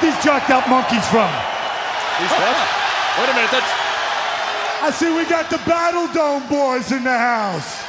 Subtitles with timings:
[0.00, 1.28] get these jacked up monkeys from?
[2.20, 2.56] These what?
[3.20, 3.72] Wait a minute, that's
[4.80, 7.84] I see we got the Battle Dome boys in the house.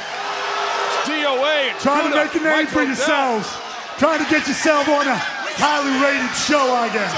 [1.08, 1.72] DOA.
[1.80, 3.48] Trying to make a name for yourselves.
[3.96, 5.16] Trying to get yourself on a
[5.56, 7.16] highly rated show, I guess.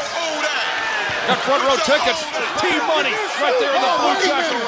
[1.26, 2.22] Got front row tickets.
[2.62, 3.10] Team money
[3.42, 4.62] right there in the blue jacket.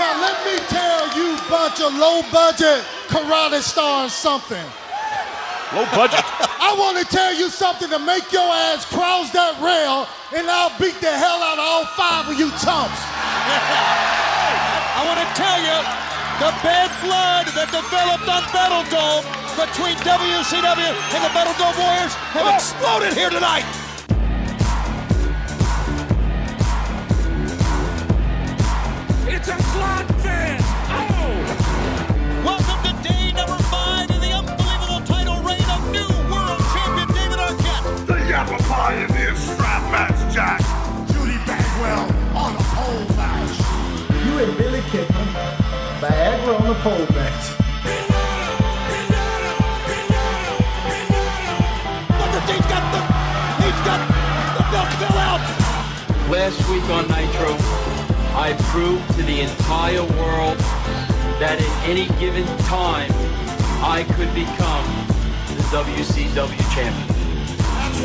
[0.00, 2.80] Now let me tell you bunch of low budget
[3.12, 4.64] karate stars something.
[5.70, 6.18] Low budget.
[6.58, 10.74] I want to tell you something to make your ass cross that rail and I'll
[10.82, 12.98] beat the hell out of all five of you chumps.
[14.98, 15.78] I want to tell you
[16.42, 19.22] the bad blood that developed on Battle Dome
[19.54, 23.62] between WCW and the Battle Dome Warriors have exploded here tonight.
[29.30, 29.54] It's a
[39.90, 40.60] match, Jack!
[41.08, 43.58] Judy Bagwell on a pole match.
[44.24, 45.30] You and Billy Kidman,
[46.00, 47.44] Viagra on the pole match.
[52.20, 53.00] Look at he's got the
[53.62, 54.00] he's got
[54.56, 55.42] the belt fell out.
[56.30, 57.56] Last week on Nitro,
[58.36, 60.58] I proved to the entire world
[61.40, 63.10] that at any given time,
[63.82, 64.86] I could become
[65.56, 67.09] the WCW champion.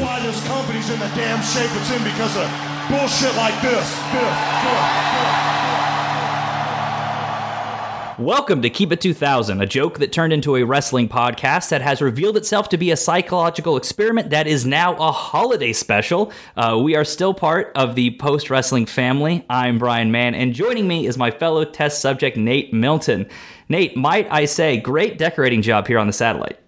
[0.01, 2.49] Why this company's in the damn shape it's in because of
[2.89, 3.89] bullshit like this.
[4.11, 4.37] This, this,
[4.73, 5.55] this.
[8.19, 12.01] Welcome to Keep It 2000, a joke that turned into a wrestling podcast that has
[12.01, 16.31] revealed itself to be a psychological experiment that is now a holiday special.
[16.57, 19.45] Uh, we are still part of the post wrestling family.
[19.49, 23.27] I'm Brian Mann, and joining me is my fellow test subject, Nate Milton.
[23.69, 26.59] Nate, might I say, great decorating job here on the satellite.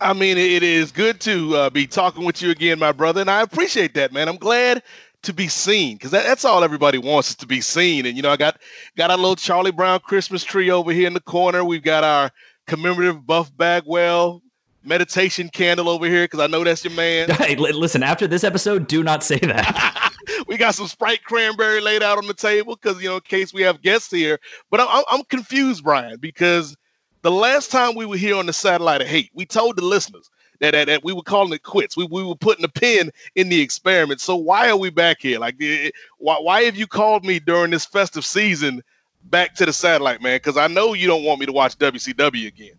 [0.00, 3.30] I mean, it is good to uh, be talking with you again, my brother, and
[3.30, 4.28] I appreciate that, man.
[4.28, 4.82] I'm glad
[5.22, 8.06] to be seen because that, that's all everybody wants is to be seen.
[8.06, 8.58] And you know, I got
[8.96, 11.64] got our little Charlie Brown Christmas tree over here in the corner.
[11.64, 12.30] We've got our
[12.66, 14.42] commemorative Buff Bagwell
[14.82, 17.28] meditation candle over here because I know that's your man.
[17.38, 20.00] Hey, listen, after this episode, do not say that.
[20.48, 23.52] we got some Sprite cranberry laid out on the table because you know, in case
[23.52, 24.38] we have guests here.
[24.70, 26.76] But I'm, I'm, I'm confused, Brian, because
[27.22, 30.30] the last time we were here on the satellite of hate, we told the listeners
[30.60, 31.96] that, that, that we were calling it quits.
[31.96, 34.20] We, we were putting a pin in the experiment.
[34.20, 35.38] So why are we back here?
[35.38, 38.82] Like, eh, why, why have you called me during this festive season
[39.24, 40.36] back to the satellite, man?
[40.36, 42.74] Because I know you don't want me to watch WCW again.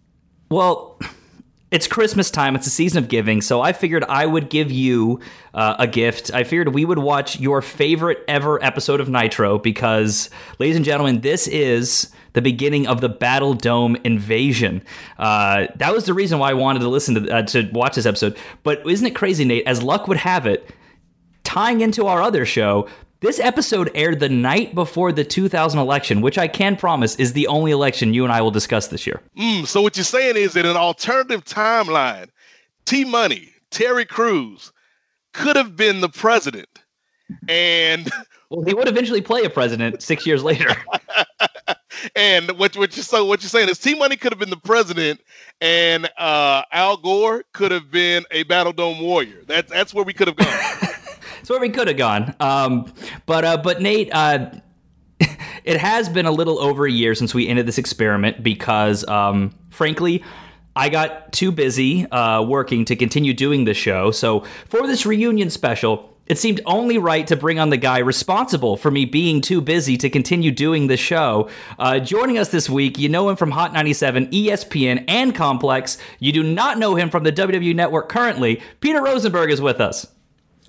[0.50, 1.00] Well,
[1.72, 2.56] it's Christmas time.
[2.56, 5.22] It's a season of giving, so I figured I would give you
[5.54, 6.30] uh, a gift.
[6.34, 10.30] I figured we would watch your favorite ever episode of Nitro because,
[10.60, 14.84] ladies and gentlemen, this is the beginning of the Battle Dome invasion.
[15.18, 18.06] Uh, that was the reason why I wanted to listen to uh, to watch this
[18.06, 18.38] episode.
[18.64, 19.66] But isn't it crazy, Nate?
[19.66, 20.70] As luck would have it,
[21.44, 22.90] tying into our other show.
[23.22, 27.46] This episode aired the night before the 2000 election, which I can promise is the
[27.46, 29.22] only election you and I will discuss this year.
[29.38, 32.30] Mm, so what you're saying is that an alternative timeline,
[32.86, 34.74] T Money, Terry Crews
[35.34, 36.68] could have been the president,
[37.48, 38.10] and
[38.52, 40.76] Well, he would eventually play a president six years later.
[42.16, 44.58] and what what you so what you're saying is T Money could have been the
[44.58, 45.22] president,
[45.62, 49.44] and uh, Al Gore could have been a Battle Dome warrior.
[49.46, 50.90] That's that's where we could have gone.
[51.42, 52.36] That's where we could have gone.
[52.40, 52.94] Um,
[53.26, 54.52] but uh, but Nate, uh,
[55.64, 59.52] it has been a little over a year since we ended this experiment because, um,
[59.70, 60.24] frankly.
[60.74, 64.12] I got too busy uh, working to continue doing the show.
[64.12, 68.78] So, for this reunion special, it seemed only right to bring on the guy responsible
[68.78, 71.50] for me being too busy to continue doing the show.
[71.78, 75.98] Uh, joining us this week, you know him from Hot 97, ESPN, and Complex.
[76.20, 78.62] You do not know him from the WWE Network currently.
[78.80, 80.08] Peter Rosenberg is with us.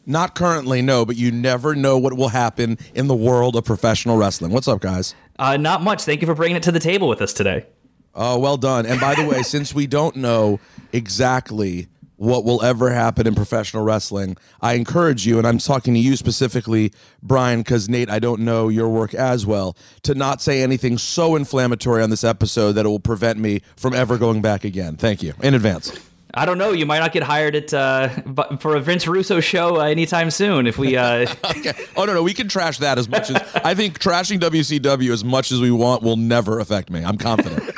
[0.05, 4.17] Not currently, no, but you never know what will happen in the world of professional
[4.17, 4.53] wrestling.
[4.53, 5.15] What's up, guys?
[5.39, 6.03] Uh, not much.
[6.03, 7.67] Thank you for bringing it to the table with us today.
[8.15, 8.85] Oh, well done.
[8.85, 10.61] And by the way, since we don't know
[10.93, 16.01] exactly what will ever happen in professional wrestling, I encourage you, and I'm talking to
[16.01, 16.93] you specifically,
[17.23, 21.35] Brian, because Nate, I don't know your work as well, to not say anything so
[21.35, 24.97] inflammatory on this episode that it will prevent me from ever going back again.
[24.97, 26.12] Thank you in advance.
[26.35, 26.73] I don't know.
[26.73, 28.09] You might not get hired at uh,
[28.59, 30.67] for a Vince Russo show uh, anytime soon.
[30.67, 31.73] If we, uh, okay.
[31.97, 35.25] Oh no, no, we can trash that as much as I think trashing WCW as
[35.25, 37.05] much as we want will never affect me.
[37.05, 37.71] I'm confident.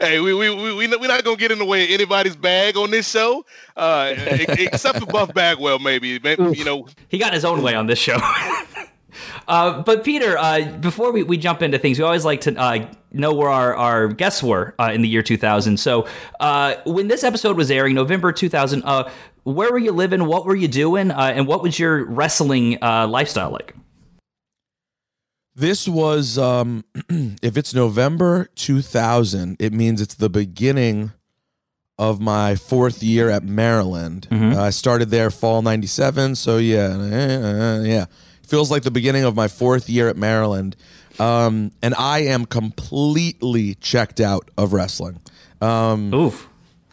[0.00, 2.76] hey, we we we we we're not gonna get in the way of anybody's bag
[2.76, 3.44] on this show,
[3.76, 6.18] uh, except for Buff Bagwell, maybe.
[6.18, 8.18] Maybe you know, he got his own way on this show.
[9.48, 12.86] Uh, but Peter, uh, before we, we jump into things, we always like to uh,
[13.12, 15.78] know where our, our guests were uh, in the year 2000.
[15.78, 16.06] So
[16.38, 19.10] uh, when this episode was airing, November 2000, uh,
[19.44, 20.26] where were you living?
[20.26, 21.10] What were you doing?
[21.10, 23.74] Uh, and what was your wrestling uh, lifestyle like?
[25.54, 26.84] This was, um,
[27.42, 31.12] if it's November 2000, it means it's the beginning
[31.98, 34.26] of my fourth year at Maryland.
[34.30, 34.56] Mhm.
[34.56, 36.34] Uh, I started there fall 97.
[36.36, 38.06] So, yeah, yeah.
[38.46, 40.76] Feels like the beginning of my fourth year at Maryland.
[41.20, 45.20] Um, and I am completely checked out of wrestling.
[45.60, 46.48] Um, Oof.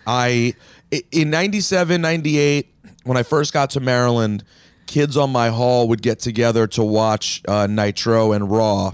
[0.06, 0.53] I,
[1.12, 4.44] in 97, 98, when I first got to Maryland,
[4.85, 8.94] kids on my hall would get together to watch uh, Nitro and Raw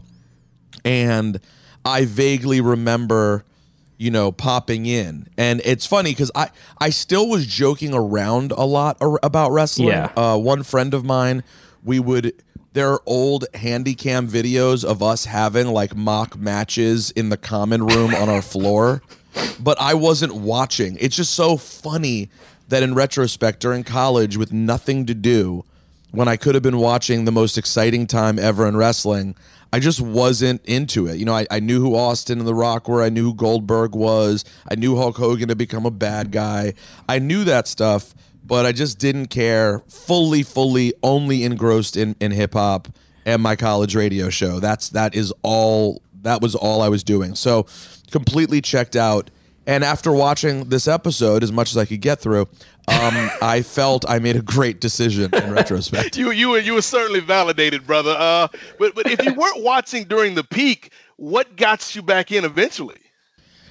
[0.86, 1.40] and
[1.86, 3.46] I vaguely remember,
[3.98, 5.28] you know, popping in.
[5.38, 9.90] And it's funny because I I still was joking around a lot ar- about wrestling.
[9.90, 10.12] Yeah.
[10.16, 11.44] Uh, one friend of mine,
[11.84, 12.34] we would.
[12.74, 17.86] There are old handy cam videos of us having like mock matches in the common
[17.86, 19.04] room on our floor,
[19.60, 20.98] but I wasn't watching.
[21.00, 22.30] It's just so funny
[22.70, 25.64] that in retrospect, during college with nothing to do,
[26.10, 29.36] when I could have been watching the most exciting time ever in wrestling,
[29.72, 31.18] I just wasn't into it.
[31.18, 33.04] You know, I, I knew who Austin and The Rock were.
[33.04, 34.46] I knew who Goldberg was.
[34.68, 36.74] I knew Hulk Hogan had become a bad guy.
[37.08, 39.80] I knew that stuff, but I just didn't care.
[39.88, 42.88] Fully, fully, only engrossed in, in hip hop
[43.26, 44.60] and my college radio show.
[44.60, 46.02] That's that is all.
[46.22, 47.36] That was all I was doing.
[47.36, 47.66] So
[48.12, 49.30] completely checked out.
[49.66, 52.48] And after watching this episode, as much as I could get through,
[52.88, 56.18] um, I felt I made a great decision in retrospect.
[56.18, 58.16] You you were you were certainly validated, brother.
[58.18, 58.48] Uh,
[58.78, 63.00] but but if you weren't watching during the peak, what got you back in eventually?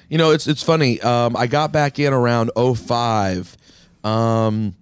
[0.09, 0.99] You know, it's it's funny.
[1.01, 3.57] Um, I got back in around 05.
[4.03, 4.75] Um,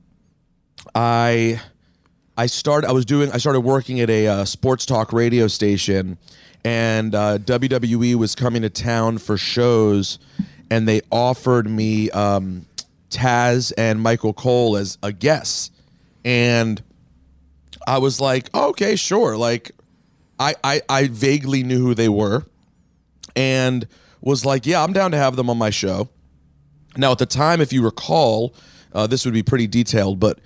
[0.96, 1.62] I
[2.38, 2.88] I started.
[2.90, 3.32] I was doing.
[3.32, 6.18] I started working at a uh, sports talk radio station,
[6.64, 10.18] and uh, WWE was coming to town for shows,
[10.70, 12.66] and they offered me um,
[13.10, 15.74] Taz and Michael Cole as a guest,
[16.26, 16.82] and
[17.86, 19.38] I was like, okay, sure.
[19.38, 19.72] Like,
[20.40, 22.44] I I, I vaguely knew who they were
[23.36, 23.88] and
[24.22, 26.10] was like, "Yeah, I'm down to have them on my show."
[26.98, 28.54] Now, at the time, if you recall,
[28.94, 30.40] uh, this would be pretty detailed, but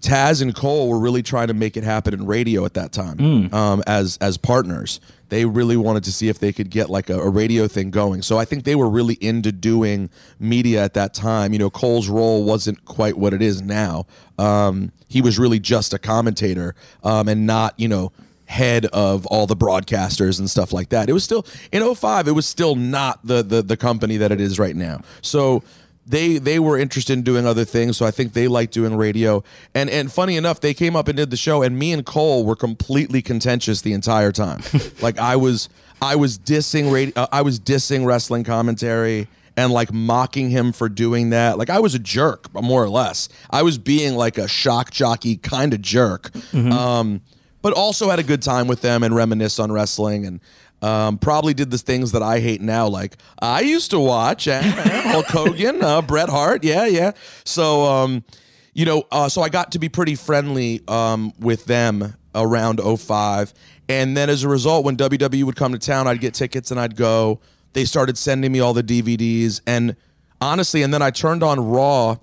[0.00, 3.52] Taz and Cole were really trying to make it happen in radio at that time
[3.54, 5.00] um, as as partners.
[5.28, 8.22] They really wanted to see if they could get like a, a radio thing going.
[8.22, 10.10] So I think they were really into doing
[10.40, 11.52] media at that time.
[11.52, 14.06] You know, Cole's role wasn't quite what it is now.
[14.38, 18.10] Um, he was really just a commentator um, and not, you know,
[18.46, 21.08] head of all the broadcasters and stuff like that.
[21.08, 24.40] It was still in 05, it was still not the the the company that it
[24.40, 25.02] is right now.
[25.22, 25.62] So
[26.06, 29.44] they they were interested in doing other things, so I think they liked doing radio.
[29.74, 32.44] And and funny enough, they came up and did the show, and me and Cole
[32.44, 34.62] were completely contentious the entire time.
[35.02, 35.68] like I was
[36.02, 40.88] I was dissing radio, uh, I was dissing wrestling commentary and like mocking him for
[40.88, 41.58] doing that.
[41.58, 43.28] Like I was a jerk, more or less.
[43.50, 46.30] I was being like a shock jockey kind of jerk.
[46.72, 47.20] Um,
[47.62, 50.40] but also had a good time with them and reminisce on wrestling and
[50.82, 52.88] um, probably did the things that I hate now.
[52.88, 56.64] Like I used to watch uh, Hulk Hogan, uh, Bret Hart.
[56.64, 57.12] Yeah, yeah.
[57.44, 58.24] So, um,
[58.72, 63.52] you know, uh, so I got to be pretty friendly um, with them around 05.
[63.88, 66.78] And then as a result, when WWE would come to town, I'd get tickets and
[66.78, 67.40] I'd go.
[67.72, 69.60] They started sending me all the DVDs.
[69.66, 69.96] And
[70.40, 72.16] honestly, and then I turned on Raw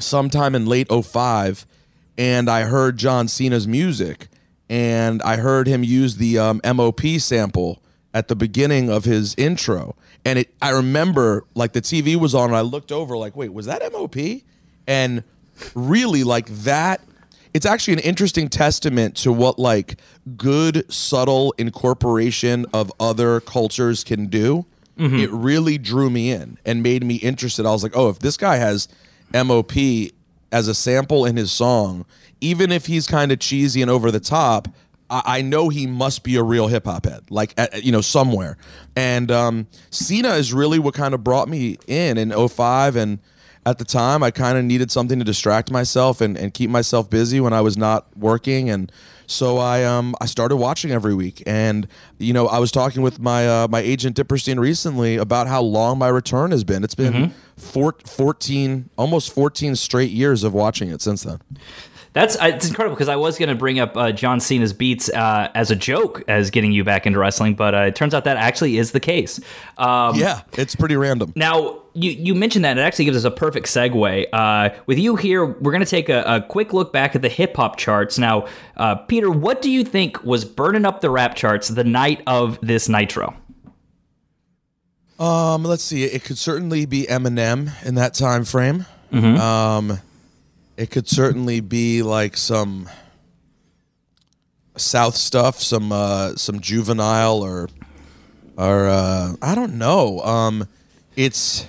[0.00, 1.66] sometime in late 05
[2.18, 4.28] and I heard John Cena's music
[4.68, 7.82] and I heard him use the um, MOP sample
[8.16, 9.94] at the beginning of his intro.
[10.24, 13.52] And it I remember like the TV was on and I looked over like wait
[13.52, 14.16] was that MOP
[14.86, 15.22] and
[15.74, 17.02] really like that
[17.52, 19.98] it's actually an interesting testament to what like
[20.36, 24.64] good subtle incorporation of other cultures can do.
[24.98, 25.16] Mm-hmm.
[25.16, 27.66] It really drew me in and made me interested.
[27.66, 28.88] I was like oh if this guy has
[29.34, 29.72] mop
[30.52, 32.06] as a sample in his song
[32.40, 34.68] even if he's kind of cheesy and over the top
[35.08, 38.56] I, know he must be a real hip hop head, like at, you know somewhere.
[38.96, 43.18] And um, Cena is really what kind of brought me in in 05 and
[43.64, 47.10] at the time I kind of needed something to distract myself and, and keep myself
[47.10, 48.90] busy when I was not working and
[49.26, 53.18] so I um I started watching every week and you know I was talking with
[53.18, 56.84] my uh, my agent Dipperstein recently about how long my return has been.
[56.84, 61.40] It's been four, 14 almost 14 straight years of watching it since then.
[62.16, 65.10] That's uh, it's incredible because I was going to bring up uh, John Cena's beats
[65.10, 68.24] uh, as a joke as getting you back into wrestling, but uh, it turns out
[68.24, 69.38] that actually is the case.
[69.76, 71.34] Um, yeah, it's pretty random.
[71.36, 74.28] Now you you mentioned that it actually gives us a perfect segue.
[74.32, 77.28] Uh, with you here, we're going to take a, a quick look back at the
[77.28, 78.18] hip hop charts.
[78.18, 78.46] Now,
[78.78, 82.58] uh, Peter, what do you think was burning up the rap charts the night of
[82.62, 83.36] this Nitro?
[85.18, 86.04] Um, let's see.
[86.04, 88.86] It could certainly be Eminem in that time frame.
[89.12, 89.38] Mhm.
[89.38, 90.00] Um,
[90.76, 92.88] It could certainly be like some
[94.76, 97.68] South stuff, some uh, some juvenile or
[98.58, 100.20] or uh, I don't know.
[100.20, 100.68] Um,
[101.16, 101.66] it's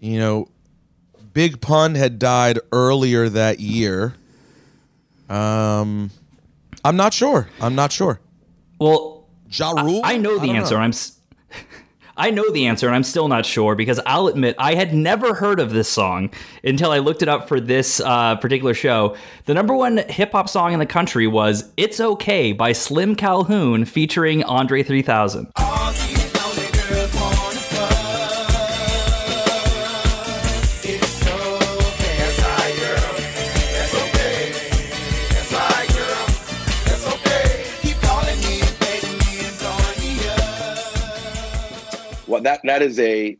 [0.00, 0.48] you know,
[1.34, 4.14] Big Pun had died earlier that year.
[5.28, 6.10] Um,
[6.84, 7.48] I'm not sure.
[7.60, 8.20] I'm not sure.
[8.78, 10.00] Well, Ja Rule?
[10.04, 10.76] I, I know the answer.
[10.76, 10.80] know.
[10.80, 10.90] I'm.
[10.90, 11.15] s-
[12.16, 15.34] I know the answer, and I'm still not sure because I'll admit I had never
[15.34, 16.30] heard of this song
[16.64, 19.16] until I looked it up for this uh, particular show.
[19.44, 23.84] The number one hip hop song in the country was "It's Okay" by Slim Calhoun
[23.84, 25.52] featuring Andre 3000.
[42.46, 43.36] That that is a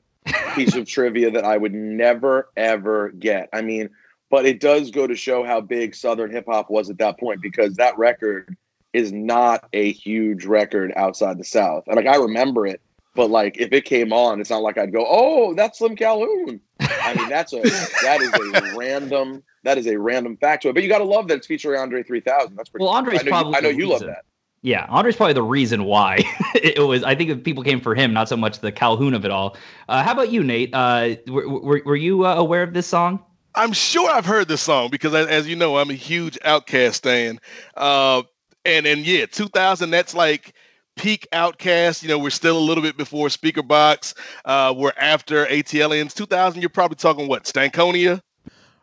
[0.55, 3.49] piece of trivia that I would never ever get.
[3.53, 3.89] I mean,
[4.31, 7.41] but it does go to show how big Southern hip hop was at that point
[7.41, 8.57] because that record
[8.93, 11.85] is not a huge record outside the South.
[11.87, 12.81] And like I remember it,
[13.15, 16.61] but like if it came on, it's not like I'd go, "Oh, that's Slim Calhoun."
[16.81, 17.63] I mean, that's a
[18.03, 20.75] that is a random that is a random factoid.
[20.75, 22.57] But you got to love that it's featuring Andre 3000.
[22.57, 22.85] That's pretty.
[22.85, 24.09] Well, Andre's I know probably you, I know you love reason.
[24.09, 24.25] that.
[24.67, 26.25] Yeah, Andre's probably the reason why
[26.57, 27.05] it was.
[27.05, 29.57] I think people came for him, not so much the Calhoun of it all.
[29.89, 30.71] Uh, how about you, Nate?
[30.73, 33.23] Uh, were, were, were you uh, aware of this song?
[33.55, 37.05] I'm sure I've heard this song because, as, as you know, I'm a huge Outkast
[37.05, 37.39] fan.
[37.77, 38.25] Uh,
[38.65, 39.91] and and yeah, 2000.
[39.91, 40.53] That's like
[40.97, 42.03] peak Outkast.
[42.03, 44.15] You know, we're still a little bit before Speakerboxxx.
[44.45, 46.13] Uh, we're after ATLiens.
[46.13, 46.61] 2000.
[46.61, 48.21] You're probably talking what Stankonia.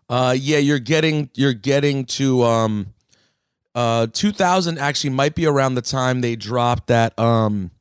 [0.07, 2.93] Uh, yeah, you're getting you're getting to um,
[3.75, 7.71] uh, 2000 actually might be around the time they dropped that um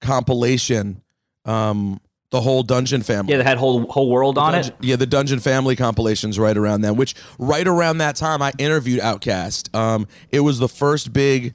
[0.00, 1.02] compilation,
[1.44, 2.00] um,
[2.30, 3.32] the whole Dungeon Family.
[3.32, 4.84] Yeah, that had whole whole world on Dungeon- it.
[4.84, 6.96] Yeah, the Dungeon Family compilations right around then.
[6.96, 9.74] Which right around that time, I interviewed Outkast.
[9.74, 11.54] Um, it was the first big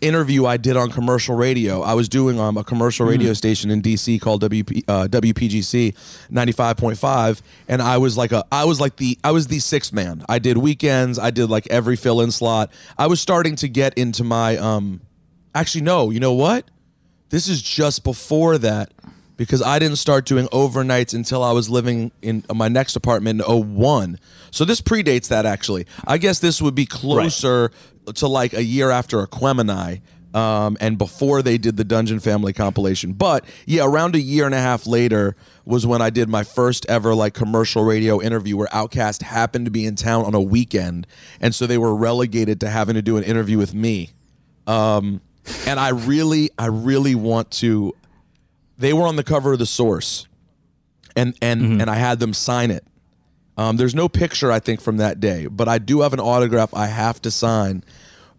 [0.00, 1.82] interview I did on commercial radio.
[1.82, 5.94] I was doing um, a commercial radio station in DC called WP, uh, WPGC
[6.30, 10.24] 95.5 and I was like a I was like the I was the sixth man.
[10.28, 12.70] I did weekends, I did like every fill-in slot.
[12.98, 15.00] I was starting to get into my um
[15.54, 16.70] actually no, you know what?
[17.30, 18.92] This is just before that
[19.36, 23.46] because I didn't start doing overnights until I was living in my next apartment in
[23.46, 24.18] 01.
[24.50, 25.86] So this predates that actually.
[26.06, 27.70] I guess this would be closer
[28.14, 30.00] to like a year after Aquemini.
[30.34, 33.14] Um, and before they did the Dungeon Family compilation.
[33.14, 36.84] But yeah, around a year and a half later was when I did my first
[36.90, 41.06] ever like commercial radio interview where Outkast happened to be in town on a weekend.
[41.40, 44.10] And so they were relegated to having to do an interview with me.
[44.66, 45.22] Um,
[45.66, 47.94] and I really, I really want to.
[48.78, 50.26] They were on the cover of the Source,
[51.14, 52.84] and and and I had them sign it.
[53.58, 56.74] Um, there's no picture I think from that day, but I do have an autograph
[56.74, 57.82] I have to sign.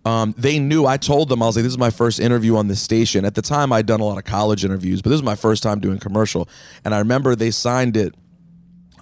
[0.06, 0.86] Um, they knew.
[0.86, 3.36] I told them I was like, "This is my first interview on this station." At
[3.36, 5.80] the time, I'd done a lot of college interviews, but this is my first time
[5.80, 6.48] doing commercial.
[6.86, 8.14] And I remember they signed it.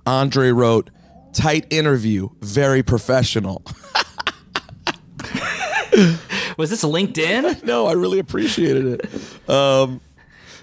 [0.08, 0.89] Andre wrote,
[1.34, 3.62] "Tight interview, very professional."
[6.58, 7.63] Was this LinkedIn?
[7.65, 9.50] no, I really appreciated it.
[9.50, 10.01] Um,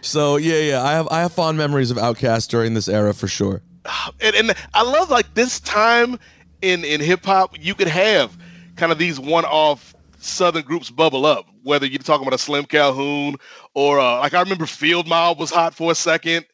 [0.02, 3.28] so yeah, yeah, I have I have fond memories of Outkast during this era for
[3.28, 3.62] sure.
[4.20, 6.18] and, and I love like this time
[6.60, 8.36] in in hip hop, you could have
[8.76, 11.46] kind of these one off southern groups bubble up.
[11.62, 13.36] Whether you're talking about a Slim Calhoun
[13.74, 16.44] or uh, like I remember Field Mob was hot for a second.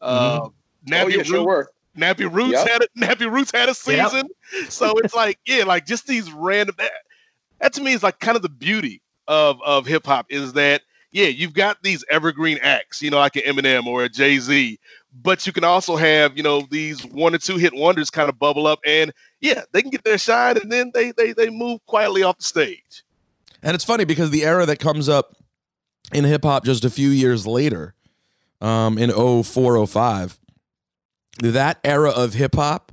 [0.00, 0.54] Uh, Oh,
[0.88, 1.70] Nappy yeah, sure Roots, were.
[1.98, 2.68] Nappy Roots Yep.
[2.68, 3.76] had a, Nappy Roots had a Yep.
[3.76, 4.28] season.
[4.68, 6.74] So it's like yeah, like just these random.
[6.78, 6.92] That,
[7.60, 10.82] that to me is like kind of the beauty of of hip hop is that
[11.12, 14.78] yeah, you've got these evergreen acts, you know, like an Eminem or a Jay Z,
[15.22, 18.38] but you can also have you know these one or two hit wonders kind of
[18.38, 21.84] bubble up, and yeah, they can get their shine, and then they they they move
[21.86, 23.04] quietly off the stage.
[23.62, 25.36] And it's funny because the era that comes up
[26.12, 27.94] in hip hop just a few years later,
[28.60, 30.38] um, in 04, 05,
[31.40, 32.92] that era of hip hop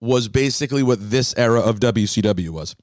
[0.00, 2.76] was basically what this era of WCW was.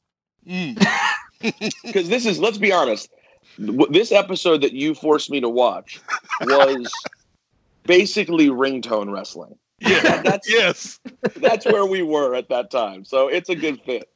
[1.84, 3.25] because this is let's be honest w-
[3.58, 6.02] this episode that you forced me to watch
[6.42, 6.92] was
[7.84, 11.00] basically ringtone wrestling Yeah, that's yes.
[11.38, 14.10] that's where we were at that time so it's a good fit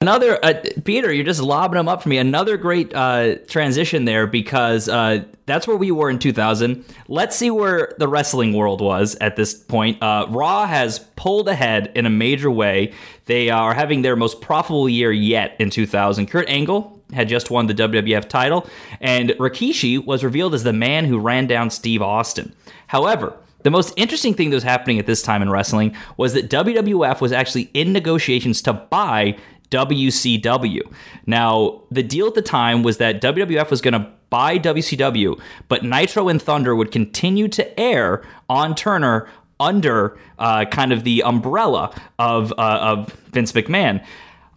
[0.00, 2.18] Another uh, Peter, you're just lobbing them up for me.
[2.18, 6.84] Another great uh, transition there because uh, that's where we were in 2000.
[7.08, 10.02] Let's see where the wrestling world was at this point.
[10.02, 12.92] Uh, Raw has pulled ahead in a major way.
[13.24, 16.26] They are having their most profitable year yet in 2000.
[16.26, 18.66] Kurt Angle had just won the WWF title,
[19.00, 22.54] and Rikishi was revealed as the man who ran down Steve Austin.
[22.88, 26.48] However, The most interesting thing that was happening at this time in wrestling was that
[26.48, 29.36] WWF was actually in negotiations to buy
[29.70, 30.82] WCW.
[31.26, 35.82] Now, the deal at the time was that WWF was going to buy WCW, but
[35.82, 41.92] Nitro and Thunder would continue to air on Turner under uh, kind of the umbrella
[42.20, 44.04] of, uh, of Vince McMahon.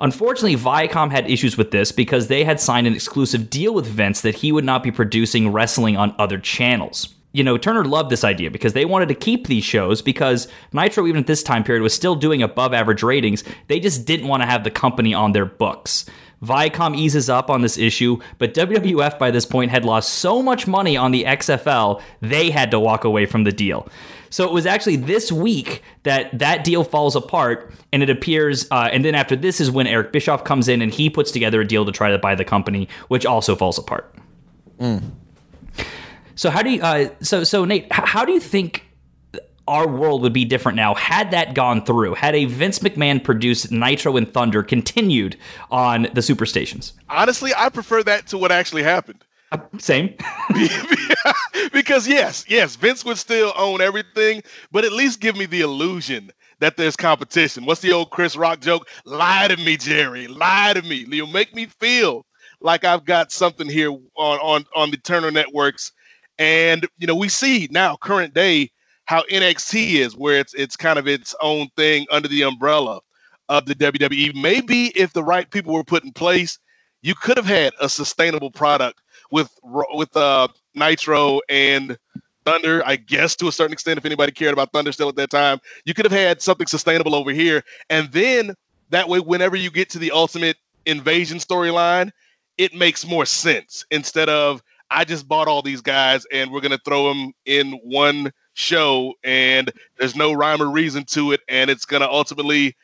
[0.02, 4.22] Unfortunately, Viacom had issues with this because they had signed an exclusive deal with Vince
[4.22, 7.14] that he would not be producing wrestling on other channels.
[7.32, 11.06] You know, Turner loved this idea because they wanted to keep these shows because Nitro,
[11.06, 13.44] even at this time period, was still doing above average ratings.
[13.68, 16.06] They just didn't want to have the company on their books.
[16.44, 20.68] Viacom eases up on this issue, but WWF by this point had lost so much
[20.68, 23.88] money on the XFL, they had to walk away from the deal.
[24.30, 28.68] So it was actually this week that that deal falls apart, and it appears.
[28.72, 31.62] Uh, and then after this is when Eric Bischoff comes in and he puts together
[31.62, 34.14] a deal to try to buy the company, which also falls apart.
[36.36, 36.82] So how do you?
[36.82, 38.86] Uh, so so Nate, how do you think?
[39.68, 42.16] Our world would be different now had that gone through.
[42.16, 45.38] Had a Vince McMahon produced Nitro and Thunder continued
[45.70, 46.94] on the superstations.
[47.08, 49.24] Honestly, I prefer that to what actually happened.
[49.80, 50.16] Same.
[51.74, 56.32] because yes, yes, Vince would still own everything, but at least give me the illusion
[56.60, 57.66] that there's competition.
[57.66, 58.88] What's the old Chris Rock joke?
[59.06, 60.28] Lie to me, Jerry.
[60.28, 61.06] Lie to me.
[61.10, 62.26] You'll make me feel
[62.62, 65.92] like I've got something here on on on the Turner networks.
[66.38, 68.70] And you know, we see now, current day,
[69.06, 73.00] how NXT is, where it's it's kind of its own thing under the umbrella
[73.50, 74.36] of the WWE.
[74.36, 76.60] Maybe if the right people were put in place,
[77.02, 79.02] you could have had a sustainable product
[79.32, 81.98] with with uh, Nitro and
[82.46, 82.82] Thunder.
[82.86, 85.60] I guess to a certain extent, if anybody cared about Thunder still at that time,
[85.86, 88.56] you could have had something sustainable over here, and then
[88.90, 92.12] that way, whenever you get to the Ultimate Invasion storyline,
[92.58, 96.80] it makes more sense instead of I just bought all these guys and we're gonna
[96.84, 101.86] throw them in one show and there's no rhyme or reason to it and it's
[101.86, 102.76] gonna ultimately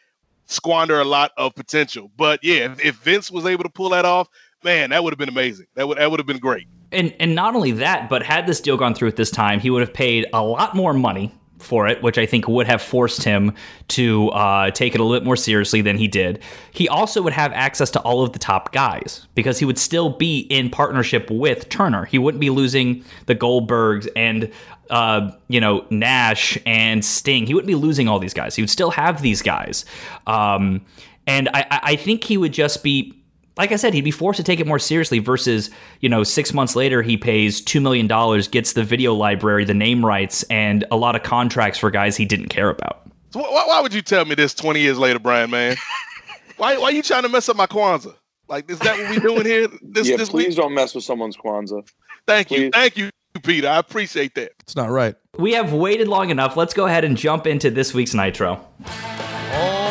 [0.46, 2.12] squander a lot of potential.
[2.16, 4.30] But yeah, if, if Vince was able to pull that off,
[4.66, 5.68] man, that would have been amazing.
[5.76, 6.68] That would that would have been great.
[6.92, 9.70] And and not only that, but had this deal gone through at this time, he
[9.70, 13.24] would have paid a lot more money for it, which I think would have forced
[13.24, 13.54] him
[13.90, 16.42] to uh, take it a little bit more seriously than he did.
[16.72, 20.10] He also would have access to all of the top guys because he would still
[20.10, 22.06] be in partnership with Turner.
[22.06, 24.52] He wouldn't be losing the Goldbergs and
[24.90, 27.48] uh, you know Nash and Sting.
[27.48, 28.56] He wouldn't be losing all these guys.
[28.56, 29.86] He would still have these guys,
[30.28, 30.86] um,
[31.26, 33.25] and I, I I think he would just be
[33.58, 35.70] like I said, he'd be forced to take it more seriously versus,
[36.02, 38.08] you know, six months later, he pays $2 million,
[38.52, 42.26] gets the video library, the name rights, and a lot of contracts for guys he
[42.26, 43.10] didn't care about.
[43.32, 45.76] So why, why would you tell me this 20 years later, Brian, man?
[46.58, 48.16] why why you trying to mess up my Kwanzaa?
[48.48, 50.58] Like, is that what we doing here this yeah, this please week?
[50.58, 51.88] don't mess with someone's Kwanzaa.
[52.28, 52.70] Thank you.
[52.72, 53.10] Thank you,
[53.44, 53.68] Peter.
[53.68, 54.52] I appreciate that.
[54.62, 55.16] It's not right.
[55.38, 56.56] We have waited long enough.
[56.56, 58.66] Let's go ahead and jump into this week's Nitro.
[58.86, 59.85] Hold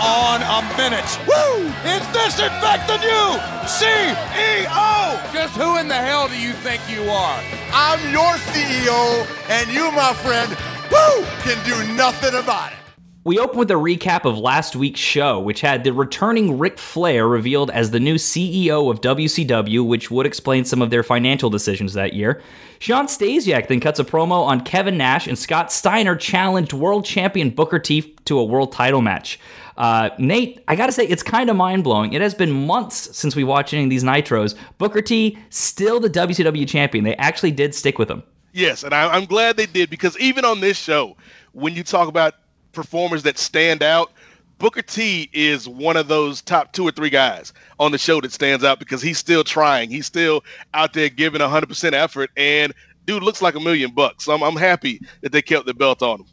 [0.00, 1.04] on a minute.
[1.28, 1.66] Woo!
[1.84, 5.32] Is this in fact the new CEO?
[5.32, 7.40] Just who in the hell do you think you are?
[7.72, 10.50] I'm your CEO, and you, my friend,
[10.90, 12.78] woo, can do nothing about it.
[13.22, 17.28] We open with a recap of last week's show, which had the returning Ric Flair
[17.28, 21.92] revealed as the new CEO of WCW, which would explain some of their financial decisions
[21.92, 22.40] that year.
[22.78, 27.50] Shawn Stasiak then cuts a promo on Kevin Nash, and Scott Steiner challenged world champion
[27.50, 29.38] Booker T to a world title match.
[29.80, 32.12] Uh, Nate, I gotta say, it's kind of mind blowing.
[32.12, 34.54] It has been months since we watched any of these Nitros.
[34.76, 37.02] Booker T, still the WCW champion.
[37.02, 38.22] They actually did stick with him.
[38.52, 41.16] Yes, and I, I'm glad they did because even on this show,
[41.52, 42.34] when you talk about
[42.72, 44.12] performers that stand out,
[44.58, 48.32] Booker T is one of those top two or three guys on the show that
[48.32, 49.88] stands out because he's still trying.
[49.88, 52.74] He's still out there giving 100% effort, and
[53.06, 54.26] dude looks like a million bucks.
[54.26, 56.26] So I'm, I'm happy that they kept the belt on him.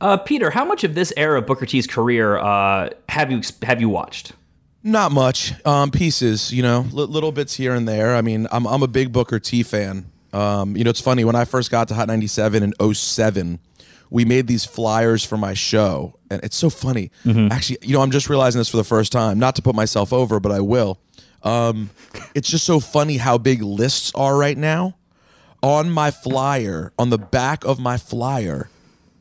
[0.00, 3.80] Uh, Peter, how much of this era of Booker T's career uh, have you have
[3.80, 4.32] you watched?
[4.82, 5.52] Not much.
[5.66, 8.14] Um, pieces, you know, li- little bits here and there.
[8.14, 10.06] I mean, I'm I'm a big Booker T fan.
[10.32, 13.58] Um, you know, it's funny when I first got to Hot 97 in 07,
[14.10, 17.10] we made these flyers for my show, and it's so funny.
[17.26, 19.38] Actually, you know, I'm just realizing this for the first time.
[19.38, 20.98] Not to put myself over, but I will.
[21.42, 21.88] Um,
[22.34, 24.96] it's just so funny how big lists are right now.
[25.62, 28.68] On my flyer, on the back of my flyer,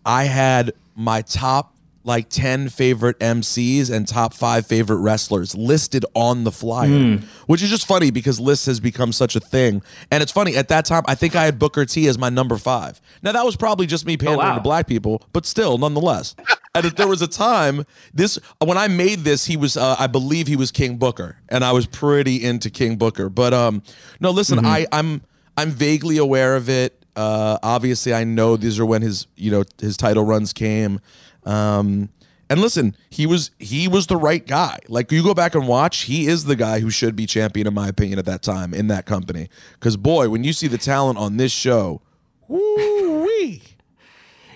[0.06, 6.44] I had my top like 10 favorite MCs and top five favorite wrestlers listed on
[6.44, 9.82] the flyer, which is just funny because lists has become such a thing.
[10.12, 12.58] And it's funny, at that time, I think I had Booker T as my number
[12.58, 13.02] five.
[13.24, 14.56] Now, that was probably just me pandering wow.
[14.56, 16.36] to black people, but still, nonetheless.
[16.76, 20.46] and there was a time, this when I made this, he was, uh, I believe
[20.46, 23.30] he was King Booker, and I was pretty into King Booker.
[23.30, 23.82] But um,
[24.20, 25.24] no, listen, I, I'm
[25.58, 27.05] I'm vaguely aware of it.
[27.16, 31.00] Uh, obviously, I know these are when his you know his title runs came.
[31.46, 32.10] Um,
[32.50, 34.80] and listen, he was he was the right guy.
[34.88, 37.74] Like you go back and watch, he is the guy who should be champion, in
[37.74, 39.50] my opinion, at that time in that company.
[39.74, 42.02] Because boy, when you see the talent on this show,
[42.48, 43.62] woo-wee.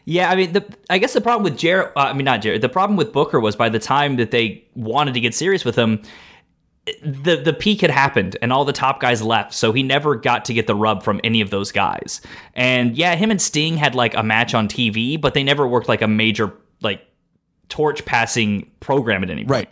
[0.05, 2.61] Yeah, I mean, the, I guess the problem with Jared, uh, I mean, not Jared,
[2.61, 5.75] the problem with Booker was by the time that they wanted to get serious with
[5.75, 6.01] him,
[7.01, 10.45] the the peak had happened and all the top guys left, so he never got
[10.45, 12.21] to get the rub from any of those guys.
[12.53, 15.87] And yeah, him and Sting had like a match on TV, but they never worked
[15.87, 17.05] like a major like
[17.69, 19.49] torch passing program at any point.
[19.51, 19.69] Right.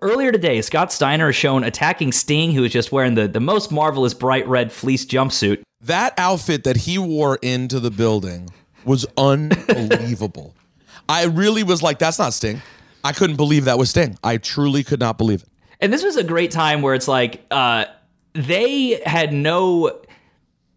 [0.00, 3.72] Earlier today, Scott Steiner is shown attacking Sting, who was just wearing the, the most
[3.72, 5.62] marvelous bright red fleece jumpsuit.
[5.80, 8.50] That outfit that he wore into the building
[8.84, 10.54] was unbelievable.
[11.08, 12.62] I really was like, that's not Sting.
[13.02, 14.18] I couldn't believe that was Sting.
[14.22, 15.47] I truly could not believe it.
[15.80, 17.86] And this was a great time where it's like uh,
[18.34, 20.00] they had no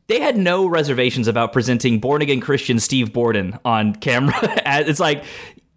[0.07, 4.35] they had no reservations about presenting born again Christian Steve Borden on camera.
[4.65, 5.23] it's like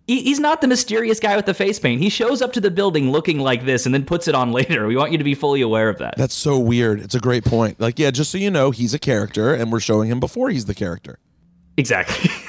[0.06, 2.00] he's not the mysterious guy with the face paint.
[2.02, 4.86] He shows up to the building looking like this and then puts it on later.
[4.86, 6.16] We want you to be fully aware of that.
[6.16, 7.00] That's so weird.
[7.00, 7.80] It's a great point.
[7.80, 10.66] Like, yeah, just so you know, he's a character and we're showing him before he's
[10.66, 11.18] the character.
[11.76, 12.30] Exactly.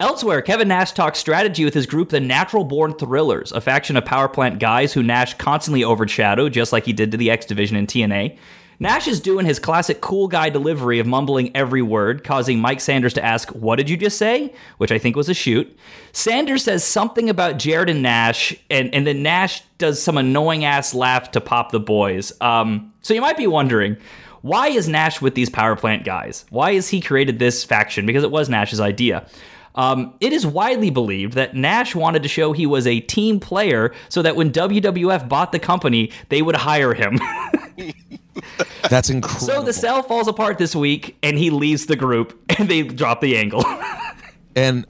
[0.00, 4.04] Elsewhere, Kevin Nash talks strategy with his group, the Natural Born Thrillers, a faction of
[4.06, 7.76] power plant guys who Nash constantly overshadowed, just like he did to the X Division
[7.76, 8.38] in TNA.
[8.78, 13.12] Nash is doing his classic cool guy delivery of mumbling every word, causing Mike Sanders
[13.12, 14.54] to ask, What did you just say?
[14.78, 15.78] Which I think was a shoot.
[16.12, 20.94] Sanders says something about Jared and Nash, and, and then Nash does some annoying ass
[20.94, 22.32] laugh to pop the boys.
[22.40, 23.98] Um, so you might be wondering,
[24.40, 26.46] why is Nash with these power plant guys?
[26.48, 28.06] Why has he created this faction?
[28.06, 29.26] Because it was Nash's idea.
[29.74, 33.92] Um, it is widely believed that Nash wanted to show he was a team player
[34.08, 37.18] so that when WWF bought the company, they would hire him.
[38.88, 39.46] That's incredible.
[39.46, 43.20] So the cell falls apart this week, and he leaves the group, and they drop
[43.20, 43.64] the angle.
[44.56, 44.86] and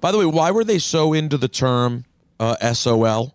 [0.00, 2.04] by the way, why were they so into the term
[2.40, 3.34] uh, SOL?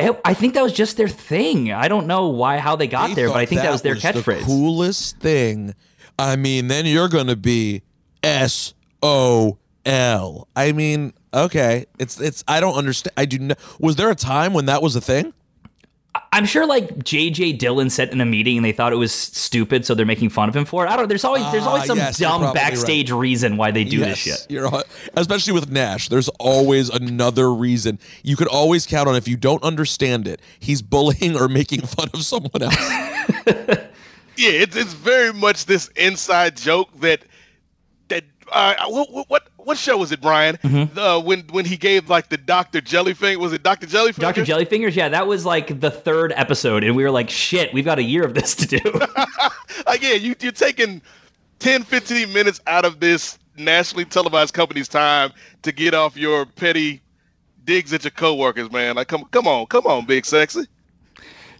[0.00, 1.72] I think that was just their thing.
[1.72, 3.94] I don't know why how they got They there, but I think that, was their
[3.94, 4.42] The catchphrase.
[4.44, 5.74] coolest thing.
[6.18, 7.82] I mean, then you're going to be
[8.22, 10.46] S O L.
[10.54, 12.44] I mean, okay, it's it's.
[12.46, 13.14] I don't understand.
[13.16, 13.38] I do.
[13.38, 15.32] not Was there a time when that was a thing?
[16.32, 19.86] I'm sure like JJ Dillon said in a meeting and they thought it was stupid,
[19.86, 20.88] so they're making fun of him for it.
[20.88, 21.06] I don't know.
[21.06, 24.18] There's always there's always Ah, some yes, dumb probably backstage reason why they do this
[24.18, 24.46] shit.
[24.48, 24.82] You're, a-
[25.14, 26.08] especially with Nash.
[26.08, 27.98] There's always another reason.
[28.24, 32.08] You could always count on if you don't understand it, he's bullying or making fun
[32.12, 32.76] of someone else.
[34.36, 37.22] Yeah, it's it's very much this inside joke that
[38.06, 38.22] that
[38.52, 40.56] uh, what what what show was it, Brian?
[40.58, 40.94] Mm-hmm.
[40.94, 44.20] The when when he gave like the Doctor Jellyfinger was it Doctor Jellyfinger?
[44.20, 44.44] Dr.
[44.44, 47.98] Jellyfingers, yeah, that was like the third episode, and we were like, shit, we've got
[47.98, 48.78] a year of this to do.
[49.86, 51.02] like yeah, you you're taking
[51.58, 57.02] 10, 15 minutes out of this nationally televised company's time to get off your petty
[57.64, 58.96] digs at your coworkers, man.
[58.96, 60.66] Like come come on, come on, big sexy.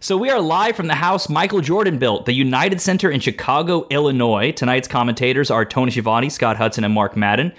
[0.01, 3.85] So we are live from the house Michael Jordan built, the United Center in Chicago,
[3.89, 4.53] Illinois.
[4.53, 7.51] Tonight's commentators are Tony Schiavone, Scott Hudson, and Mark Madden.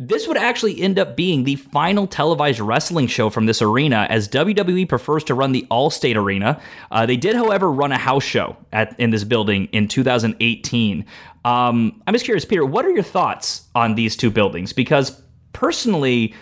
[0.00, 4.28] This would actually end up being the final televised wrestling show from this arena, as
[4.28, 6.60] WWE prefers to run the Allstate Arena.
[6.90, 11.04] Uh, they did, however, run a house show at in this building in 2018.
[11.44, 14.72] Um, I'm just curious, Peter, what are your thoughts on these two buildings?
[14.72, 15.20] Because
[15.52, 16.32] personally,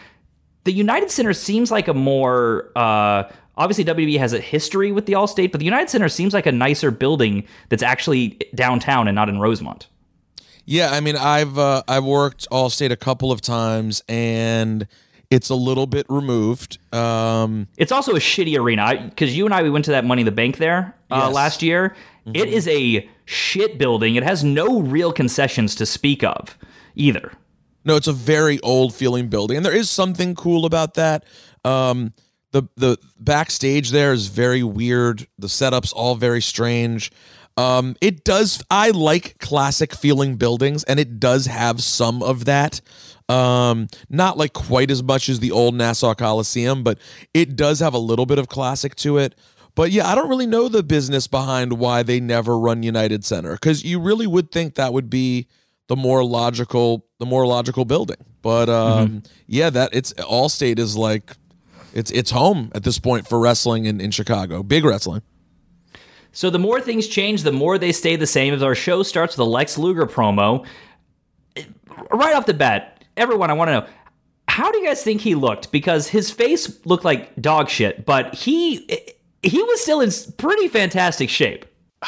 [0.64, 3.22] the United Center seems like a more uh,
[3.56, 6.52] obviously WWE has a history with the Allstate, but the United Center seems like a
[6.52, 9.86] nicer building that's actually downtown and not in Rosemont.
[10.66, 14.86] Yeah, I mean, I've uh, I've worked Allstate a couple of times, and
[15.30, 16.78] it's a little bit removed.
[16.92, 20.22] Um, It's also a shitty arena because you and I we went to that Money
[20.22, 21.34] in the Bank there uh, Yes.
[21.34, 21.94] last year.
[22.34, 24.16] It is a shit building.
[24.16, 26.58] It has no real concessions to speak of
[26.96, 27.32] either.
[27.84, 31.22] no, it's a very old feeling building, and there is something cool about that.
[31.64, 32.12] Um,
[32.50, 35.28] the the backstage there is very weird.
[35.38, 37.12] The setup's all very strange.
[37.56, 38.62] Um, it does.
[38.70, 42.80] I like classic feeling buildings, and it does have some of that.
[43.28, 46.98] Um, not like quite as much as the old Nassau Coliseum, but
[47.34, 49.34] it does have a little bit of classic to it.
[49.74, 53.52] But yeah, I don't really know the business behind why they never run United Center
[53.52, 55.48] because you really would think that would be
[55.88, 58.16] the more logical, the more logical building.
[58.42, 61.32] But um, yeah, that it's Allstate is like
[61.92, 65.22] it's it's home at this point for wrestling in, in Chicago, big wrestling.
[66.36, 68.52] So the more things change, the more they stay the same.
[68.52, 70.66] As our show starts with a Lex Luger promo,
[72.12, 73.86] right off the bat, everyone, I want to know
[74.46, 75.72] how do you guys think he looked?
[75.72, 78.86] Because his face looked like dog shit, but he
[79.42, 81.64] he was still in pretty fantastic shape.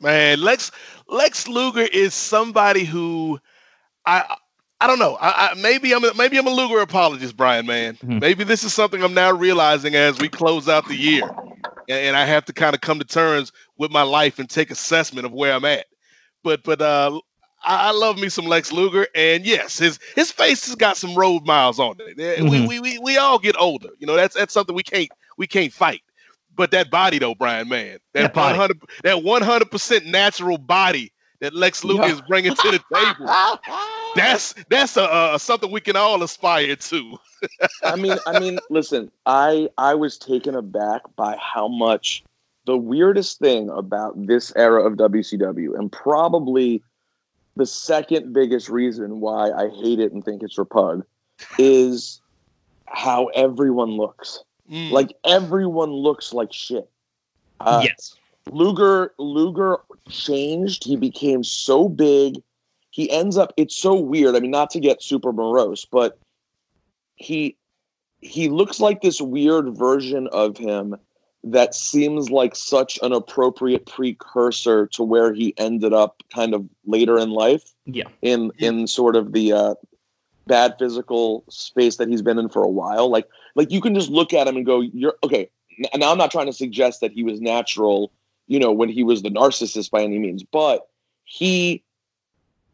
[0.00, 0.70] Man, Lex
[1.08, 3.38] Lex Luger is somebody who
[4.04, 4.36] I
[4.78, 5.16] I don't know.
[5.22, 7.64] I, I maybe I'm a, maybe I'm a Luger apologist, Brian.
[7.64, 8.20] Man, Mhm.
[8.20, 11.30] maybe this is something I'm now realizing as we close out the year,
[11.88, 15.26] and, I have to kind of come to terms with my life and take assessment
[15.26, 15.86] of where I'm at.
[16.44, 17.20] But but uh,
[17.64, 21.14] I, I love me some Lex Luger, and yes, his his face has got some
[21.14, 22.18] road miles on it.
[22.20, 22.68] Eh, We, Mhm.
[22.68, 23.88] we we we all get older.
[23.98, 26.02] You know, that's that's something we can't we can't fight.
[26.54, 31.54] But that body though, Brian, man, that That 100 that 100 percent natural body that
[31.54, 33.26] Lex Luger is bringing to the table.
[34.16, 37.18] That's that's a, uh something we can all aspire to.
[37.84, 42.24] I mean, I mean, listen, I I was taken aback by how much
[42.66, 46.82] the weirdest thing about this era of WCW, and probably
[47.56, 51.02] the second biggest reason why I hate it and think it's repug,
[51.58, 52.20] is
[52.86, 54.44] how everyone looks.
[54.70, 54.90] Mm.
[54.90, 56.88] Like everyone looks like shit.
[57.60, 58.14] Uh, yes.
[58.50, 60.84] Luger Luger changed.
[60.84, 62.42] He became so big.
[62.90, 63.52] He ends up.
[63.56, 64.34] It's so weird.
[64.34, 66.18] I mean, not to get super morose, but
[67.18, 67.56] he
[68.20, 70.96] he looks like this weird version of him
[71.44, 77.16] that seems like such an appropriate precursor to where he ended up kind of later
[77.18, 78.08] in life Yeah.
[78.22, 79.74] in in sort of the uh,
[80.46, 83.08] bad physical space that he's been in for a while.
[83.08, 85.48] Like like you can just look at him and go, "You're okay."
[85.94, 88.10] Now I'm not trying to suggest that he was natural,
[88.48, 90.88] you know, when he was the narcissist by any means, but
[91.24, 91.84] he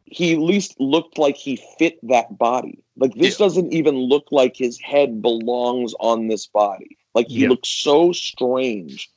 [0.05, 2.79] he at least looked like he fit that body.
[2.97, 6.97] Like this doesn't even look like his head belongs on this body.
[7.15, 7.49] Like he Yeah.
[7.49, 9.11] looks so strange.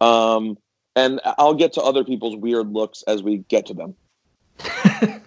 [0.00, 0.58] Um,
[0.96, 3.94] and I'll get to other people's weird looks as we get to them.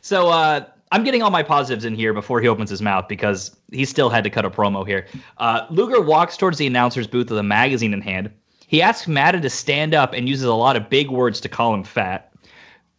[0.00, 3.56] So uh, I'm getting all my positives in here before he opens his mouth because
[3.72, 5.06] he still had to cut a promo here.
[5.38, 8.30] Uh, Luger walks towards the announcer's booth with a magazine in hand.
[8.68, 11.74] He asks Madden to stand up and uses a lot of big words to call
[11.74, 12.32] him fat.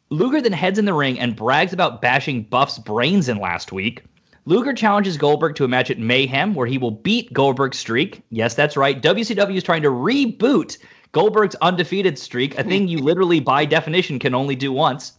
[0.09, 4.03] Luger then heads in the ring and brags about bashing Buff's brains in last week.
[4.45, 8.21] Luger challenges Goldberg to a match at Mayhem where he will beat Goldberg's streak.
[8.29, 9.01] Yes, that's right.
[9.01, 10.77] WCW is trying to reboot
[11.11, 15.13] Goldberg's undefeated streak, a thing you literally, by definition, can only do once.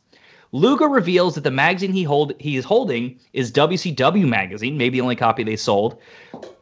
[0.53, 5.03] Luger reveals that the magazine he hold he is holding is WCW magazine, maybe the
[5.03, 6.01] only copy they sold.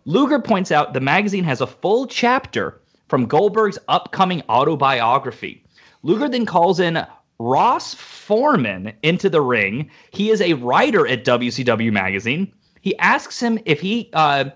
[0.05, 5.63] Luger points out the magazine has a full chapter from Goldberg's upcoming autobiography.
[6.03, 7.07] Luger then calls in
[7.39, 9.91] Ross Forman into the ring.
[10.11, 12.53] He is a writer at WCW magazine.
[12.81, 14.47] He asks him if he uh,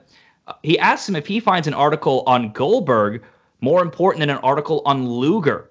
[0.62, 3.22] he asks him if he finds an article on Goldberg
[3.60, 5.70] more important than an article on Luger.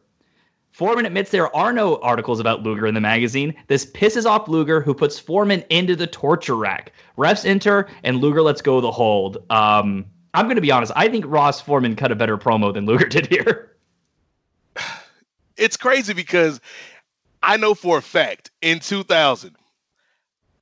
[0.72, 3.54] Forman admits there are no articles about Luger in the magazine.
[3.68, 6.94] This pisses off Luger, who puts Forman into the torture rack.
[7.18, 9.38] Refs enter, and Luger lets go the hold.
[9.50, 10.92] Um, I'm going to be honest.
[10.96, 13.76] I think Ross Forman cut a better promo than Luger did here.
[15.58, 16.62] It's crazy because
[17.42, 19.56] I know for a fact in 2000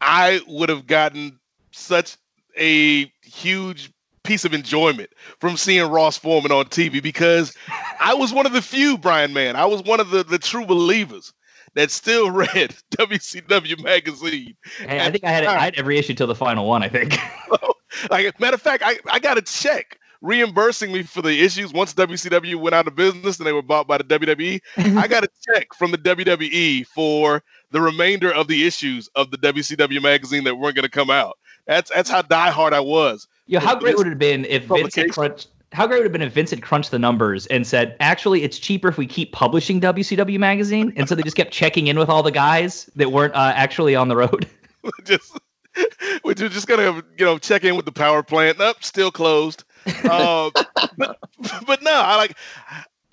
[0.01, 1.39] I would have gotten
[1.71, 2.17] such
[2.57, 3.91] a huge
[4.23, 5.09] piece of enjoyment
[5.39, 7.55] from seeing Ross Forman on TV because
[7.99, 9.55] I was one of the few, Brian Man.
[9.55, 11.33] I was one of the, the true believers
[11.75, 14.55] that still read WCW magazine.
[14.79, 16.83] Hey, I think I had, I had every issue till the final one.
[16.83, 17.17] I think.
[18.09, 21.93] like matter of fact, I, I got a check reimbursing me for the issues once
[21.93, 24.61] WCW went out of business and they were bought by the WWE.
[24.77, 29.37] I got a check from the WWE for the remainder of the issues of the
[29.37, 31.37] WCW magazine that weren't going to come out.
[31.65, 33.27] That's that's how diehard I was.
[33.45, 35.49] Yeah, how great would it have been if Vince had crunched?
[35.73, 38.43] How great would it have been if Vince had crunched the numbers and said, "Actually,
[38.43, 41.99] it's cheaper if we keep publishing WCW magazine," and so they just kept checking in
[41.99, 44.47] with all the guys that weren't uh, actually on the road.
[45.03, 45.37] just
[46.23, 48.59] we're just gonna you know check in with the power plant.
[48.59, 49.63] Nope, still closed.
[50.03, 50.49] Uh,
[50.97, 51.17] but
[51.65, 52.37] but no, I like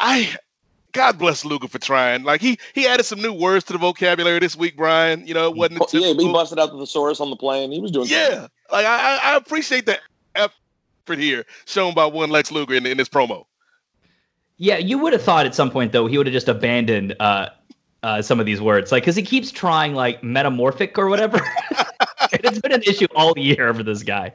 [0.00, 0.36] I.
[0.92, 2.22] God bless Luger for trying.
[2.22, 5.26] Like he he added some new words to the vocabulary this week, Brian.
[5.26, 7.72] You know, it wasn't the Yeah, he busted out the thesaurus on the plane.
[7.72, 9.98] He was doing Yeah, like I, I I appreciate the
[10.36, 13.46] effort here shown by one Lex Luger in, in this promo.
[14.56, 17.48] Yeah, you would have thought at some point though he would have just abandoned uh,
[18.04, 21.40] uh, some of these words, like because he keeps trying like metamorphic or whatever.
[22.32, 24.32] It's been an issue all year for this guy.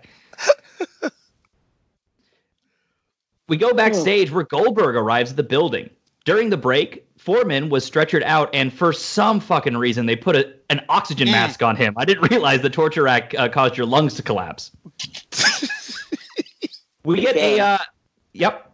[3.49, 5.89] We go backstage where Goldberg arrives at the building.
[6.23, 10.53] During the break, Forman was stretchered out, and for some fucking reason, they put a,
[10.69, 11.95] an oxygen mask on him.
[11.97, 14.71] I didn't realize the torture rack uh, caused your lungs to collapse.
[17.03, 17.77] we get a, uh,
[18.33, 18.71] yep.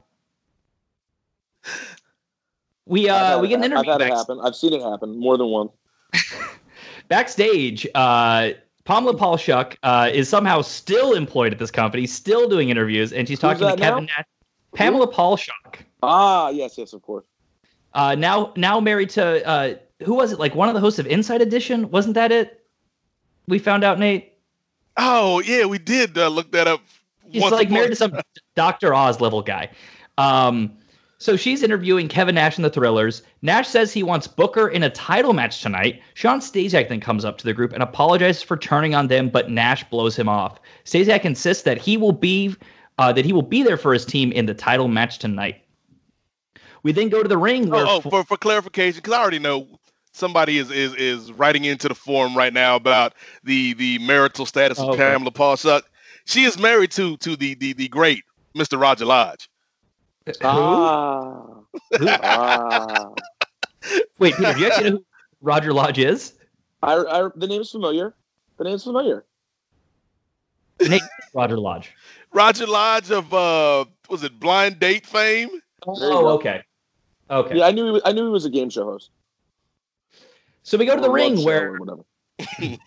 [2.86, 4.40] We uh, we get an I've interview had it happen.
[4.44, 5.72] I've seen it happen more than once.
[7.08, 7.88] backstage.
[7.96, 8.52] Uh,
[8.84, 13.40] Pamela Paulshock uh, is somehow still employed at this company, still doing interviews, and she's
[13.40, 14.24] talking to Kevin now?
[14.76, 14.86] Nash.
[14.86, 15.80] Pamela Paulshock.
[16.04, 17.26] Ah, yes, yes, of course.
[17.94, 20.40] Uh, now now married to uh, who was it?
[20.40, 21.90] Like one of the hosts of Inside Edition?
[21.92, 22.66] Wasn't that it?
[23.48, 24.34] We found out, Nate.
[24.98, 26.82] Oh yeah, we did uh, look that up.
[27.28, 28.20] He's like upon- married to some
[28.56, 28.94] Dr.
[28.94, 29.70] Oz level guy.
[30.18, 30.78] Um,
[31.18, 33.24] so she's interviewing Kevin Nash and the Thrillers.
[33.42, 36.02] Nash says he wants Booker in a title match tonight.
[36.14, 39.50] Shawn Stasiak then comes up to the group and apologizes for turning on them, but
[39.50, 40.60] Nash blows him off.
[40.84, 42.54] Stasiak insists that he will be
[42.98, 45.62] uh, that he will be there for his team in the title match tonight.
[46.84, 49.40] We then go to the ring where Oh, oh, for for clarification, because I already
[49.40, 49.68] know
[50.14, 54.80] somebody is is is writing into the forum right now about the the marital status
[54.80, 54.98] of Okay.
[54.98, 55.84] Pamela Paulshock.
[56.26, 58.24] She is married to to the the the great
[58.56, 58.80] Mr.
[58.80, 59.50] Roger Lodge.
[60.44, 61.44] Ah.
[62.02, 63.10] ah.
[64.20, 65.06] Wait, Peter, do you actually know who
[65.42, 66.34] Roger Lodge is?
[66.82, 68.16] I, I, the name's familiar.
[68.58, 69.26] The name's familiar.
[70.82, 71.04] Nate
[71.34, 71.92] Roger Lodge.
[72.36, 75.50] Roger Lodge of uh was it Blind Date fame?
[75.88, 76.62] Oh, okay.
[77.30, 77.58] Okay.
[77.58, 77.86] Yeah, I knew.
[77.86, 79.10] He was, I knew he was a game show host.
[80.64, 82.04] So we go to the Or ring where whatever.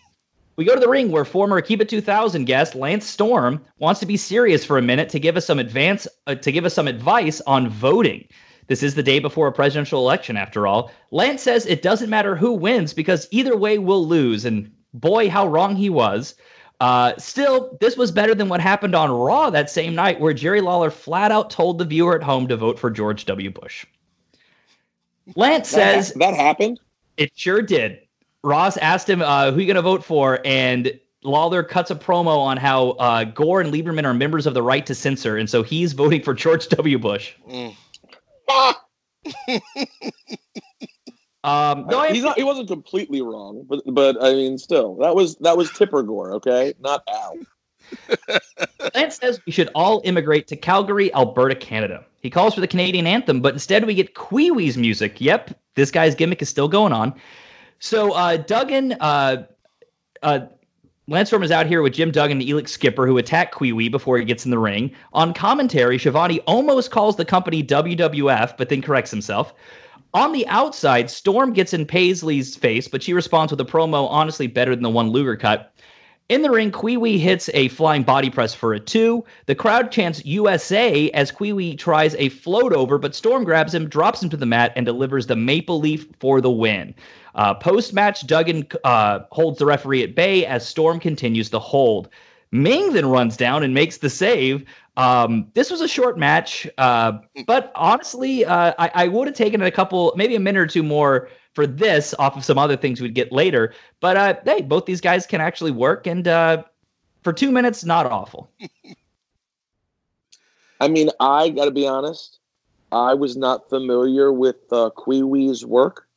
[0.59, 4.05] We go to the ring where former Keep It 2000 guest Lance Storm wants to
[4.05, 6.85] be serious for a minute to give us some advance uh, to give us some
[6.87, 8.27] advice on voting.
[8.67, 10.91] This is the day before a presidential election after all.
[11.11, 15.47] Lance says it doesn't matter who wins because either way we'll lose and boy how
[15.47, 16.35] wrong he was.
[16.79, 20.61] Uh, still, this was better than what happened on Raw that same night where Jerry
[20.61, 23.49] Lawler flat out told the viewer at home to vote for George W.
[23.51, 23.85] Bush.
[25.35, 26.79] Lance That, says that happened.
[27.17, 27.99] it sure did.
[28.43, 32.55] Ross asked him, uh, "Who you gonna vote for?" And Lawler cuts a promo on
[32.55, 35.91] how uh, Gore and Lieberman are members of the right to censor, and so he's
[35.91, 36.97] voting for George W.
[36.97, 37.33] Bush.
[37.49, 37.75] Mm.
[41.43, 42.37] Um, no, I- He's not.
[42.37, 46.33] He wasn't completely wrong, but but I mean, still, that was that was Tipper Gore,
[46.33, 47.37] okay, not Al.
[48.95, 52.05] Lance says we should all immigrate to Calgary, Alberta, Canada.
[52.21, 55.19] He calls for the Canadian anthem, but instead we get Kwee Wee's music.
[55.21, 57.13] Yep, this guy's gimmick is still going on.
[57.79, 59.43] So uh, Duggan, uh,
[60.21, 60.39] uh,
[61.07, 63.87] Lance Storm is out here with Jim Duggan and Elix Skipper, who attack Kwee Wee
[63.89, 64.91] before he gets in the ring.
[65.13, 69.53] On commentary, Schiavone almost calls the company WWF, but then corrects himself.
[70.13, 74.47] On the outside, Storm gets in Paisley's face, but she responds with a promo honestly
[74.47, 75.71] better than the one Luger cut.
[76.29, 79.23] In the ring, Kwee Wee hits a flying body press for a two.
[79.45, 83.87] The crowd chants USA as Kwee Wee tries a float over, but Storm grabs him,
[83.87, 86.93] drops him to the mat, and delivers the maple leaf for the win.
[87.35, 92.09] Uh, Post match, Duggan uh, holds the referee at bay as Storm continues to hold.
[92.51, 94.65] Ming then runs down and makes the save.
[94.97, 97.13] Um, this was a short match, uh,
[97.45, 100.83] but honestly, uh, I, I would have taken a couple, maybe a minute or two
[100.83, 103.73] more for this off of some other things we'd get later.
[104.01, 106.63] But uh, hey, both these guys can actually work, and uh,
[107.23, 108.51] for two minutes, not awful.
[110.81, 112.39] I mean, I got to be honest.
[112.91, 116.07] I was not familiar with uh, Kwee Wee's work.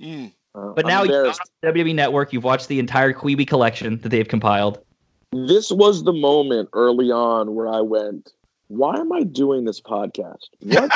[0.00, 0.32] Mm.
[0.54, 1.40] Uh, But I'm now you've embarrassed.
[1.62, 4.80] got WWE Network, you've watched the entire Kwee Wee collection that they've compiled.
[5.32, 8.32] This was the moment early on where I went,
[8.68, 10.48] "Why am I doing this podcast?
[10.60, 10.90] What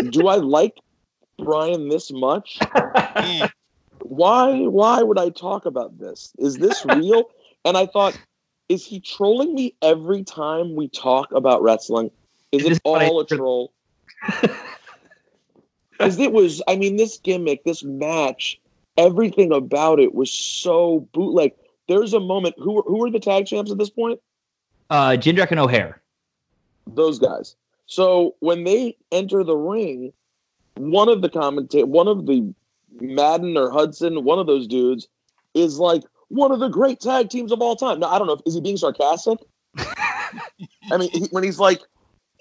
[0.10, 0.78] do I like
[1.38, 2.58] Brian this much?
[4.02, 4.66] Why?
[4.66, 6.32] Why would I talk about this?
[6.38, 7.24] Is this real?"
[7.64, 8.18] and I thought,
[8.68, 12.10] "Is he trolling me every time we talk about wrestling?
[12.52, 13.72] Is it, it is what all a troll?"
[16.02, 18.58] Because it was, I mean, this gimmick, this match,
[18.96, 21.52] everything about it was so bootleg.
[21.88, 22.54] There's a moment.
[22.58, 24.20] Who were, who were the tag champs at this point?
[24.90, 26.00] Uh, Jindrak and O'Haire.
[26.86, 27.56] Those guys.
[27.86, 30.12] So when they enter the ring,
[30.76, 32.54] one of the commentate, one of the
[33.00, 35.08] Madden or Hudson, one of those dudes,
[35.54, 38.00] is like one of the great tag teams of all time.
[38.00, 38.34] Now I don't know.
[38.34, 39.38] if Is he being sarcastic?
[39.76, 41.82] I mean, he, when he's like,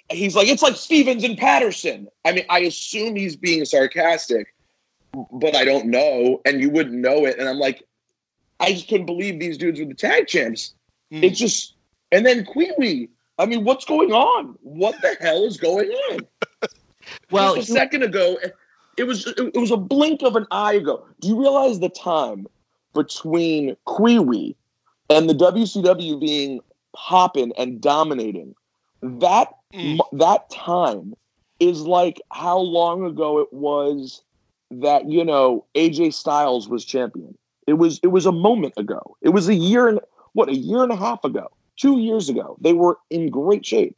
[0.09, 2.07] he's like, it's like Stevens and Patterson.
[2.25, 4.53] I mean, I assume he's being sarcastic,
[5.31, 7.37] but I don't know, and you wouldn't know it.
[7.37, 7.83] And I'm like,
[8.61, 10.73] I just couldn't believe these dudes were the tag champs.
[11.11, 11.23] Mm.
[11.23, 11.75] It's just,
[12.11, 13.09] and then Kwee Wee.
[13.37, 14.55] I mean, what's going on?
[14.61, 16.27] What the hell is going on?
[17.31, 18.37] Well, just a second ago,
[18.95, 21.03] it was it, it was a blink of an eye ago.
[21.19, 22.45] Do you realize the time
[22.93, 24.55] between Kwee Wee
[25.09, 26.59] and the WCW being
[26.95, 28.53] popping and dominating?
[29.01, 29.99] That Mm.
[30.13, 31.15] that time
[31.59, 34.21] is like how long ago it was
[34.69, 37.37] that you know AJ Styles was champion.
[37.67, 39.17] It was it was a moment ago.
[39.21, 39.99] It was a year and
[40.33, 41.47] what a year and a half ago,
[41.77, 42.57] two years ago.
[42.61, 43.95] They were in great shape.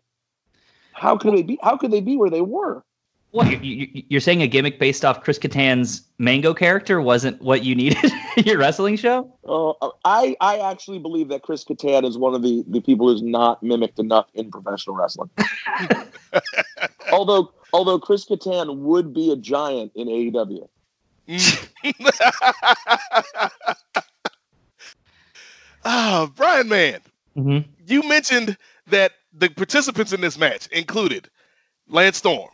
[0.93, 1.57] How could they be?
[1.63, 2.83] How could they be where they were?
[3.31, 7.63] What you- you, you're saying a gimmick based off Chris Kattan's Mango character wasn't what
[7.63, 9.33] you needed in your wrestling show?
[9.47, 9.71] Uh,
[10.05, 13.63] I I actually believe that Chris Kattan is one of the, the people who's not
[13.63, 15.31] mimicked enough in professional wrestling.
[17.11, 20.67] although although Chris Kattan would be a giant in AEW.
[21.27, 21.65] Mm.
[25.85, 26.99] Ah, Brian Man,
[27.37, 27.67] Mm-hmm.
[27.87, 28.57] you mentioned
[28.87, 31.29] that the participants in this match included
[31.87, 32.49] Lance Storm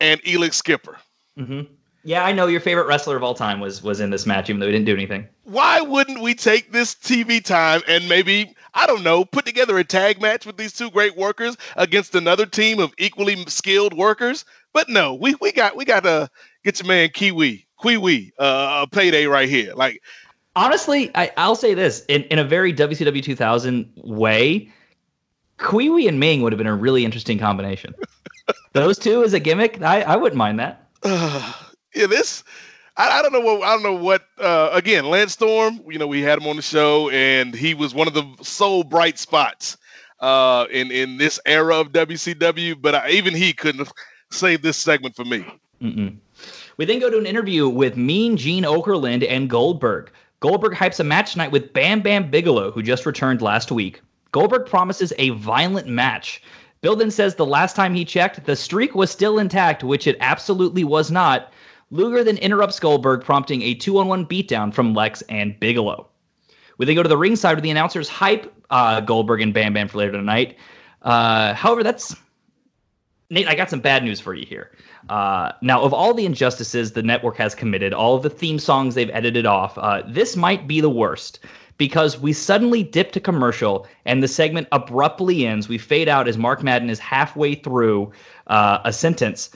[0.00, 0.98] and Elix Skipper.
[1.38, 1.62] hmm
[2.04, 4.60] Yeah, I know your favorite wrestler of all time was was in this match, even
[4.60, 5.26] though he didn't do anything.
[5.44, 9.84] Why wouldn't we take this TV time and maybe, I don't know, put together a
[9.84, 14.44] tag match with these two great workers against another team of equally skilled workers?
[14.74, 16.28] But no, we we got we got to
[16.64, 19.74] get your man Kwee Wee, Kwee Wee, uh, a payday right here.
[19.74, 20.02] Like
[20.56, 24.72] Honestly, I, I'll say this in, in a very WCW 2000 way,
[25.58, 27.94] Kwee Wee and Ming would have been a really interesting combination.
[28.72, 30.88] Those two as a gimmick, I, I wouldn't mind that.
[31.04, 32.42] yeah, this
[32.96, 36.06] I, I don't know what I don't know what uh again, Lance Storm, you know,
[36.06, 39.76] we had him on the show and he was one of the sole bright spots
[40.20, 43.92] uh in in this era of WCW, but I, even he couldn't
[44.30, 45.44] save this segment for me.
[45.82, 46.16] Mm-mm.
[46.76, 50.12] We then go to an interview with Mean Gene Okerlund and Goldberg.
[50.40, 54.02] Goldberg hypes a match tonight with Bam Bam Bigelow, who just returned last week.
[54.32, 56.42] Goldberg promises a violent match.
[56.82, 60.18] Bill then says the last time he checked, the streak was still intact, which it
[60.20, 61.50] absolutely was not.
[61.90, 66.06] Luger then interrupts Goldberg, prompting a two on one beatdown from Lex and Bigelow.
[66.76, 69.88] We then go to the ringside where the announcers hype uh, Goldberg and Bam Bam
[69.88, 70.58] for later tonight.
[71.00, 72.14] Uh, however, that's
[73.30, 74.70] Nate, I got some bad news for you here.
[75.08, 78.94] Uh, now, of all the injustices the network has committed, all of the theme songs
[78.94, 81.40] they've edited off, uh, this might be the worst
[81.78, 85.68] because we suddenly dip to commercial and the segment abruptly ends.
[85.68, 88.12] We fade out as Mark Madden is halfway through
[88.46, 89.50] uh, a sentence.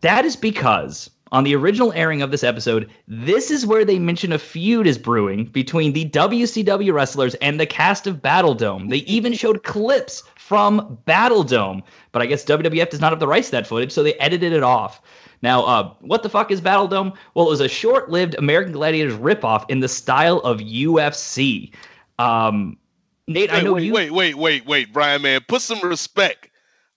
[0.00, 4.32] That is because on the original airing of this episode, this is where they mention
[4.32, 8.88] a feud is brewing between the WCW wrestlers and the cast of Battle Dome.
[8.88, 11.80] They even showed clips from Battle Dome,
[12.10, 14.52] but I guess WWF does not have the rights to that footage, so they edited
[14.52, 15.00] it off.
[15.42, 17.12] Now, uh, what the fuck is Battle Dome?
[17.34, 21.72] Well, it was a short-lived American Gladiators ripoff in the style of UFC.
[22.18, 22.76] Um,
[23.28, 23.92] Nate, wait, I know wait, you.
[23.92, 26.48] wait, wait, wait, wait, Brian man, put some respect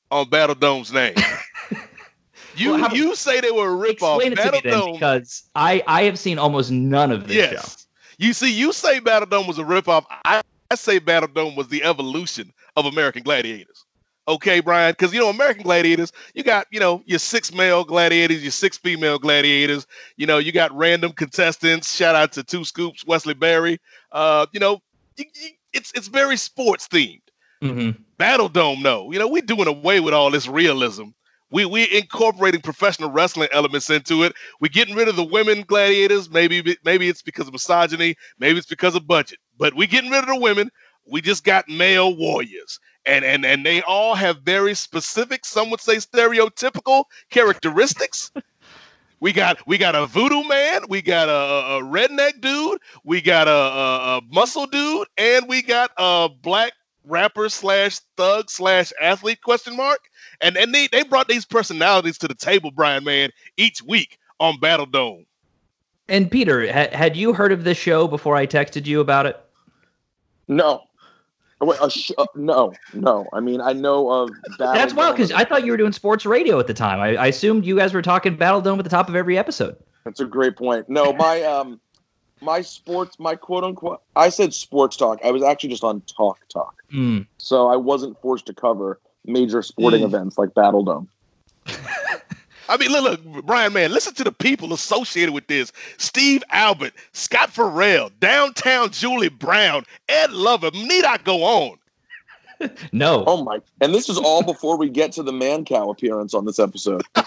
[0.10, 1.14] on Battle Dome's name.
[2.56, 4.18] you Well, how- you say they were a ripoff.
[4.18, 7.28] Explain it to Battle me then, Dome because I I have seen almost none of
[7.28, 7.84] this show.
[8.18, 10.06] You see, you say Battle Dome was a ripoff.
[10.26, 10.41] I,
[10.72, 13.86] I say Battle Dome was the evolution of American Gladiators.
[14.28, 18.41] Okay, Brian, because you know American Gladiators, you got you know your six male gladiators,
[18.41, 19.86] your six female gladiators.
[20.15, 21.93] You know you got random contestants.
[21.93, 23.80] Shout out to Two Scoops, Wesley Berry.
[24.13, 24.80] Uh, you know,
[25.17, 27.19] you, you, it's it's very sports themed.
[27.61, 28.01] Mm-hmm.
[28.17, 29.11] Battle Dome, no.
[29.11, 31.07] You know, we're doing away with all this realism.
[31.51, 34.34] We we incorporating professional wrestling elements into it.
[34.61, 36.30] We're getting rid of the women gladiators.
[36.30, 38.15] Maybe maybe it's because of misogyny.
[38.39, 39.39] Maybe it's because of budget.
[39.59, 40.71] But we're getting rid of the women.
[41.06, 42.80] We just got male warriors.
[43.06, 48.32] And and and they all have very specific, some would say stereotypical characteristics.
[49.20, 53.47] We got we got a voodoo man, we got a, a redneck dude, we got
[53.47, 56.74] a, a, a muscle dude, and we got a black
[57.06, 59.99] rapper slash thug slash athlete question mark.
[60.41, 64.60] And and they, they brought these personalities to the table, Brian man, each week on
[64.60, 65.26] Battle Dome.
[66.10, 69.41] And Peter, ha- had you heard of this show before I texted you about it?
[70.47, 70.84] No.
[71.64, 73.26] Oh, Wait, a sh- uh, no, no.
[73.32, 76.26] I mean, I know of Battle That's wild because I thought you were doing sports
[76.26, 76.99] radio at the time.
[76.99, 79.78] I, I assumed you guys were talking Battle Dome at the top of every episode.
[80.03, 80.89] That's a great point.
[80.89, 81.80] No, my um,
[82.41, 85.20] my sports, my quote unquote, I said sports talk.
[85.24, 87.20] I was actually just on Talk Talk, Hmm.
[87.38, 90.05] so I wasn't forced to cover major sporting Mm.
[90.07, 91.07] events like Battle Dome.
[92.70, 95.72] I mean, look, look, Brian, man, listen to the people associated with this.
[95.97, 100.72] Steve Albert, Scott Ferrall, Downtown Julie Brown, Ed Lover.
[100.72, 101.78] Need I go on?
[102.93, 103.26] No.
[103.28, 103.59] Oh my!
[103.82, 107.01] And this is all before we get to the Mancow appearance on this episode.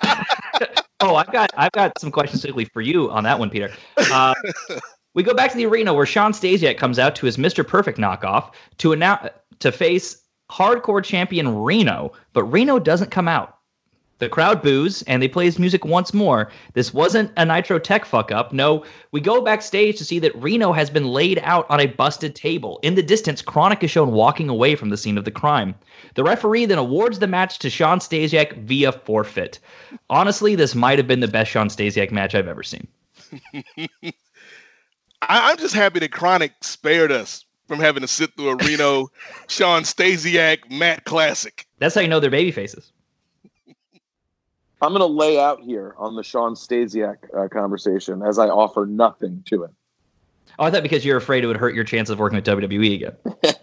[1.01, 3.71] Oh, I've got I've got some questions specifically for you on that one, Peter.
[4.11, 4.35] Uh,
[5.15, 7.67] we go back to the arena where Shawn Stasiak comes out to his Mr.
[7.67, 9.29] Perfect knockoff to announce
[9.59, 13.56] to face hardcore champion Reno, but Reno doesn't come out.
[14.19, 16.51] The crowd boos and they play his music once more.
[16.73, 18.53] This wasn't a Nitro Tech fuck up.
[18.53, 22.35] No, we go backstage to see that Reno has been laid out on a busted
[22.35, 22.81] table.
[22.83, 25.75] In the distance, Kronik is shown walking away from the scene of the crime.
[26.15, 29.59] The referee then awards the match to Shawn Stasiak via forfeit.
[30.09, 32.89] Honestly, this might have been the best Shawn Stasiak match I've ever seen.
[35.29, 39.11] I, I'm just happy that Kronik spared us from having to sit through a Reno
[39.49, 41.67] Shawn Stasiak Matt classic.
[41.79, 42.93] That's how you know they're baby faces.
[44.83, 48.85] I'm going to lay out here on the Shawn Stasiak uh, conversation as I offer
[48.87, 49.71] nothing to it.
[50.59, 52.95] Oh, I thought because you're afraid it would hurt your chance of working with WWE
[52.95, 53.17] again.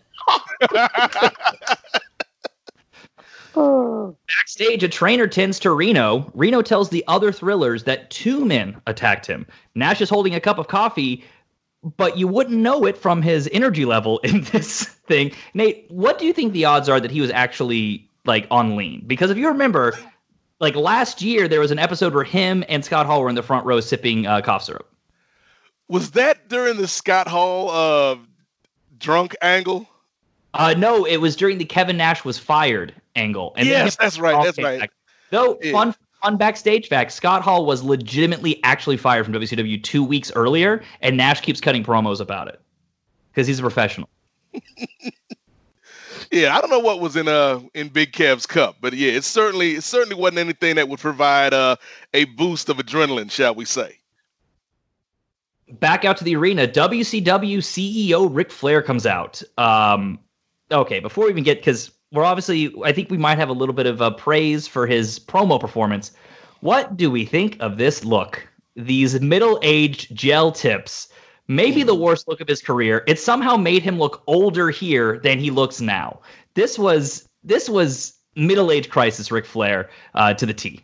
[4.27, 6.31] Backstage, a trainer tends to Reno.
[6.33, 9.45] Reno tells the other thrillers that two men attacked him.
[9.75, 11.23] Nash is holding a cup of coffee.
[11.97, 15.31] but you wouldn't know it from his energy level in this thing.
[15.53, 19.03] Nate, what do you think the odds are that he was actually like on lean?
[19.05, 19.93] Because if you remember,
[20.63, 23.43] like last year, there was an episode where him and Scott Hall were in the
[23.43, 24.89] front row sipping uh, cough syrup.
[25.89, 28.15] Was that during the Scott Hall uh,
[28.97, 29.85] drunk angle?
[30.53, 33.53] Uh, no, it was during the Kevin Nash was fired angle.
[33.57, 34.41] And yes, that's right.
[34.41, 34.79] That's right.
[34.79, 34.91] Back.
[35.31, 35.73] Though yeah.
[35.73, 40.81] fun fun backstage fact, Scott Hall was legitimately actually fired from WCW two weeks earlier,
[41.01, 42.61] and Nash keeps cutting promos about it
[43.31, 44.07] because he's a professional.
[46.33, 49.23] yeah, I don't know what was in uh in Big Kev's cup, but yeah, it
[49.23, 51.75] certainly it certainly wasn't anything that would provide uh,
[52.13, 53.97] a boost of adrenaline, shall we say.
[55.73, 59.41] Back out to the arena, WCW CEO Ric Flair comes out.
[59.57, 60.19] Um,
[60.71, 63.75] okay, before we even get because we're obviously I think we might have a little
[63.75, 66.11] bit of a praise for his promo performance.
[66.61, 68.47] What do we think of this look?
[68.75, 71.09] These middle-aged gel tips,
[71.47, 73.03] maybe the worst look of his career.
[73.07, 76.19] It somehow made him look older here than he looks now.
[76.53, 80.81] This was this was middle-age crisis Ric Flair uh, to the T.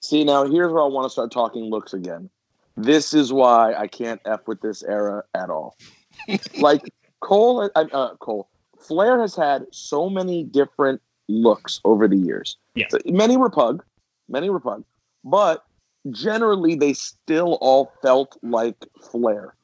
[0.00, 2.28] See now, here's where I want to start talking looks again.
[2.76, 5.76] This is why I can't f with this era at all.
[6.58, 6.82] like
[7.20, 12.58] Cole, uh, uh, Cole, Flair has had so many different looks over the years.
[12.74, 12.92] Yes.
[13.06, 13.82] Many were pug,
[14.28, 14.84] many were pug,
[15.24, 15.64] but
[16.10, 18.76] generally they still all felt like
[19.10, 19.54] Flair.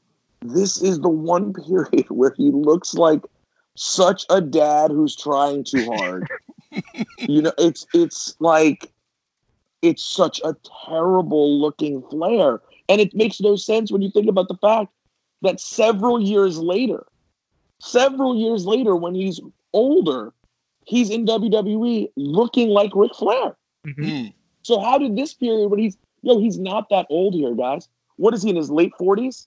[0.42, 3.22] This is the one period where he looks like
[3.76, 6.28] such a dad who's trying too hard.
[7.18, 8.90] you know, it's it's like
[9.82, 10.54] it's such a
[10.86, 12.60] terrible looking Flair.
[12.88, 14.92] And it makes no sense when you think about the fact
[15.42, 17.06] that several years later,
[17.80, 19.40] Several years later, when he's
[19.72, 20.32] older,
[20.84, 23.56] he's in WWE looking like Ric Flair.
[23.86, 24.08] Mm-hmm.
[24.08, 24.26] Hmm.
[24.62, 27.88] So how did this period when he's yo, he's not that old here, guys.
[28.16, 29.46] What is he in his late forties?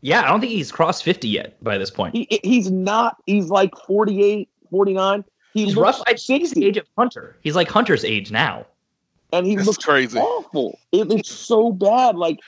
[0.00, 2.14] Yeah, I don't think he's crossed 50 yet by this point.
[2.14, 3.16] He, he's not.
[3.26, 5.24] He's like 48, 49.
[5.54, 6.02] He he's looks rough.
[6.08, 7.36] I think the age of Hunter.
[7.42, 8.66] He's like Hunter's age now.
[9.32, 10.18] And he That's looks crazy.
[10.18, 10.78] awful.
[10.90, 12.16] It, it's so bad.
[12.16, 12.38] Like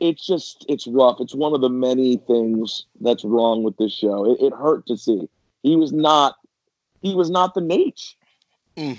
[0.00, 1.18] it's just it's rough.
[1.20, 4.32] It's one of the many things that's wrong with this show.
[4.32, 5.28] It, it hurt to see.
[5.62, 6.36] He was not
[7.02, 8.14] he was not the Nate.
[8.76, 8.98] Mm.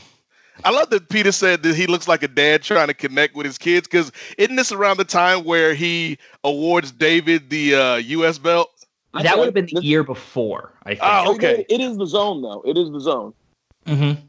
[0.63, 3.45] I love that Peter said that he looks like a dad trying to connect with
[3.45, 8.37] his kids because isn't this around the time where he awards David the uh, U.S.
[8.37, 8.69] belt?
[9.13, 10.71] That would have been the year before.
[10.83, 11.01] I think.
[11.03, 11.65] Oh, okay.
[11.69, 12.61] It is the zone though.
[12.65, 13.33] It is the zone.
[13.85, 14.21] Mm-hmm.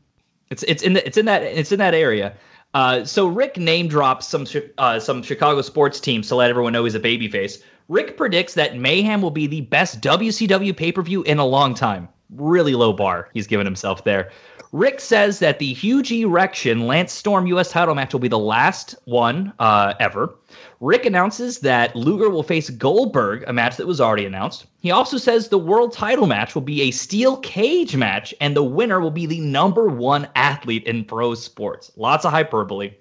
[0.50, 2.34] It's it's in the, it's in that it's in that area.
[2.74, 4.46] Uh, so Ric name drops some
[4.78, 7.62] uh, some Chicago sports teams to let everyone know he's a babyface.
[7.88, 11.74] Ric predicts that Mayhem will be the best WCW pay per view in a long
[11.74, 12.08] time.
[12.30, 14.30] Really low bar he's given himself there.
[14.72, 17.70] Ric says that the huge erection Lance Storm U.S.
[17.70, 20.34] title match will be the last one uh, ever.
[20.80, 24.64] Ric announces that Luger will face Goldberg, a match that was already announced.
[24.80, 28.64] He also says the world title match will be a steel cage match, and the
[28.64, 31.92] winner will be the number one athlete in pro sports.
[31.96, 32.94] Lots of hyperbole.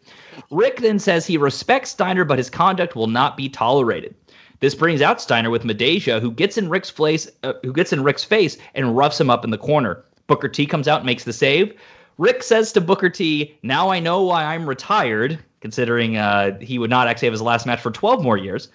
[0.50, 4.14] Ric then says he respects Steiner, but his conduct will not be tolerated.
[4.60, 8.04] This brings out Steiner with Midajah, who gets in Ric's face, uh, who gets in
[8.04, 10.04] Ric's face and roughs him up in the corner.
[10.32, 11.74] Booker T comes out and makes the save.
[12.18, 16.90] Ric says to Booker T, "Now I know why I'm retired." considering uh, he would
[16.90, 18.70] not actually have his last match for 12 more years.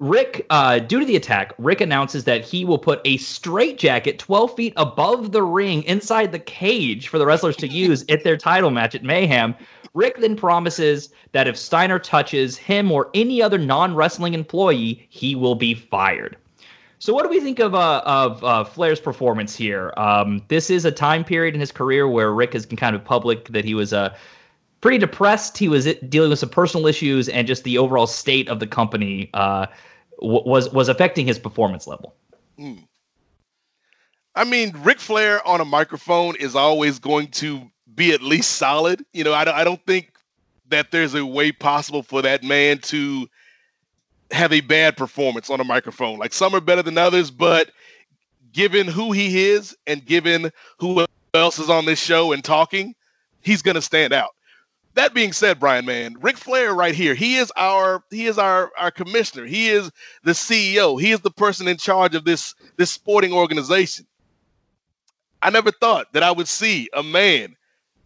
[0.00, 4.56] Ric, uh, due to the attack, Ric announces that he will put a straitjacket 12
[4.56, 8.70] feet above the ring inside the cage for the wrestlers to use at their title
[8.70, 9.54] match at Mayhem.
[9.92, 15.34] Ric then promises that if Steiner touches him or any other non wrestling employee, he
[15.34, 16.36] will be fired.
[17.00, 19.94] So, what do we think of uh, of uh, Flair's performance here?
[19.96, 23.02] Um, this is a time period in his career where Ric has been kind of
[23.02, 24.14] public that he was uh,
[24.82, 25.56] pretty depressed.
[25.56, 29.30] He was dealing with some personal issues, and just the overall state of the company
[29.32, 29.66] uh,
[30.20, 32.14] w- was was affecting his performance level.
[32.58, 32.86] Mm.
[34.34, 37.62] I mean, Ric Flair on a microphone is always going to
[37.94, 39.02] be at least solid.
[39.14, 40.12] You know, I I don't think
[40.68, 43.26] that there's a way possible for that man to
[44.32, 46.18] have a bad performance on a microphone.
[46.18, 47.70] Like some are better than others, but
[48.52, 51.04] given who he is and given who
[51.34, 52.94] else is on this show and talking,
[53.42, 54.30] he's going to stand out
[54.94, 58.70] that being said, Brian, man, Ric Flair right here, he is our he is our
[58.76, 59.46] our commissioner.
[59.46, 59.90] He is
[60.24, 61.00] the CEO.
[61.00, 64.06] He is the person in charge of this this sporting organization.
[65.42, 67.56] I never thought that I would see a man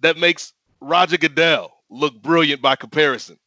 [0.03, 3.39] that makes Roger Goodell look brilliant by comparison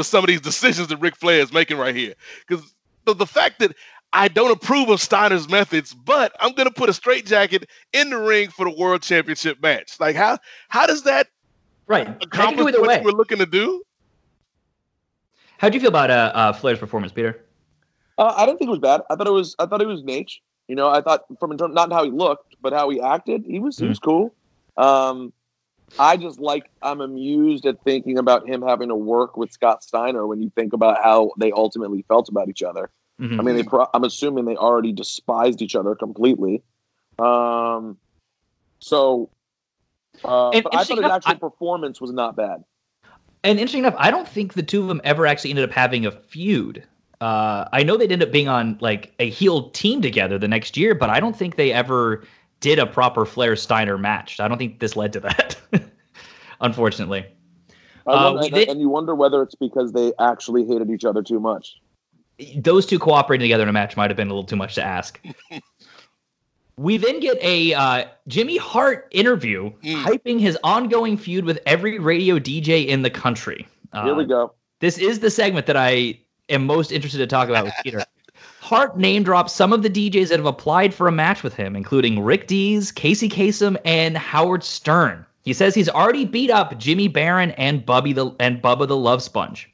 [0.00, 2.14] with some of these decisions that Ric Flair is making right here.
[2.46, 2.74] Because
[3.04, 3.76] the, the fact that
[4.12, 8.18] I don't approve of Steiner's methods, but I'm going to put a straitjacket in the
[8.18, 10.00] ring for the world championship match.
[10.00, 10.38] Like how
[10.68, 11.28] how does that
[11.90, 12.06] Right.
[12.22, 13.02] Accomplish what way.
[13.04, 13.82] we're looking to do.
[15.58, 17.44] How do you feel about uh, uh, Flair's performance, Peter?
[18.16, 19.00] Uh, I didn't think it was bad.
[19.10, 19.56] I thought it was.
[19.58, 20.30] I thought it was Nate.
[20.68, 23.44] You know, I thought from in term, not how he looked, but how he acted,
[23.44, 24.32] he was he was cool.
[24.76, 25.32] Um,
[25.98, 30.26] I just like I'm amused at thinking about him having to work with Scott Steiner
[30.26, 32.90] when you think about how they ultimately felt about each other.
[33.20, 33.38] Mhm.
[33.38, 36.62] I mean, they pro- I'm assuming they already despised each other completely.
[37.18, 37.98] Um,
[38.78, 39.30] so,
[40.24, 42.64] uh, And but I thought his actual performance was not bad.
[43.42, 46.06] And interesting enough, I don't think the two of them ever actually ended up having
[46.06, 46.84] a feud.
[47.20, 50.76] Uh, I know they'd end up being on like a heel team together the next
[50.76, 52.24] year, but I don't think they ever
[52.60, 54.38] did a proper Flair Steiner match.
[54.40, 55.56] I don't think this led to that,
[56.60, 57.26] unfortunately.
[58.06, 61.22] Uh, wonder, and, did- and you wonder whether it's because they actually hated each other
[61.22, 61.80] too much.
[62.56, 64.82] those two cooperating together in a match might have been a little too much to
[64.82, 65.20] ask.
[66.76, 72.38] we then get a uh, Jimmy Hart interview hyping his ongoing feud with every radio
[72.38, 73.68] DJ in the country.
[73.92, 74.54] Uh, Here we go.
[74.80, 78.02] This is the segment that I am most interested to talk about with Peter.
[78.70, 81.74] Hart name drops some of the DJs that have applied for a match with him,
[81.74, 85.26] including Rick Dees, Casey Kasem, and Howard Stern.
[85.42, 89.24] He says he's already beat up Jimmy Barron and Bubby the and Bubba the Love
[89.24, 89.68] Sponge.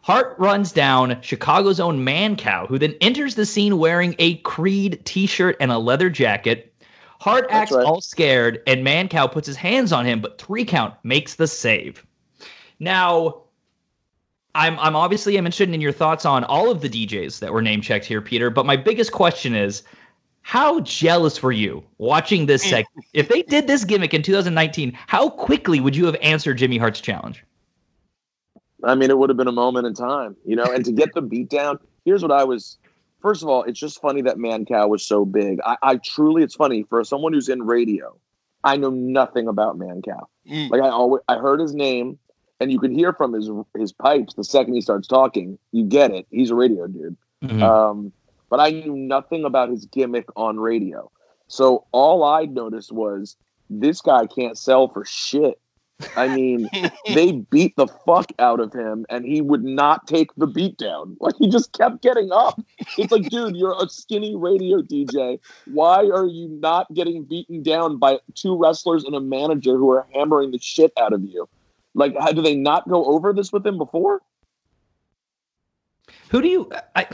[0.00, 5.58] Hart runs down Chicago's own Mancow, who then enters the scene wearing a Creed t-shirt
[5.60, 6.72] and a leather jacket.
[7.20, 11.34] Hart acts all scared, and Mancow puts his hands on him, but three count makes
[11.34, 12.06] the save.
[12.78, 13.42] Now,
[14.54, 17.62] I'm I'm obviously I'm interested in your thoughts on all of the DJs that were
[17.62, 18.50] name checked here, Peter.
[18.50, 19.82] But my biggest question is,
[20.42, 22.70] how jealous were you watching this mm.
[22.70, 23.06] segment?
[23.12, 27.00] if they did this gimmick in 2019, how quickly would you have answered Jimmy Hart's
[27.00, 27.44] challenge?
[28.82, 30.64] I mean, it would have been a moment in time, you know.
[30.64, 32.78] And to get the beat down, here's what I was.
[33.20, 35.60] First of all, it's just funny that Mancow was so big.
[35.66, 38.16] I, I truly, it's funny for someone who's in radio.
[38.64, 40.26] I know nothing about Mancow.
[40.50, 40.70] Mm.
[40.70, 42.18] Like I always, I heard his name,
[42.60, 45.58] and you could hear from his his pipes the second he starts talking.
[45.72, 46.26] You get it.
[46.30, 47.16] He's a radio dude.
[47.62, 48.12] Um,
[48.50, 51.10] but I knew nothing about his gimmick on radio.
[51.48, 53.36] So all I noticed was
[53.70, 55.58] this guy can't sell for shit.
[56.16, 56.68] I mean,
[57.14, 61.16] they beat the fuck out of him and he would not take the beat down.
[61.20, 62.60] Like he just kept getting up.
[62.98, 65.38] It's like, dude, you're a skinny radio DJ.
[65.66, 70.06] Why are you not getting beaten down by two wrestlers and a manager who are
[70.14, 71.48] hammering the shit out of you?
[71.94, 74.20] Like, how do they not go over this with him before?
[76.30, 76.70] Who do you?
[76.94, 77.06] I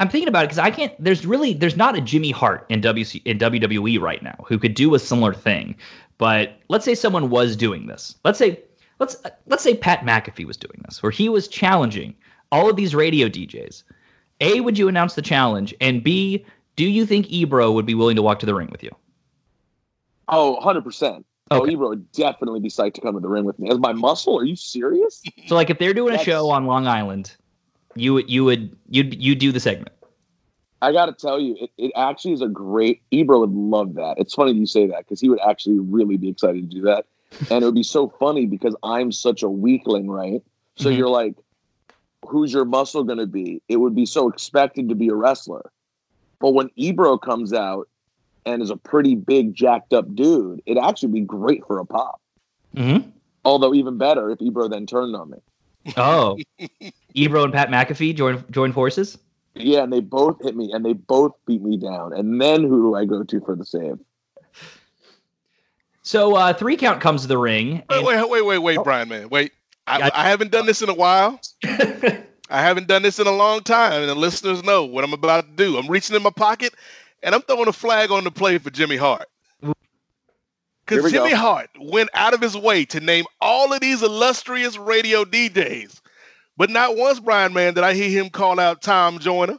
[0.00, 0.92] I'm thinking about it because I can't.
[0.98, 4.74] There's really there's not a Jimmy Hart in WC in WWE right now who could
[4.74, 5.76] do a similar thing.
[6.18, 8.16] But let's say someone was doing this.
[8.24, 8.60] Let's say
[8.98, 9.16] let's
[9.46, 12.14] let's say Pat McAfee was doing this, where he was challenging
[12.50, 13.84] all of these radio DJs.
[14.40, 15.72] A, would you announce the challenge?
[15.80, 18.82] And B, do you think Ebro would be willing to walk to the ring with
[18.82, 18.90] you?
[20.28, 21.22] Oh, 100%.
[21.52, 23.68] Oh, Ebro would definitely be psyched to come to the ring with me.
[23.70, 24.38] As my muscle?
[24.38, 25.22] Are you serious?
[25.46, 27.36] So like if they're doing a show on Long Island,
[27.94, 29.90] you would you would you'd you do the segment.
[30.80, 33.02] I got to tell you, it, it actually is a great.
[33.10, 34.16] Ebro would love that.
[34.18, 37.06] It's funny you say that because he would actually really be excited to do that,
[37.50, 40.42] and it would be so funny because I'm such a weakling, right?
[40.76, 40.96] So Mhm.
[40.96, 41.34] you're like,
[42.26, 43.62] who's your muscle going to be?
[43.68, 45.70] It would be so expected to be a wrestler,
[46.40, 47.88] but when Ebro comes out
[48.44, 52.20] and is a pretty big, jacked up dude, it'd actually be great for a pop.
[52.76, 53.10] Mm-hmm.
[53.44, 55.38] Although even better if Ebro then turned on me.
[55.96, 56.38] Oh,
[57.14, 59.18] Ebro and Pat McAfee join join forces.
[59.54, 62.12] Yeah, and they both hit me and they both beat me down.
[62.12, 63.98] And then who do I go to for the save?
[66.02, 67.82] So uh, three count comes to the ring.
[67.88, 69.52] Wait, wait, wait, wait, wait, Brian, man, wait.
[69.86, 71.40] I, I haven't done this in a while.
[71.64, 75.44] I haven't done this in a long time, and the listeners know what I'm about
[75.44, 75.78] to do.
[75.78, 76.74] I'm reaching in my pocket,
[77.22, 79.26] and I'm throwing a flag on the play for Jimmy Hart.
[80.84, 81.36] Because Jimmy go.
[81.36, 86.00] Hart went out of his way to name all of these illustrious radio DJs,
[86.56, 89.58] but not once, Brian, man, did I hear him call out Tom Joyner.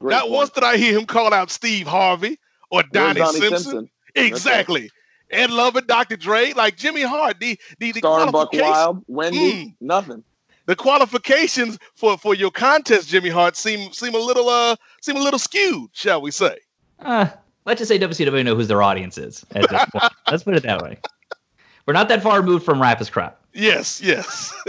[0.00, 0.32] Great not point.
[0.32, 2.38] once did I hear him call out Steve Harvey
[2.70, 3.58] or Donnie, Donnie Simpson.
[3.62, 3.90] Simpson?
[4.16, 4.90] Exactly.
[5.30, 6.16] Ed Love and Dr.
[6.16, 9.74] Dre, like Jimmy Hart, the the, the Starbuck qualification- Wild, Wendy, Mm.
[9.80, 10.24] nothing.
[10.72, 15.20] The qualifications for for your contest, Jimmy Hart, seem seem a little uh seem a
[15.20, 16.56] little skewed, shall we say?
[17.00, 17.26] Uh,
[17.66, 20.12] let's just say WCW know who their audience is at this point.
[20.30, 20.96] let's put it that way.
[21.84, 23.38] We're not that far removed from rap is crap.
[23.52, 24.54] Yes, yes.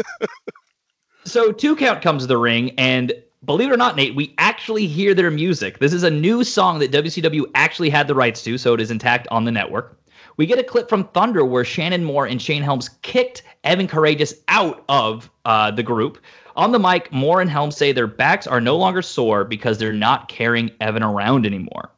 [1.26, 3.14] So two count comes to the ring, and
[3.46, 5.80] believe it or not, Nate, we actually hear their music.
[5.80, 8.92] This is a new song that WCW actually had the rights to, so it is
[8.92, 9.98] intact on the network.
[10.38, 14.34] We get a clip from Thunder where Shannon Moore and Shane Helms kicked Evan Karagias
[14.48, 16.20] out of uh, the group.
[16.56, 19.94] On the mic, Moore and Helms say their backs are no longer sore because they're
[19.94, 21.90] not carrying Evan around anymore.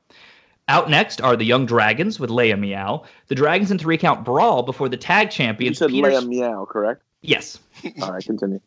[0.67, 3.03] Out next are the Young Dragons with Leia Meow.
[3.27, 5.77] The Dragons and three count brawl before the tag You champions.
[5.77, 7.03] said Peter- Leia Meow, correct?
[7.21, 7.59] Yes.
[8.01, 8.59] All right, continue.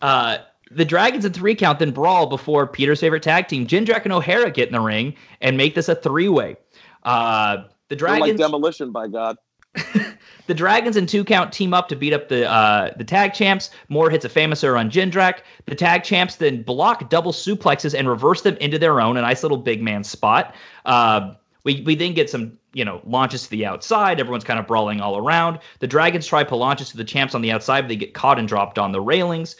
[0.00, 0.38] Uh,
[0.70, 4.48] The Dragons and three count then brawl before Peter's favorite tag team, Jindrak and O'Haire,
[4.50, 6.56] get in the ring and make this a three way.
[7.02, 8.40] Uh, the They're like Dragons.
[8.40, 9.36] demolition, by God.
[10.48, 13.70] The Dragons and two count team up to beat up the uh, the tag champs.
[13.88, 15.42] Moore hits a famous on Jindrak.
[15.66, 19.44] The tag champs then block double suplexes and reverse them into their own, a nice
[19.44, 20.54] little big man spot.
[20.84, 24.18] Uh, we we then get some you know launches to the outside.
[24.18, 25.60] Everyone's kind of brawling all around.
[25.78, 28.38] The Dragons try pull launches to the champs on the outside, but they get caught
[28.40, 29.54] and dropped on the railings.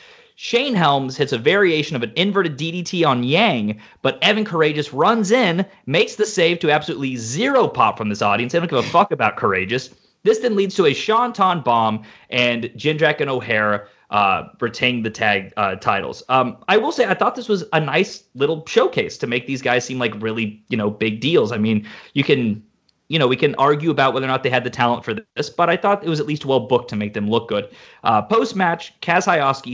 [0.45, 5.31] Shane Helms hits a variation of an inverted DDT on Yang, but Evan Karagias runs
[5.31, 8.53] in, makes the save to absolutely zero pop from this audience.
[8.53, 9.95] They don't give a fuck about Karagias.
[10.25, 15.53] This then leads to a senton bomb, and Jindrak and O'Haire uh, retain the tag
[15.57, 16.25] uh, titles.
[16.29, 19.63] Um, I will say, I thought this was a nice little showcase to make these
[19.63, 21.53] guys seem like really, you know, big deals.
[21.53, 22.61] I mean, you can,
[23.09, 25.51] you know, we can argue about whether or not they had the talent for this,
[25.51, 27.69] but I thought it was at least well booked to make them look good.
[28.05, 29.25] Uh, Post match, Kaz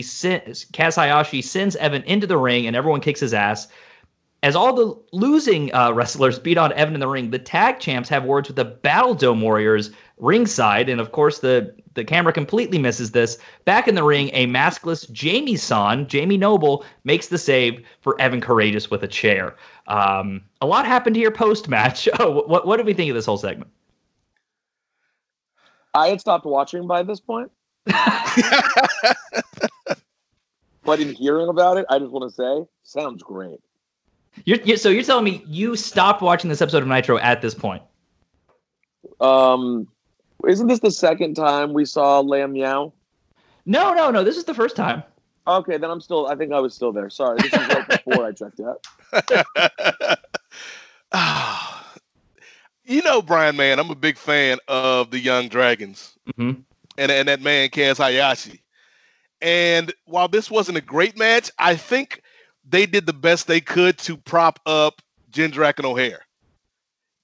[0.05, 3.69] sends, Kaz Hayashi sends Evan into the ring, and everyone kicks his ass.
[4.43, 8.09] As all the losing uh, wrestlers beat on Evan in the ring, the tag champs
[8.09, 12.79] have words with the Battle Dome Warriors ringside, and of course the the camera completely
[12.79, 13.39] misses this.
[13.65, 18.91] Back in the ring, a maskless Jamie-San, Jamie Noble, makes the save for Evan Karagias
[18.91, 19.57] with a chair.
[19.89, 22.09] Um, a lot happened here post match.
[22.21, 23.71] Oh, what what did we think of this whole segment?
[25.95, 27.51] I had stopped watching by this point.
[30.85, 33.61] but in hearing about it, I just want to say, sounds great.
[34.45, 37.55] You're, you're, so you're telling me you stopped watching this episode of Nitro at this
[37.55, 37.83] point?
[39.21, 39.89] Um,
[40.47, 42.93] isn't this the second time we saw Lamb Meow?
[43.67, 44.23] No, no, no.
[44.25, 45.03] This is the first time.
[45.47, 46.27] Okay, then I'm still.
[46.27, 47.11] I think I was still there.
[47.11, 48.87] Sorry, this is right before I checked out.
[52.85, 56.61] you know, Brian, man, I'm a big fan of the Young Dragons Mm-hmm.
[56.99, 58.61] and, and that man, Kaz Hayashi.
[59.41, 62.23] And while this wasn't a great match, I think
[62.69, 66.27] they did the best they could to prop up Jindrak and O'Haire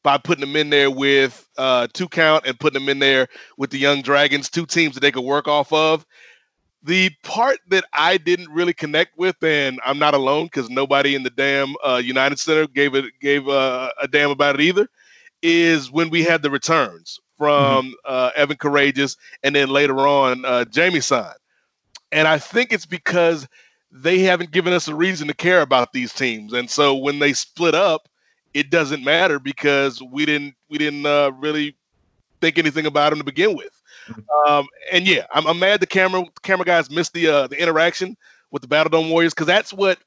[0.05, 3.27] by putting them in there with uh, two count and putting them in there
[3.57, 6.07] with the Young Dragons, two teams that they could work off of.
[6.83, 11.23] The part that I didn't really connect with, and I'm not alone because nobody in
[11.23, 14.87] the damn uh, United Center gave it gave uh, a damn about it either,
[15.43, 20.67] is when we had the returns from uh, Evan Karagias and then later on uh,
[20.67, 21.33] Jamie-San.
[22.13, 23.49] And I think it's because
[23.91, 27.33] they haven't given us a reason to care about these teams, and so when they
[27.33, 28.11] split up,
[28.55, 31.77] it doesn't matter because we didn't we didn't uh, really
[32.41, 33.71] think anything about him to begin with.
[34.47, 38.17] Um, and yeah, I'm, I'm mad the camera camera guys missed the uh, the interaction
[38.51, 39.99] with the Battle Dome Warriors because that's what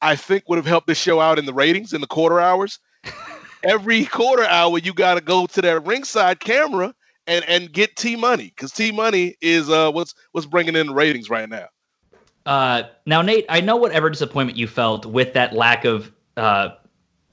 [0.00, 2.78] I think would have helped this show out in the ratings in the quarter hours.
[3.64, 6.94] Every quarter hour, you got to go to that ringside camera
[7.26, 10.94] and and get T Money because T Money is uh what's what's bringing in the
[10.94, 11.66] ratings right now.
[12.46, 16.70] Uh, now, Nate, I know whatever disappointment you felt with that lack of uh,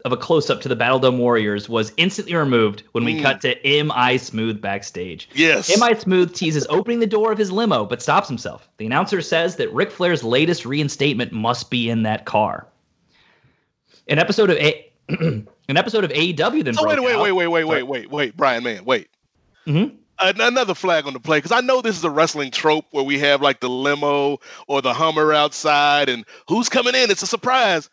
[0.06, 3.22] of a close up to the Battle Dome Warriors was instantly removed when we Mm.
[3.24, 4.18] cut to M.I.
[4.18, 5.28] Smooth backstage.
[5.34, 5.70] Yes.
[5.76, 5.94] M.I.
[5.96, 8.70] Smooth teases opening the door of his limo, but stops himself.
[8.78, 12.68] The announcer says that Ric Flair's latest reinstatement must be in that car.
[14.08, 14.92] An episode of A.
[15.68, 16.76] An episode of AEW then.
[16.76, 19.08] So wait, wait, wait, wait, wait, wait, wait, wait, Brian, man, wait.
[19.66, 19.96] Mhm.
[20.20, 23.18] Another flag on the play because I know this is a wrestling trope where we
[23.20, 24.38] have like the limo
[24.68, 27.10] or the Hummer outside, and who's coming in?
[27.10, 27.90] It's a surprise.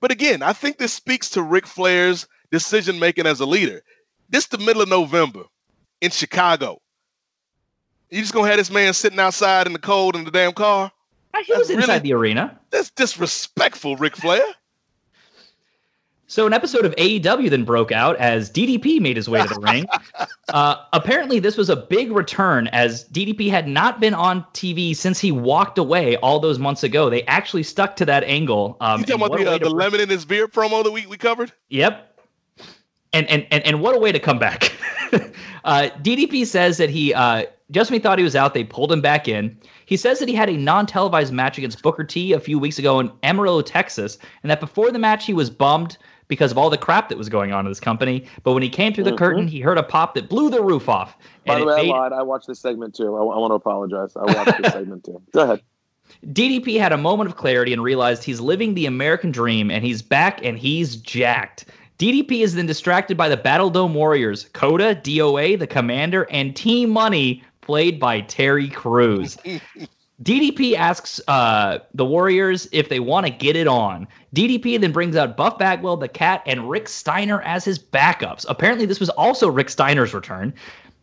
[0.00, 3.82] But again, I think this speaks to Ric Flair's decision making as a leader.
[4.30, 5.44] This the middle of November
[6.00, 6.80] in Chicago.
[8.10, 10.90] You just gonna have this man sitting outside in the cold in the damn car?
[11.34, 12.58] Uh, he was That's inside really- the arena.
[12.70, 14.44] That's disrespectful, Ric Flair.
[16.30, 19.60] So an episode of AEW then broke out as DDP made his way to the
[19.62, 19.86] ring.
[20.48, 25.18] Uh, apparently, this was a big return as DDP had not been on TV since
[25.18, 27.08] he walked away all those months ago.
[27.08, 28.76] They actually stuck to that angle.
[28.82, 31.16] Um, You talking about the, uh, the lemon in his beer promo that we, we
[31.16, 31.50] covered?
[31.70, 32.20] Yep.
[33.14, 34.70] And and and, and what a way to come back.
[35.64, 38.92] uh, DDP says that he uh, just when he thought he was out, they pulled
[38.92, 39.56] him back in.
[39.86, 43.00] He says that he had a non-televised match against Booker T a few weeks ago
[43.00, 45.96] in Amarillo, Texas, and that before the match he was bummed
[46.28, 48.24] because of all the crap that was going on in this company.
[48.42, 49.18] But when he came through the Mhm.
[49.18, 51.16] curtain, he heard a pop that blew the roof off.
[51.46, 52.12] By and the way, made- I lied.
[52.12, 53.16] I watched this segment too.
[53.16, 54.14] I, want to apologize.
[54.16, 55.20] I watched this segment too.
[55.32, 55.60] Go ahead.
[56.32, 60.00] DDP had a moment of clarity and realized he's living the American dream and he's
[60.02, 61.66] back and he's jacked.
[61.98, 66.86] DDP is then distracted by the Battle Dome Warriors, Coda, DOA, the Commander, and T
[66.86, 69.36] Money, played by Terry Crews.
[70.22, 74.08] DDP asks uh, the Warriors if they want to get it on.
[74.34, 78.44] DDP then brings out Buff Bagwell, the Cat, and Rick Steiner as his backups.
[78.48, 80.52] Apparently, this was also Rick Steiner's return.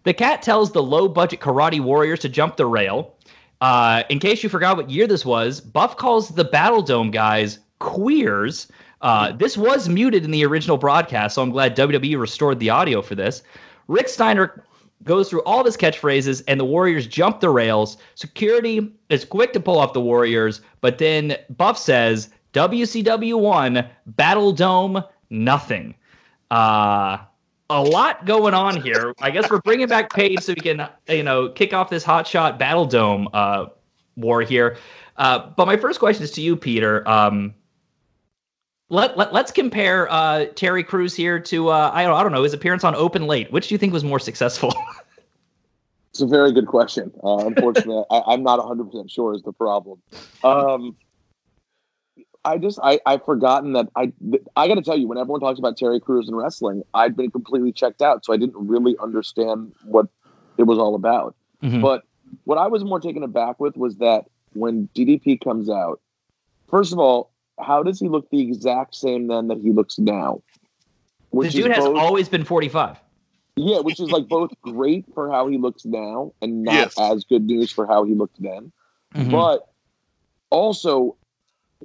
[0.04, 3.16] The Cat tells the low budget Karate Warriors to jump the rail.
[3.62, 7.60] Uh, in case you forgot what year this was, Buff calls the Battle Dome guys
[7.80, 8.68] queers.
[9.02, 13.02] Uh, this was muted in the original broadcast, so I'm glad WWE restored the audio
[13.02, 13.44] for this.
[13.88, 14.64] Rick Steiner
[15.06, 17.98] goes through all of his catchphrases, and the Warriors jump the rails.
[18.16, 24.52] Security is quick to pull off the Warriors, but then Buff says, WCW 1, Battle
[24.52, 25.94] Dome, nothing.
[26.52, 27.18] Uh,
[27.70, 29.14] a lot going on here.
[29.22, 32.28] I guess we're bringing back Page so we can, you know, kick off this hot
[32.28, 33.68] shot Battle Dome uh,
[34.16, 34.78] war here.
[35.18, 37.08] Uh, but my first question is to you, Peter.
[37.10, 37.54] Um,
[38.90, 42.44] let, let us compare uh, Terry Crews here to uh, I don't I don't know
[42.44, 43.52] his appearance on Open Late.
[43.52, 44.74] Which do you think was more successful?
[46.16, 47.12] it's a very good question.
[47.22, 50.02] Uh, unfortunately, I, am not 100 percent sure is the problem.
[50.46, 50.96] Um,
[52.46, 54.14] I just I I've forgotten that I
[54.56, 57.32] I got to tell you when everyone talks about Terry Crews and wrestling, I'd been
[57.32, 60.08] completely checked out, so I didn't really understand what
[60.58, 61.36] it was all about.
[61.62, 61.82] Mm-hmm.
[61.82, 62.04] But
[62.46, 66.00] what I was more taken aback with was that when DDP comes out,
[66.70, 70.42] first of all, how does he look the exact same then that he looks now?
[71.32, 73.02] Which the dude has both, always been 45.
[73.56, 77.00] Yeah, which is like both great for how he looks now and not yes.
[77.00, 78.72] as good news for how he looked then.
[79.14, 79.32] Mm-hmm.
[79.32, 79.70] But
[80.50, 81.16] also,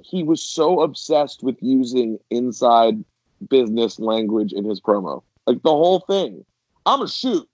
[0.03, 3.03] he was so obsessed with using inside
[3.49, 5.23] business language in his promo.
[5.47, 6.45] Like the whole thing.
[6.85, 7.47] I'm a shoot.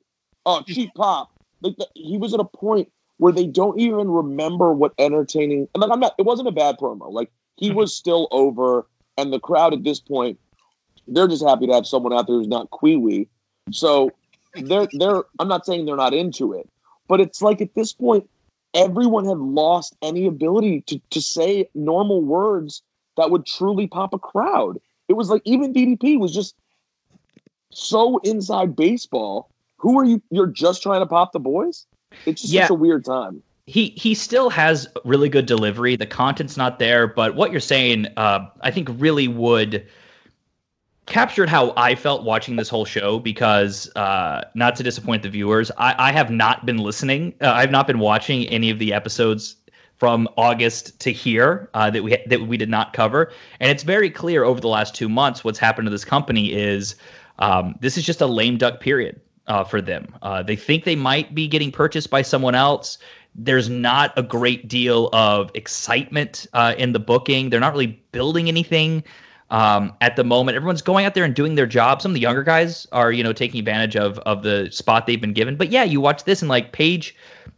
[0.46, 1.32] Oh, cheap pop.
[1.62, 5.68] Like the, he was at a point where they don't even remember what entertaining.
[5.74, 6.16] And like I'm not.
[6.18, 7.12] It wasn't a bad promo.
[7.12, 8.88] Like he was still over,
[9.18, 10.40] and the crowd at this point,
[11.08, 13.28] they're just happy to have someone out there who's not Kwee
[13.72, 14.12] So
[14.54, 15.24] they're they're.
[15.40, 16.70] I'm not saying they're not into it,
[17.08, 18.30] but it's like at this point,
[18.74, 22.82] everyone had lost any ability to to say normal words
[23.18, 24.78] that would truly pop a crowd.
[25.08, 26.56] It was like even DDP was just
[27.72, 29.50] so inside baseball.
[29.78, 30.22] Who are you?
[30.30, 31.86] You're just trying to pop the boys.
[32.26, 32.64] It's just yeah.
[32.64, 35.98] such a weird time he he still has really good delivery.
[35.98, 39.86] The content's not there, but what you're saying, uh, I think, really would
[41.08, 43.20] captured how I felt watching this whole show.
[43.20, 47.34] Because uh, not to disappoint the viewers, I, I have not been listening.
[47.42, 49.56] Uh, I've not been watching any of the episodes
[49.96, 54.12] from August to here uh, that we that we did not cover, and it's very
[54.12, 56.96] clear over the last two months what's happened to this company is
[57.40, 59.20] um, this is just a lame duck period.
[59.48, 60.14] Uh, for them.
[60.24, 62.98] Uh, they think they might be getting purchased by someone else
[63.38, 67.50] there's not a great deal of excitement uh, in the booking.
[67.50, 69.04] They're not really building anything
[69.50, 70.56] um, at the moment.
[70.56, 72.02] Everyone's going out there and doing their job.
[72.02, 75.22] Some of the younger guys are, you know, taking advantage of of the spot they've
[75.22, 75.56] been given.
[75.56, 77.16] But yeah, you watch this and like Page,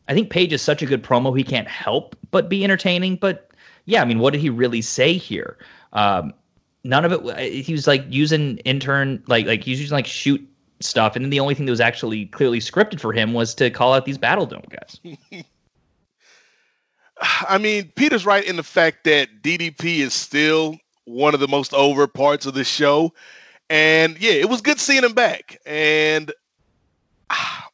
[0.07, 1.35] I think Page is such a good promo.
[1.37, 3.15] He can't help but be entertaining.
[3.15, 3.49] But
[3.85, 5.57] yeah, I mean, what did he really say here?
[5.93, 6.33] Um,
[6.83, 7.51] none of it.
[7.51, 10.45] He was like using intern, like like he's using like shoot
[10.79, 13.69] stuff, and then the only thing that was actually clearly scripted for him was to
[13.69, 14.99] call out these Battle Dome guys.
[17.21, 20.77] I mean, Peter's right in the fact that DDP is still
[21.09, 23.13] one of the most over parts of the show.
[23.69, 25.59] And yeah, it was good seeing him back.
[25.65, 26.31] And
[27.29, 27.69] ah,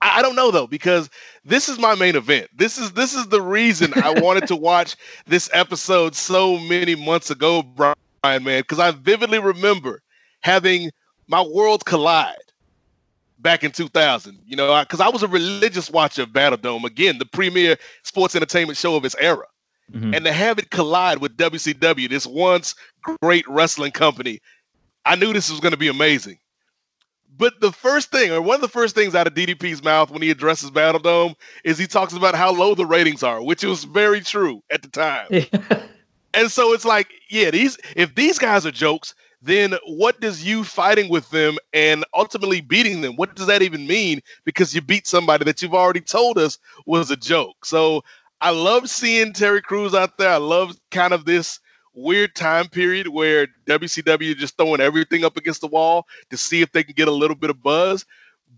[0.00, 1.10] I don't know though because
[1.44, 2.48] this is my main event.
[2.54, 7.30] This is this is the reason I wanted to watch this episode so many months
[7.30, 10.02] ago, Brian man, because I vividly remember
[10.40, 10.90] having
[11.26, 12.36] my world collide
[13.38, 16.84] back in 2000, you know, because I, I, was a religious watcher of Battle Dome,
[16.84, 19.44] again, the premier sports entertainment show of its era.
[19.92, 20.14] Mm-hmm.
[20.14, 24.40] And to have it collide with WCW, this once great wrestling company,
[25.04, 26.38] I knew this was going to be amazing.
[27.36, 30.22] But the first thing, or one of the first things out of DDP's mouth when
[30.22, 33.84] he addresses Battle Dome, is he talks about how low the ratings are, which was
[33.84, 35.26] very true at the time.
[36.34, 39.14] and so it's like, yeah, these if these guys are jokes,
[39.44, 43.86] then what does you fighting with them and ultimately beating them what does that even
[43.86, 48.02] mean because you beat somebody that you've already told us was a joke so
[48.44, 51.58] i love seeing terry crews out there i love kind of this
[51.94, 56.70] weird time period where wcw just throwing everything up against the wall to see if
[56.72, 58.04] they can get a little bit of buzz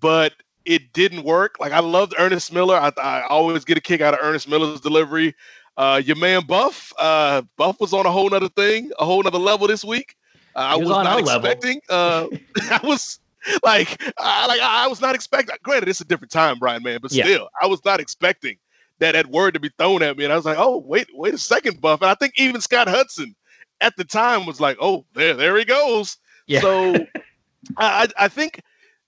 [0.01, 0.33] but
[0.65, 4.15] it didn't work like i loved ernest miller i, I always get a kick out
[4.15, 5.35] of ernest miller's delivery
[5.79, 9.39] uh, your man buff uh, buff was on a whole nother thing a whole nother
[9.39, 10.17] level this week
[10.57, 11.81] uh, I was, was not expecting.
[11.91, 12.29] Uh,
[12.71, 13.21] I was
[13.63, 15.55] like, I, like I was not expecting.
[15.63, 17.51] Granted, it's a different time, Brian, man, but still.
[17.61, 18.57] I was not expecting
[18.99, 20.25] that that word to be thrown at me.
[20.25, 22.03] And I was like, oh, wait, wait a second, Buff.
[22.03, 23.35] And I think even Scott Hudson
[23.81, 26.17] at the time was like, oh, there, there he goes.
[26.47, 26.61] Yeah.
[26.61, 26.97] So
[27.77, 28.61] I, I think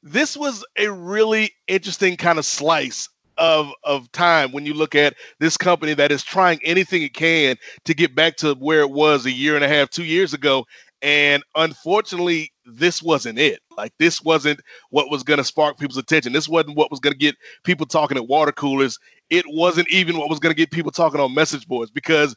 [0.02, 3.08] this was a really interesting kind of slice
[3.38, 7.56] of of time when you look at this company that is trying anything it can
[7.84, 10.64] to get back to where it was a year and a half, two years ago,
[11.02, 13.60] and unfortunately, this wasn't it.
[13.76, 14.60] Like, this wasn't
[14.90, 16.32] what was going to spark people's attention.
[16.32, 18.98] This wasn't what was going to get people talking at water coolers
[19.30, 22.34] it wasn't even what was going to get people talking on message boards because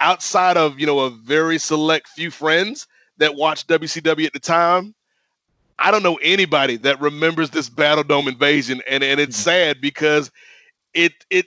[0.00, 2.86] outside of you know a very select few friends
[3.18, 4.94] that watched WCW at the time,
[5.78, 10.30] I don't know anybody that remembers this Battle Dome invasion, and and it's sad because
[10.94, 11.46] it it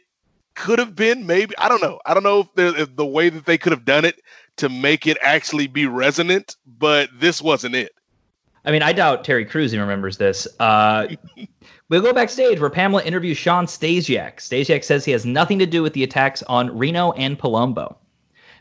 [0.55, 3.29] could have been maybe I don't know I don't know if, there, if the way
[3.29, 4.21] that they could have done it
[4.57, 7.91] to make it actually be resonant, but this wasn't it.
[8.63, 10.47] I mean, I doubt Terry Crews even remembers this.
[10.59, 11.07] Uh,
[11.89, 14.37] we'll go backstage where Pamela interviews Shawn Stasiak.
[14.37, 17.95] Stasiak says he has nothing to do with the attacks on Reno and Palumbo.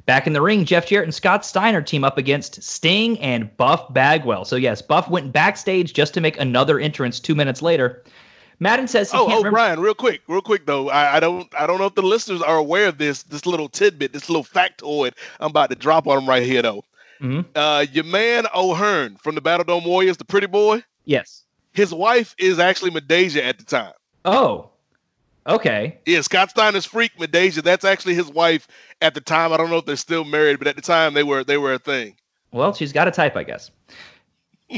[0.07, 3.91] Back in the ring, Jeff Jarrett and Scott Steiner team up against Sting and Buff
[3.95, 4.45] Bagwell.
[4.45, 8.05] So yes, Buff went backstage just to make another entrance two minutes later.
[8.61, 10.91] Madden says he oh, can't oh, remember- Brian, real quick, real quick though.
[10.91, 13.69] I, I don't, I don't know if the listeners are aware of this, this little
[13.69, 16.85] tidbit, this little factoid I'm about to drop on them right here though.
[17.21, 17.47] Mhm.
[17.55, 21.44] Uh, your man O'Haire from the Battle Dome Warriors, the pretty boy, Yes.
[21.75, 23.93] His wife is actually Midajah at the time.
[24.25, 24.71] Oh.
[25.47, 25.99] Okay.
[26.07, 27.63] Yeah, Scott Steiner's freak Midajah.
[27.63, 28.67] That's actually his wife
[29.03, 29.53] at the time.
[29.53, 31.75] I don't know if they're still married, but at the time they were, they were
[31.75, 32.17] a thing.
[32.53, 33.71] Well, she's got a type, I guess.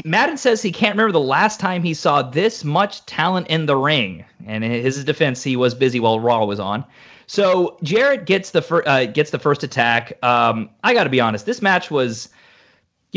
[0.03, 3.77] Madden says he can't remember the last time he saw this much talent in the
[3.77, 4.25] ring.
[4.45, 6.83] And in his defense, he was busy while Raw was on.
[7.27, 10.13] So Jarrett gets the fir- uh, gets the first attack.
[10.23, 12.29] Um, I got to be honest, this match was,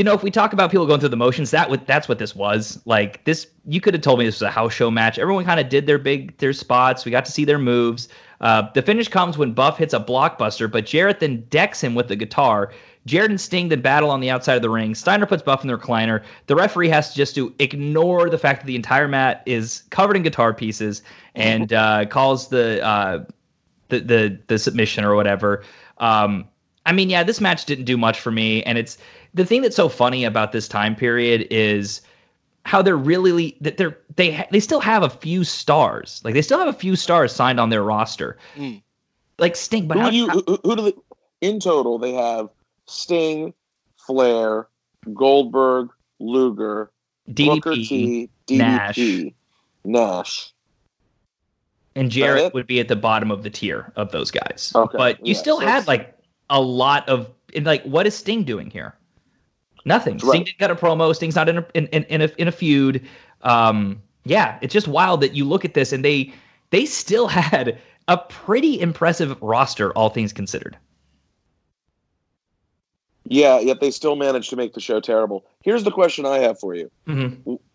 [0.00, 2.18] you know, if we talk about people going through the motions, that would that's what
[2.18, 2.80] this was.
[2.86, 5.18] Like this, you could have told me this was a house show match.
[5.18, 7.04] Everyone kind of did their big their spots.
[7.04, 8.08] We got to see their moves.
[8.40, 12.08] Uh, the finish comes when Buff hits a blockbuster, but Jarrett then decks him with
[12.08, 12.72] the guitar.
[13.04, 14.94] Jarrett and Sting then battle on the outside of the ring.
[14.94, 16.24] Steiner puts Buff in the recliner.
[16.46, 20.16] The referee has to just to ignore the fact that the entire mat is covered
[20.16, 21.02] in guitar pieces
[21.34, 23.22] and uh, calls the, uh,
[23.90, 25.62] the the the submission or whatever.
[25.98, 26.48] Um,
[26.86, 28.96] I mean, yeah, this match didn't do much for me, and it's
[29.34, 32.00] the thing that's so funny about this time period is
[32.64, 36.42] how they're really that they're they ha- they still have a few stars, like they
[36.42, 38.82] still have a few stars signed on their roster, Mm.
[39.38, 39.86] like Sting.
[39.88, 40.92] But who how, do you who, who- who do they,
[41.40, 42.48] in total they have
[42.86, 43.54] Sting,
[43.96, 44.68] Flair,
[45.14, 46.90] Goldberg, Luger,
[47.28, 48.98] Booker T, DDP, Nash.
[49.84, 50.52] Nash.
[51.96, 54.72] and that Jarrett would be at the bottom of the tier of those guys.
[54.74, 56.14] Okay, But you yeah, still so had like
[56.50, 58.94] a lot of and, like what is Sting doing here?
[59.84, 60.18] Nothing.
[60.18, 61.14] Sting didn't got a promo.
[61.14, 63.06] Sting's not in a in, in, in a in a feud.
[63.42, 66.32] Um, yeah, it's just wild that you look at this and they
[66.70, 67.78] they still had
[68.08, 70.76] a pretty impressive roster, all things considered.
[73.24, 75.46] Yeah, yet they still managed to make the show terrible.
[75.62, 76.90] Here's the question I have for you.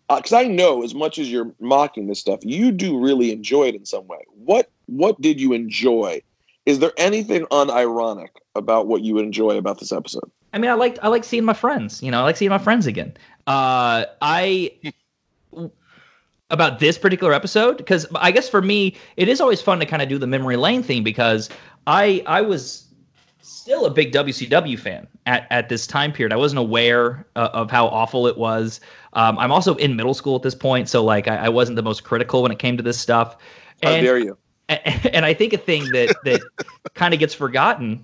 [0.10, 3.76] Because I know as much as you're mocking this stuff, you do really enjoy it
[3.76, 4.20] in some way.
[4.34, 6.22] What what did you enjoy?
[6.66, 10.30] Is there anything unironic about what you enjoy about this episode?
[10.56, 12.02] I mean, I like I like seeing my friends.
[12.02, 13.14] You know, I like seeing my friends again.
[13.46, 14.72] Uh, I
[16.50, 20.02] about this particular episode because I guess for me it is always fun to kind
[20.02, 21.50] of do the memory lane thing because
[21.88, 22.88] I I was
[23.42, 26.32] still a big WCW fan at, at this time period.
[26.32, 28.80] I wasn't aware uh, of how awful it was.
[29.14, 31.84] Um, I'm also in middle school at this point, so like I, I wasn't the
[31.84, 33.36] most critical when it came to this stuff.
[33.84, 34.38] How And- dare you?
[34.70, 36.42] and I think a thing that that
[36.96, 38.04] kind of gets forgotten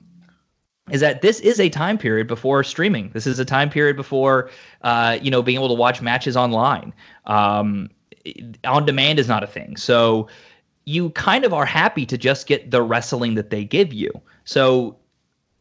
[0.91, 3.09] is that this is a time period before streaming.
[3.09, 4.49] This is a time period before
[4.83, 6.93] uh, you know being able to watch matches online.
[7.25, 7.89] Um,
[8.65, 10.27] on demand is not a thing, so
[10.85, 14.11] you kind of are happy to just get the wrestling that they give you.
[14.45, 14.97] So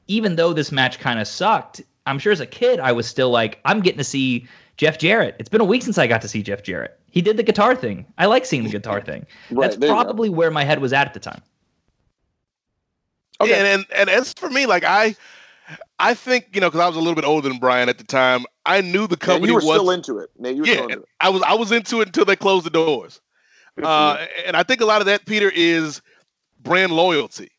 [0.09, 3.31] even though this match kind of sucked, I'm sure as a kid I was still
[3.31, 5.37] like, I'm getting to see Jeff Jarrett.
[5.39, 6.99] It's been a week since I got to see Jeff Jarrett.
[7.11, 8.07] He did the guitar thing.
[8.19, 9.27] I like seeing the guitar thing.
[9.51, 10.03] Right, That's there you go.
[10.03, 11.43] probably where my head was at at the time.
[13.43, 15.17] Yeah, and, and and as for me, like I,
[15.99, 18.05] I think you know because I was a little bit older than Brian at the
[18.05, 18.45] time.
[18.67, 20.31] I knew the company you were was still into it.
[20.39, 20.75] Nate, you were yeah.
[20.75, 21.09] still into it.
[21.21, 23.21] I was I was into it until they closed the doors.
[23.83, 26.03] Uh, and I think a lot of that, Peter, is
[26.63, 27.51] brand loyalty.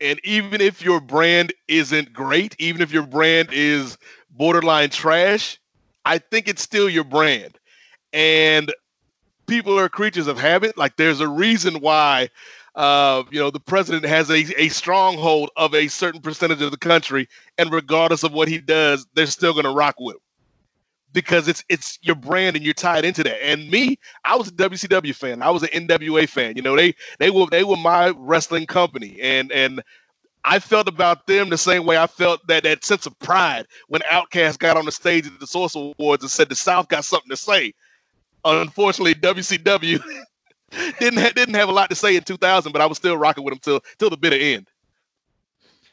[0.00, 3.98] And even if your brand isn't great, even if your brand is
[4.30, 5.58] borderline trash,
[6.04, 7.58] I think it's still your brand.
[8.12, 8.72] And
[9.46, 10.78] people are creatures of habit.
[10.78, 12.30] Like there's a reason why,
[12.78, 16.76] uh, you know, the president has a, a stronghold of a certain percentage of the
[16.78, 20.20] country, and regardless of what he does, they're still going to rock with him
[21.12, 23.44] because it's it's your brand and you're tied into that.
[23.44, 25.42] And me, I was a WCW fan.
[25.42, 26.54] I was an NWA fan.
[26.54, 29.82] You know, they they were they were my wrestling company, and and
[30.44, 34.02] I felt about them the same way I felt that that sense of pride when
[34.02, 37.30] Outkast got on the stage at the Source Awards and said the South got something
[37.30, 37.74] to say.
[38.44, 40.00] Unfortunately, WCW
[41.00, 43.44] didn't ha- didn't have a lot to say in 2000, but I was still rocking
[43.44, 44.68] with them till till the bitter end.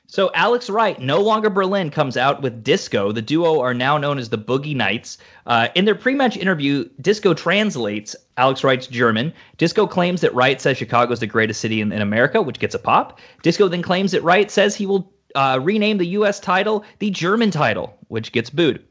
[0.08, 3.12] So Alex Wright, no longer Berlin, comes out with Disco.
[3.12, 5.18] The duo are now known as the Boogie Knights.
[5.48, 9.34] Uh, in their pre-match interview, Disco translates Alex Wright's German.
[9.58, 12.76] Disco claims that Wright says Chicago is the greatest city in, in America, which gets
[12.76, 13.20] a pop.
[13.42, 16.40] Disco then claims that Wright says he will uh, rename the U.S.
[16.40, 18.84] title the German title, which gets booed.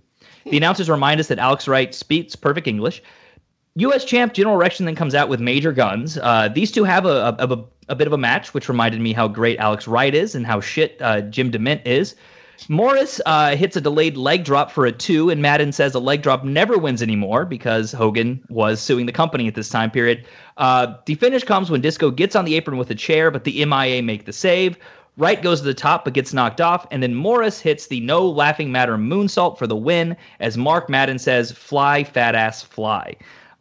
[0.44, 3.02] The announcers remind us that Alex Wright speaks perfect English.
[3.76, 4.04] U.S.
[4.04, 6.16] champ General Erection then comes out with Major Guns.
[6.18, 9.12] Uh, these two have a, a, a, a, bit of a match, which reminded me
[9.12, 12.14] how great Alex Wright is and how shit uh, Jim DeMott is.
[12.68, 16.22] Morrus uh, hits a delayed leg drop for a two, and Madden says a leg
[16.22, 20.24] drop never wins anymore because Hogan was suing the company at this time period.
[20.56, 23.64] Uh, the finish comes when Disco gets on the apron with a chair, but the
[23.64, 24.78] MIA make the save.
[25.16, 28.24] Wright goes to the top but gets knocked off, and then Morrus hits the no
[28.24, 33.16] laughing matter moonsault for the win, as Mark Madden says, "Fly, fat ass, fly."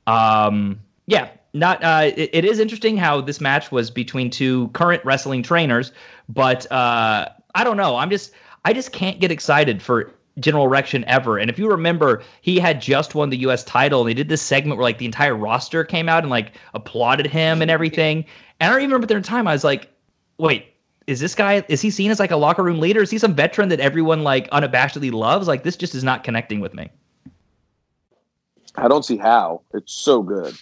[0.08, 1.84] Um, yeah, not.
[1.84, 5.92] Uh, it, it is interesting how this match was between two current wrestling trainers,
[6.30, 7.96] but uh, I don't know.
[7.96, 8.32] I'm just,
[8.66, 11.38] I just can't get excited for General Erection ever.
[11.38, 13.64] And if you remember, he had just won the U.S.
[13.64, 16.54] title, and they did this segment where like the entire roster came out and like
[16.74, 18.26] applauded him and everything.
[18.60, 19.48] And I don't even remember at the time.
[19.48, 19.90] I was like,
[20.38, 20.68] wait.
[21.06, 23.02] Is this guy is he seen as like a locker room leader?
[23.02, 25.50] Is he some veteran that everyone like unabashedly loves?
[25.50, 26.90] Like this just is not connecting with me.
[28.76, 29.62] I don't see how.
[29.74, 30.56] It's so good.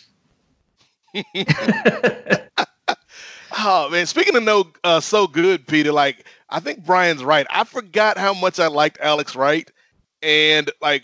[3.57, 5.91] oh man, speaking of no uh, so good, Peter.
[5.91, 7.45] Like I think Brian's right.
[7.49, 9.69] I forgot how much I liked Alex Wright,
[10.21, 11.03] and like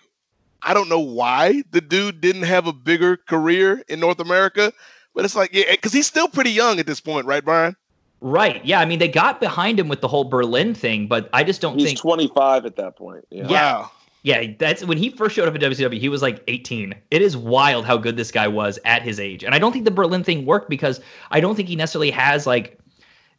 [0.62, 4.74] I don't know why the dude didn't have a bigger career in North America.
[5.14, 7.76] But it's like, yeah, because he's still pretty young at this point, right, Brian?
[8.22, 8.64] Right.
[8.64, 8.80] Yeah.
[8.80, 11.72] I mean, they got behind him with the whole Berlin thing, but I just don't
[11.72, 13.26] think He's think 25 at that point.
[13.32, 13.48] Yeah.
[13.48, 13.74] Yeah.
[13.80, 13.92] Wow.
[14.24, 16.00] Yeah, that's when he first showed up at WCW.
[16.00, 16.94] He was like 18.
[17.12, 19.86] It is wild how good this guy was at his age, and I don't think
[19.86, 21.00] the Berlin thing worked because
[21.32, 22.80] I don't think he necessarily has like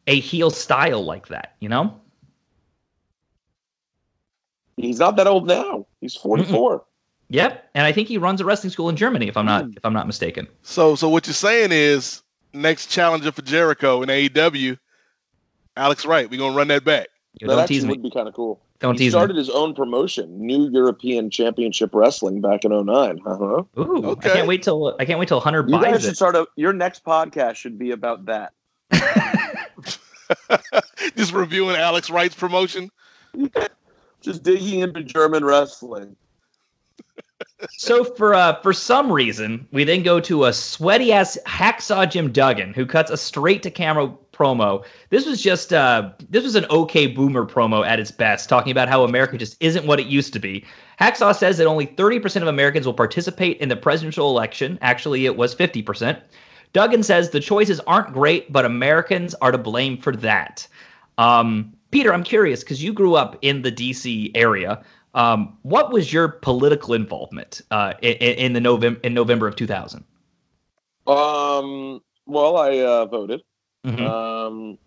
[0.07, 1.55] a heel style like that.
[1.61, 2.01] You know?
[4.77, 5.87] He's not that old now.
[6.01, 6.85] He's 44.
[7.31, 7.71] Yep.
[7.75, 9.77] And I think he runs a wrestling school in Germany, if I'm not mm.
[9.77, 10.49] if I'm not mistaken.
[10.63, 12.23] So, so what you're saying is
[12.55, 14.79] next challenger for Jericho in AEW,
[15.77, 16.31] Alex Wright.
[16.31, 17.09] We're gonna run that back.
[17.39, 17.91] You that don't actually tease me.
[17.91, 18.63] would be kind of cool.
[18.81, 19.19] Don't he tease me.
[19.19, 23.21] started his own promotion, New European Championship Wrestling, back in 09.
[23.27, 23.63] Uh-huh.
[23.81, 24.31] Ooh, Okay.
[24.31, 26.17] I can't wait till I can't wait till Hunter You guys should it.
[26.17, 26.47] start a.
[26.57, 28.53] Your next podcast should be about that.
[31.17, 32.91] Just reviewing Alex Wright's promotion.
[34.21, 36.17] Just digging into German wrestling.
[37.77, 42.31] So for uh, for some reason, we then go to a sweaty ass hacksaw Jim
[42.33, 44.85] Duggan who cuts a straight to camera promo.
[45.11, 48.89] This was just uh, this was an okay boomer promo at its best, talking about
[48.89, 50.65] how America just isn't what it used to be.
[51.01, 54.79] Hacksaw says that only 30% of Americans will participate in the presidential election.
[54.83, 56.21] Actually, it was 50%.
[56.73, 60.67] Duggan says the choices aren't great, but Americans are to blame for that.
[61.17, 64.85] Um, Peter, I'm curious because you grew up in the DC area.
[65.15, 70.05] Um, what was your political involvement uh, in, in the November in November of 2000?
[71.07, 72.03] Um.
[72.27, 73.41] Well, I uh, voted.
[73.87, 74.01] Mhm.
[74.01, 74.79] Um,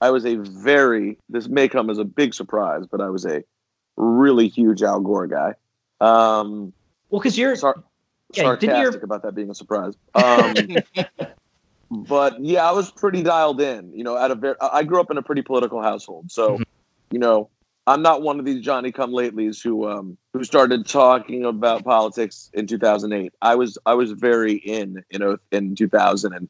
[0.00, 1.18] I was a very.
[1.28, 3.42] This may come as a big surprise, but I was a
[3.96, 5.54] really huge Al Gore guy.
[6.00, 6.72] Um,
[7.10, 7.82] Well, because you're sar-
[8.34, 9.94] Yeah, sarcastic about that being a surprise.
[10.14, 10.54] Um,
[11.90, 13.92] but yeah, I was pretty dialed in.
[13.94, 14.56] You know, at a very.
[14.60, 16.58] I grew up in a pretty political household, so
[17.10, 17.48] you know,
[17.86, 22.50] I'm not one of these Johnny Come Latelys who um who started talking about politics
[22.52, 23.32] in 2008.
[23.42, 26.48] I was I was very in know in 2000 and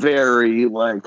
[0.00, 1.06] very like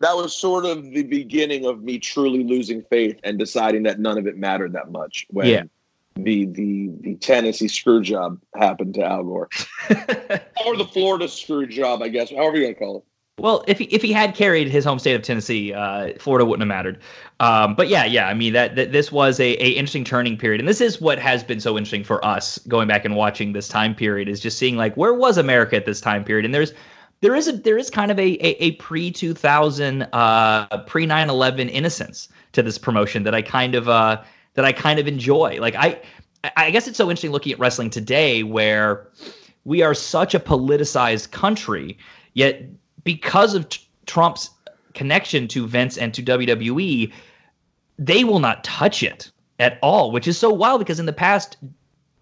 [0.00, 4.18] that was sort of the beginning of me truly losing faith and deciding that none
[4.18, 5.62] of it mattered that much when Yeah.
[6.16, 9.48] the the the Tennessee screw job happened to Al Gore
[10.66, 13.04] or the Florida screw job, I guess, however you want to call it.
[13.38, 16.60] Well, if he, if he had carried his home state of Tennessee, uh, Florida wouldn't
[16.60, 16.98] have mattered.
[17.38, 20.60] Um, but yeah, yeah, I mean that, that this was a, a interesting turning period,
[20.60, 23.66] and this is what has been so interesting for us going back and watching this
[23.66, 26.74] time period is just seeing like where was America at this time period, and there's
[27.20, 31.06] there is a there is kind of a a, a pre two thousand uh, pre
[31.06, 34.22] 9-11 innocence to this promotion that I kind of uh,
[34.54, 35.58] that I kind of enjoy.
[35.60, 36.00] Like I
[36.56, 39.08] I guess it's so interesting looking at wrestling today where
[39.64, 41.98] we are such a politicized country,
[42.34, 42.62] yet
[43.04, 44.50] because of t- Trump's
[44.94, 47.12] connection to Vince and to WWE,
[47.98, 51.58] they will not touch it at all, which is so wild because in the past,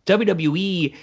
[0.06, 0.94] WWE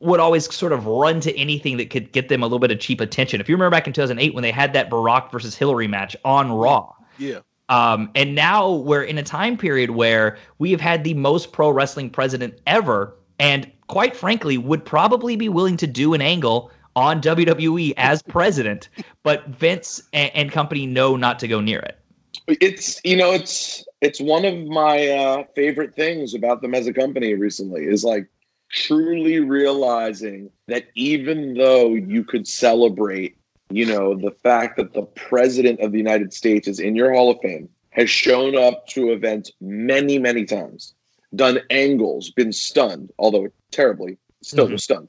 [0.00, 2.78] would always sort of run to anything that could get them a little bit of
[2.80, 3.40] cheap attention.
[3.40, 6.52] If you remember back in 2008 when they had that Barack versus Hillary match on
[6.52, 7.38] Raw, Yeah.
[7.68, 11.70] um, and now we're in a time period where we have had the most pro
[11.70, 17.20] wrestling president ever, and quite frankly, would probably be willing to do an angle on
[17.20, 18.88] WWE as president,
[19.22, 21.98] but Vince and, and company know not to go near it.
[22.46, 26.92] It's you know it's it's one of my uh, favorite things about them as a
[26.92, 28.26] company recently is like
[28.74, 33.36] truly realizing that even though you could celebrate
[33.70, 37.30] you know the fact that the president of the United States is in your Hall
[37.30, 40.94] of Fame has shown up to events many many times
[41.34, 44.72] done angles been stunned although terribly still Mhm.
[44.72, 45.08] was stunned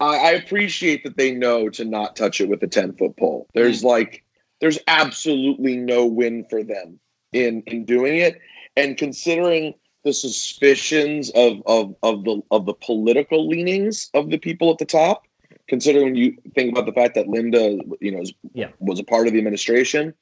[0.00, 3.46] I, I appreciate that they know to not touch it with a 10 foot pole.
[3.54, 4.24] There's like,
[4.60, 6.98] there's absolutely no win for them
[7.32, 8.40] in in doing it.
[8.76, 9.74] And considering
[10.04, 14.84] the suspicions of of of the of the political leanings of the people at the
[14.84, 15.24] top,
[15.68, 18.68] considering you think about the fact that Linda, you know, is, Yeah.
[18.80, 20.14] was a part of the administration.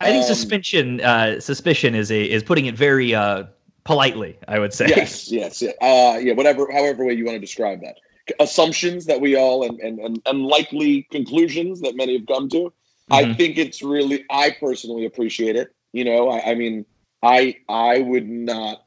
[0.00, 3.44] I think um, suspicion uh, suspicion is a is putting it very uh,
[3.84, 4.38] politely.
[4.48, 4.86] I would say.
[4.88, 6.34] Yes, yes, yeah, uh, yeah.
[6.34, 7.96] Whatever, however way you want to describe that.
[8.40, 12.72] Assumptions that we all and and and, and likely conclusions that many have come to.
[13.10, 13.36] I Mhm.
[13.38, 14.24] think it's really.
[14.30, 15.68] I personally appreciate it.
[15.92, 16.84] You know, I, I mean,
[17.22, 18.84] I I would not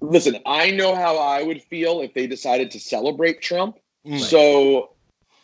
[0.00, 0.38] listen.
[0.46, 3.78] I know how I would feel if they decided to celebrate Trump.
[4.18, 4.90] So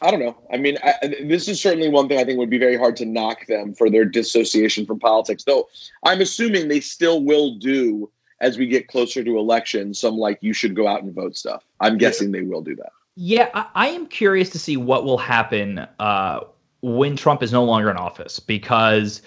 [0.01, 0.37] I don't know.
[0.53, 3.05] I mean, I, this is certainly one thing I think would be very hard to
[3.05, 5.45] knock them for their dissociation from politics.
[5.45, 5.69] Though
[6.05, 8.11] I'm assuming they still will do
[8.41, 11.65] as we get closer to election Some like you should go out and vote stuff.
[11.81, 12.93] I'm guessing they will do that.
[13.15, 16.41] Yeah, I, I am curious to see what will happen uh,
[16.83, 19.23] when Trump is no longer in office because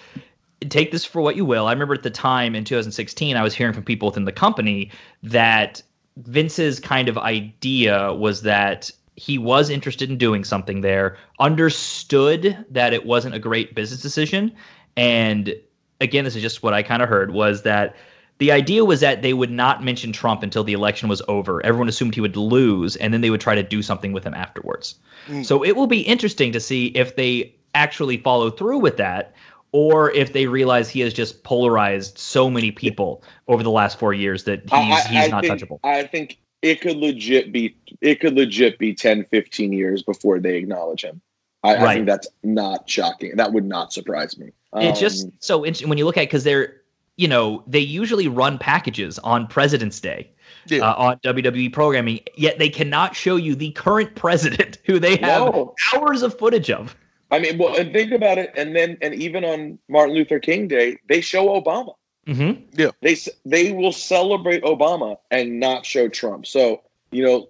[0.68, 1.66] take this for what you will.
[1.66, 4.90] I remember at the time in 2016, I was hearing from people within the company
[5.22, 5.82] that
[6.18, 12.92] Vince's kind of idea was that he was interested in doing something there, understood that
[12.92, 14.52] it wasn't a great business decision.
[14.96, 15.54] And
[16.00, 17.96] again, this is just what I kind of heard was that
[18.38, 21.64] the idea was that they would not mention Trump until the election was over.
[21.64, 24.32] Everyone assumed he would lose, and then they would try to do something with him
[24.32, 24.94] afterwards.
[25.26, 25.44] Mm.
[25.44, 29.34] So it will be interesting to see if they actually follow through with that,
[29.72, 34.12] or if they realize he has just polarized so many people over the last four
[34.12, 35.78] years that he's I- I- he's I not think, touchable.
[35.84, 40.56] I think it could legit be it could legit be 10, 15 years before they
[40.56, 41.20] acknowledge him.
[41.62, 43.36] I, I think that's not shocking.
[43.36, 44.50] That would not surprise me.
[44.76, 46.76] it's just Um, so interesting when you look at because they're
[47.16, 50.30] you know they usually run packages on President's Day.
[50.66, 50.80] Yeah.
[50.90, 55.20] Uh, on WWE programming, yet they cannot show you the current president who they have
[55.54, 55.74] No.
[55.94, 56.94] hours of footage of.
[57.30, 60.68] I mean, well, and think about it, and then and even on Martin Luther King
[60.68, 61.94] Day, they show Obama.
[62.26, 62.90] Mm-hmm.
[63.02, 66.46] They they will celebrate Obama and not show Trump.
[66.46, 66.82] So
[67.12, 67.48] you know,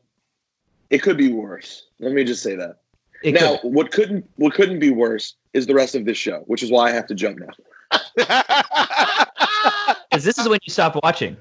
[0.90, 1.86] it could be worse.
[1.98, 2.76] Let me just say that.
[3.22, 3.72] It now, could.
[3.72, 6.88] what couldn't what couldn't be worse is the rest of this show, which is why
[6.88, 7.50] I have to jump now.
[10.10, 11.36] Because this is when you stop watching.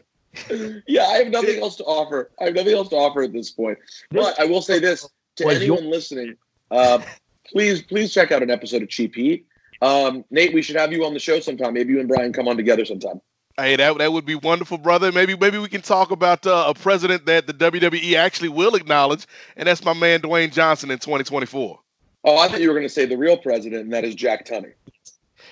[0.88, 2.30] yeah, I have nothing else to offer.
[2.40, 3.80] I have nothing else to offer at this point.
[4.12, 6.36] This but I will say this to anyone your- listening:
[6.70, 7.02] uh,
[7.52, 9.46] please, please check out an episode of Cheap Heat.
[9.82, 11.74] Um, Nate, we should have you on the show sometime.
[11.74, 13.22] Maybe you and Brian come on together sometime.
[13.58, 15.12] Hey, that that would be wonderful, brother.
[15.12, 19.26] Maybe maybe we can talk about uh, a president that the WWE actually will acknowledge,
[19.58, 21.80] and that's my man Dwayne Johnson in 2024.
[22.24, 24.46] Oh, I thought you were going to say the real president, and that is Jack
[24.46, 24.74] Tunney.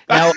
[0.08, 0.32] Now,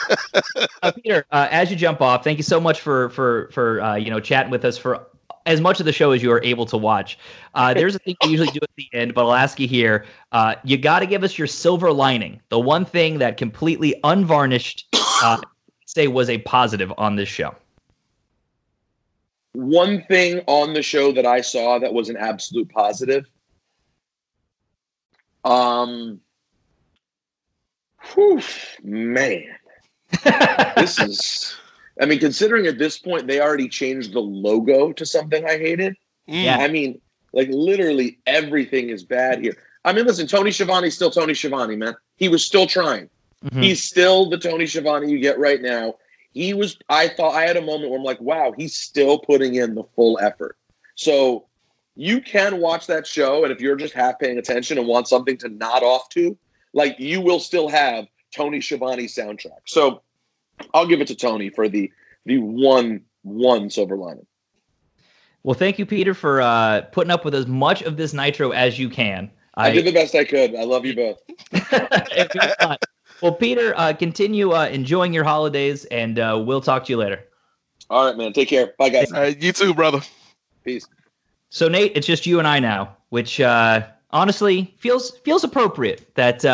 [0.82, 3.96] uh, Peter, uh, as you jump off, thank you so much for for for uh,
[3.96, 5.06] you know chatting with us for
[5.46, 7.18] as much of the show as you are able to watch.
[7.54, 10.04] Uh, there's a thing we usually do at the end, but I'll ask you here.
[10.32, 14.86] Uh, you got to give us your silver lining, the one thing that completely unvarnished,
[15.22, 15.40] uh,
[15.86, 17.54] say was a positive on this show.
[19.54, 23.26] One thing on the show that I saw that was an absolute positive.
[25.44, 26.20] Um,
[28.14, 28.40] whew,
[28.82, 29.44] man,
[30.76, 31.56] this is.
[32.00, 35.94] I mean, considering at this point they already changed the logo to something I hated.
[36.26, 36.58] Yeah.
[36.58, 37.00] I mean,
[37.32, 39.56] like literally everything is bad here.
[39.84, 41.94] I mean, listen, Tony Schiavone's still Tony Schiavone, man.
[42.16, 43.08] He was still trying.
[43.44, 43.62] Mhm.
[43.62, 45.96] He's still the Tony Schiavone you get right now.
[46.32, 46.78] He was.
[46.88, 49.84] I thought I had a moment where I'm like, wow, he's still putting in the
[49.96, 50.56] full effort.
[50.94, 51.46] So
[51.94, 55.36] you can watch that show, and if you're just half paying attention and want something
[55.38, 56.36] to nod off to,
[56.72, 59.60] like you will still have Tony Schiavone soundtrack.
[59.66, 60.02] So
[60.74, 61.90] I'll give it to Tony for the
[62.24, 64.26] the one one silver lining.
[65.42, 68.78] Well, thank you, Peter, for uh, putting up with as much of this Nitro as
[68.78, 69.30] you can.
[69.54, 70.54] I, did the best I could.
[70.54, 71.18] I love you both.
[71.52, 72.78] It was fun.
[73.20, 77.24] well, Peter, uh, continue uh, enjoying your holidays, and uh, we'll talk to you later.
[77.90, 78.32] All right, man.
[78.32, 78.72] Take care.
[78.78, 79.12] Bye, guys.
[79.12, 80.00] Uh, you too, brother.
[80.64, 80.86] Peace.
[81.50, 86.14] So, Nate, it's just you and I now, which uh, honestly feels feels appropriate.
[86.14, 86.44] That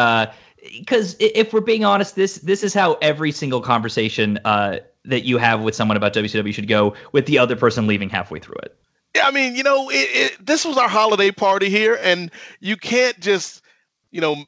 [0.78, 5.39] because if we're being honest, this this is how every single conversation uh, that you
[5.39, 8.76] have with someone about WCW should go, with the other person leaving halfway through it.
[9.14, 12.30] Yeah, I mean, you know, it, it, this was our holiday party here, and
[12.60, 13.62] you can't just,
[14.10, 14.44] you know,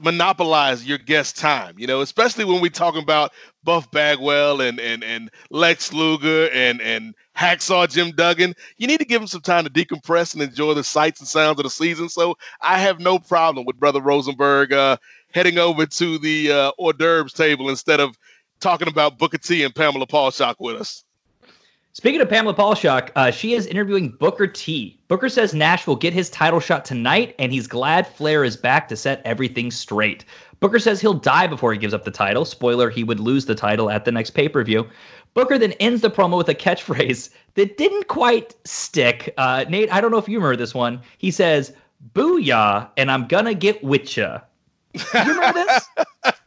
[0.00, 5.04] monopolize your guest time, you know, especially when we're talking about Buff Bagwell and and
[5.04, 8.54] and Lex Luger and and Hacksaw Jim Duggan.
[8.78, 11.58] You need to give them some time to decompress and enjoy the sights and sounds
[11.58, 12.08] of the season.
[12.08, 14.96] So I have no problem with Brother Rosenberg uh,
[15.32, 18.16] heading over to the uh, hors d'oeuvres table instead of
[18.60, 21.04] talking about Booker T and Pamela Paulshock with us.
[21.92, 24.96] Speaking of Pamela Paulshock, uh, she is interviewing Booker T.
[25.08, 28.86] Booker says Nash will get his title shot tonight, and he's glad Flair is back
[28.88, 30.24] to set everything straight.
[30.60, 32.44] Booker says he'll die before he gives up the title.
[32.44, 34.88] Spoiler, he would lose the title at the next pay per view.
[35.34, 39.34] Booker then ends the promo with a catchphrase that didn't quite stick.
[39.36, 41.00] Uh, Nate, I don't know if you remember this one.
[41.18, 41.72] He says,
[42.14, 44.40] Booyah, and I'm gonna get with ya.
[44.94, 45.88] You remember this?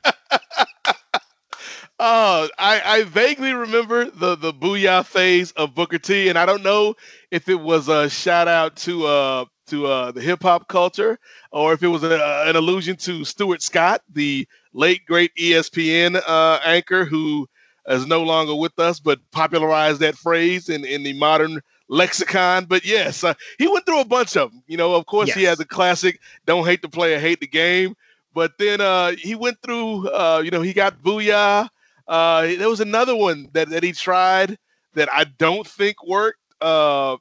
[2.05, 6.61] Uh, I, I vaguely remember the the booyah phase of Booker T, and I don't
[6.61, 6.95] know
[7.31, 11.17] if it was a shout out to uh to uh the hip hop culture
[11.53, 16.59] or if it was a, an allusion to Stuart Scott, the late great ESPN uh,
[16.65, 17.47] anchor who
[17.87, 22.65] is no longer with us, but popularized that phrase in in the modern lexicon.
[22.65, 24.61] But yes, uh, he went through a bunch of them.
[24.67, 27.95] You know, of course, he has a classic "Don't hate the player, hate the game."
[28.33, 30.09] But then uh, he went through.
[30.09, 31.69] Uh, you know, he got booyah.
[32.07, 34.57] Uh, there was another one that, that he tried
[34.93, 36.39] that I don't think worked.
[36.61, 37.17] Uh,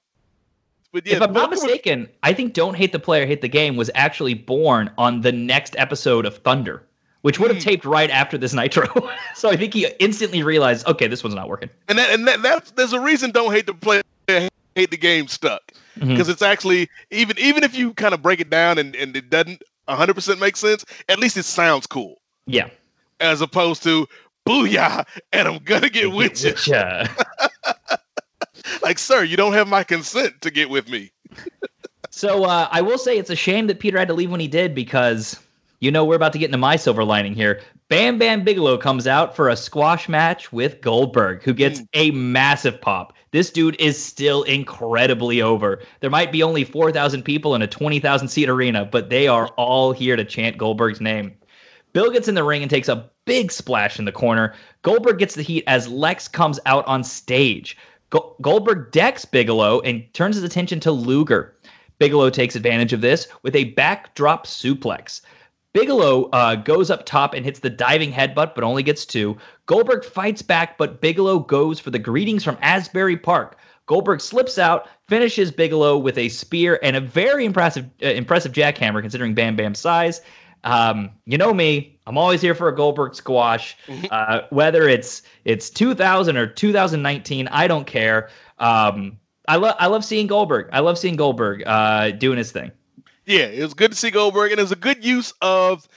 [0.93, 3.41] but yeah, if I'm not Booker was- mistaken, I think "Don't Hate the Player, Hate
[3.41, 6.83] the Game" was actually born on the next episode of Thunder,
[7.23, 7.69] which would have Hmm.
[7.69, 8.87] taped right after this Nitro.
[9.35, 11.71] so I think he instantly realized, okay, this one's not working.
[11.89, 14.03] and that, and that, that there's a reason don't hate the player
[14.75, 18.49] hate the game stuck because it's actually even even if you kind of break it
[18.49, 22.69] down and, and it doesn't 100% make sense at least it sounds cool Yeah.
[23.21, 24.07] as opposed to
[24.47, 26.55] booyah and i'm gonna get with you
[28.83, 31.11] like sir you don't have my consent to get with me
[32.15, 34.47] So uh, I will say it's a shame that Peter had to leave when he
[34.47, 35.41] did because
[35.81, 37.61] you know we're about to get into my silver lining here.
[37.89, 42.81] Bam Bam Bigelow comes out for a squash match with Goldberg, who gets a massive
[42.81, 43.15] pop.
[43.33, 45.81] This dude is still incredibly over.
[46.01, 49.93] There might be only 4,000 people in a 20,000 seat arena, but they are all
[49.93, 51.35] here to chant Goldberg's name.
[51.93, 54.55] Bill gets in the ring and takes a big splash in the corner.
[54.83, 57.77] Goldberg gets the heat as Lex comes out on stage.
[58.11, 61.55] Go- Goldberg decks Bigelow and turns his attention to Luger.
[61.99, 65.21] Bigelow takes advantage of this with a backdrop suplex.
[65.73, 69.37] Bigelow uh, goes up top and hits the diving headbutt, but only gets two.
[69.67, 73.57] Goldberg fights back, but Bigelow goes for the greetings from Asbury Park.
[73.87, 79.01] Goldberg slips out, finishes Bigelow with a spear and a very impressive, uh, impressive jackhammer
[79.01, 80.21] considering Bam Bam's size.
[80.65, 83.77] Um, you know me, I'm always here for a Goldberg squash.
[84.11, 88.29] Uh, whether it's it's 2000 or 2019, I don't care.
[88.59, 89.19] Um,
[89.49, 90.69] I love I love seeing Goldberg.
[90.73, 92.71] I love seeing Goldberg uh, doing his thing.
[93.27, 95.89] yeah it was good to see goldberg and it was a good use of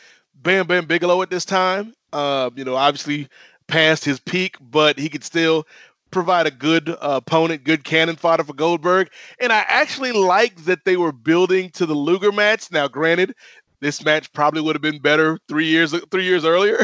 [0.44, 3.28] bam bam bigelow at this time uh, you know obviously
[3.68, 5.66] past his peak but he could still
[6.12, 9.10] provide a good uh, opponent good cannon fodder for goldberg
[9.40, 13.34] and i actually like that they were building to the luger match now granted
[13.86, 16.84] this match probably would have been better three years three years earlier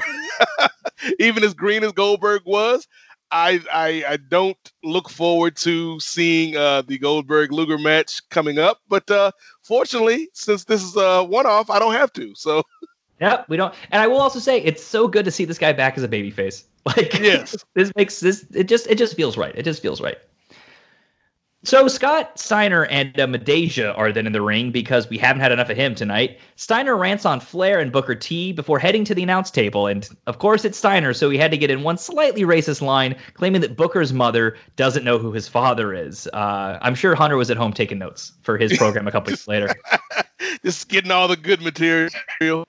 [1.19, 2.87] even as green as goldberg was
[3.31, 8.79] I, I I don't look forward to seeing uh, the Goldberg Luger match coming up,
[8.89, 9.31] but uh,
[9.63, 12.35] fortunately, since this is a one off, I don't have to.
[12.35, 12.61] So
[13.21, 13.73] Yeah, we don't.
[13.91, 16.09] And I will also say it's so good to see this guy back as a
[16.09, 16.65] babyface.
[16.85, 17.55] Like, Yes.
[17.73, 18.45] this makes this.
[18.53, 19.55] It just it just feels right.
[19.55, 20.17] It just feels right.
[21.63, 25.51] So Scott Steiner and uh, Midajah are then in the ring because we haven't had
[25.51, 26.39] enough of him tonight.
[26.55, 30.39] Steiner rants on Flair and Booker T before heading to the announce table, and of
[30.39, 33.77] course it's Steiner, so he had to get in one slightly racist line claiming that
[33.77, 36.27] Booker's mother doesn't know who his father is.
[36.33, 39.47] Uh, I'm sure Hunter was at home taking notes for his program a couple weeks
[39.47, 39.69] later.
[40.65, 42.65] just getting all the good material.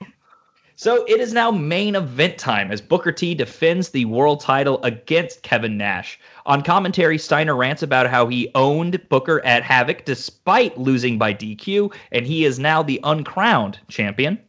[0.83, 5.45] So it is now main event time as Booker T defends the world title against
[5.45, 6.19] Kevin Nash.
[6.45, 11.95] On commentary, Steiner rants about how he owned Booker at Havoc despite losing by DQ,
[12.11, 14.41] and he is now the uncrowned champion.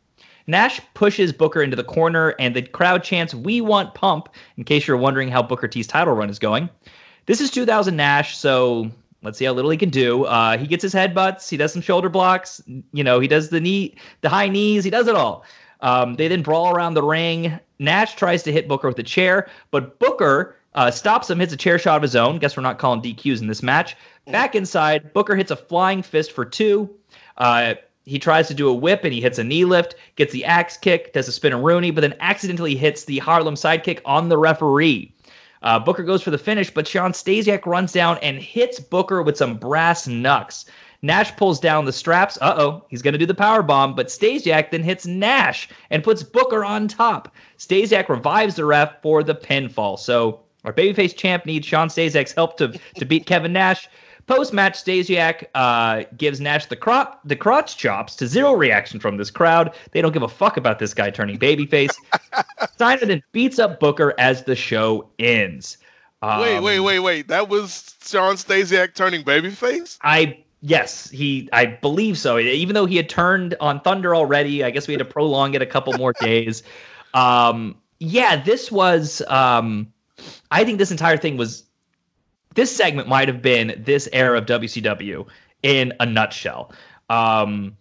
[0.48, 4.28] Nash pushes Booker into the corner, and the crowd chants, We want Pump,
[4.58, 6.68] in case you're wondering how Booker T's title run is going.
[7.28, 8.90] This is 2000 Nash, so
[9.22, 10.24] let's see how little he can do.
[10.24, 12.60] Uh, he gets his headbutts, he does some shoulder blocks,
[12.92, 15.46] you know, he does the knee, the high knees, he does it all.
[15.84, 17.60] Um, they then brawl around the ring.
[17.78, 21.58] Nash tries to hit Booker with a chair, but Booker uh, stops him, hits a
[21.58, 22.40] chair shot of his own.
[22.40, 23.96] Guess we're not calling DQs in this match.
[24.32, 26.90] Back inside, Booker hits a flying fist for two.
[27.38, 30.46] Uh, he tries to do a whip and he hits a knee lift, gets the
[30.46, 35.14] axe kick, does a spinaroonie, but then accidentally hits the Harlem sidekick on the referee.
[35.62, 39.38] Uh, Booker goes for the finish, but Shawn Stasiak runs down and hits Booker with
[39.38, 40.66] some brass knucks.
[41.04, 42.38] Nash pulls down the straps.
[42.42, 46.04] Uh oh, he's going to do the power bomb, but Stasiak then hits Nash and
[46.04, 47.36] puts Booker on top.
[47.60, 50.00] Stasiak revives the ref for the pinfall.
[50.00, 53.88] So our babyface champ needs Shawn Stasiak's help to to beat Kevin Nash.
[54.26, 59.18] Post match, Stasiak uh, gives Nash the, cro- the crotch chops to zero reaction from
[59.18, 59.76] this crowd.
[59.92, 61.94] They don't give a fuck about this guy turning babyface.
[62.74, 65.78] Steiner then beats up Booker as the show ends.
[66.22, 67.28] Um, wait, wait, wait, wait.
[67.28, 69.98] That was Shawn Stasiak turning babyface?
[70.04, 72.40] I yes, he I believe so.
[72.40, 75.62] Even though he had turned on Thunder already, I guess we had to prolong it
[75.62, 76.64] a couple more days.
[77.14, 79.22] Um, yeah, this was.
[79.28, 79.94] Um,
[80.50, 81.64] I think this entire thing was
[82.56, 85.28] this segment might have been this era of WCW
[85.64, 86.72] in a nutshell.
[87.10, 87.76] Um,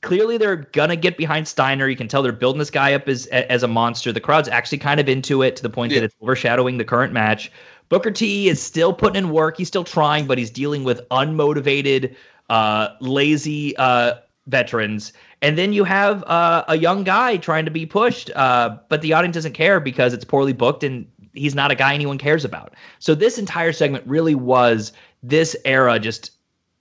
[0.00, 1.88] clearly, they're gonna get behind Steiner.
[1.88, 4.12] You can tell they're building this guy up as as a monster.
[4.12, 6.00] The crowd's actually kind of into it to the point yeah.
[6.00, 7.52] that it's overshadowing the current match.
[7.88, 9.56] Booker T is still putting in work.
[9.56, 12.14] He's still trying, but he's dealing with unmotivated,
[12.50, 14.14] uh, lazy uh,
[14.46, 15.12] veterans.
[15.42, 19.12] And then you have uh, a young guy trying to be pushed, uh, but the
[19.12, 22.74] audience doesn't care because it's poorly booked and he's not a guy anyone cares about.
[22.98, 24.92] So this entire segment really was
[25.22, 26.30] this era just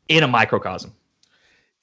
[0.08, 0.94] in a microcosm.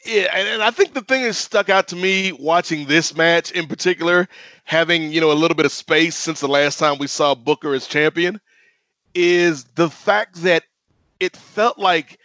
[0.06, 3.52] Yeah, and, and I think the thing that stuck out to me watching this match
[3.52, 4.28] in particular,
[4.64, 7.74] having you know a little bit of space since the last time we saw Booker
[7.74, 8.40] as champion,
[9.14, 10.64] is the fact that
[11.18, 12.18] it felt like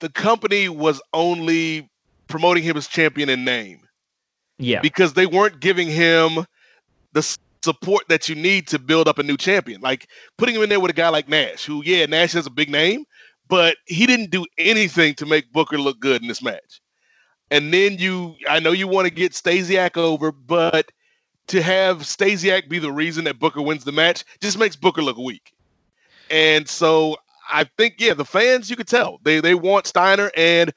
[0.00, 1.88] the company was only
[2.26, 3.80] promoting him as champion in name.
[4.58, 4.80] Yeah.
[4.80, 6.44] Because they weren't giving him
[7.12, 9.80] the support that you need to build up a new champion.
[9.80, 10.08] Like
[10.38, 12.70] putting him in there with a guy like Nash, who, yeah, Nash has a big
[12.70, 13.04] name,
[13.48, 16.80] but he didn't do anything to make Booker look good in this match.
[17.50, 20.90] And then you, I know you want to get Stasiak over, but
[21.48, 25.16] to have Stasiak be the reason that Booker wins the match just makes Booker look
[25.16, 25.52] weak.
[26.30, 27.16] And so
[27.52, 30.72] I think, yeah, the fans, you could tell they they want Steiner, and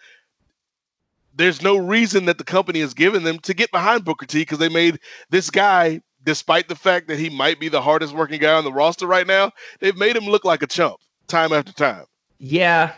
[1.35, 4.59] there's no reason that the company has given them to get behind Booker T because
[4.59, 4.99] they made
[5.30, 8.71] this guy despite the fact that he might be the hardest working guy on the
[8.71, 10.97] roster right now, they've made him look like a chump
[11.27, 12.05] time after time.
[12.38, 12.93] Yeah,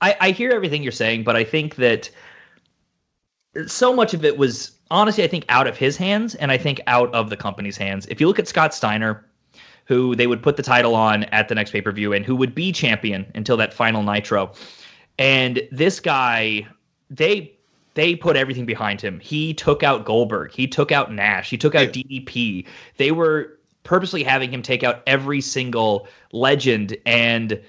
[0.00, 2.10] I, I hear everything you're saying, but I think that
[3.66, 6.80] so much of it was honestly, I think, out of his hands and I think
[6.86, 8.06] out of the company's hands.
[8.06, 9.24] If you look at Scott Steiner,
[9.88, 12.36] who they would put the title on at the next pay per view and who
[12.36, 14.52] would be champion until that final Nitro.
[15.18, 16.68] And this guy,
[17.10, 17.52] they
[17.94, 19.18] they put everything behind him.
[19.18, 20.52] He took out Goldberg.
[20.52, 21.50] He took out Nash.
[21.50, 22.02] He took out yeah.
[22.04, 22.66] DDP.
[22.98, 26.96] They were purposely having him take out every single legend.
[27.06, 27.60] And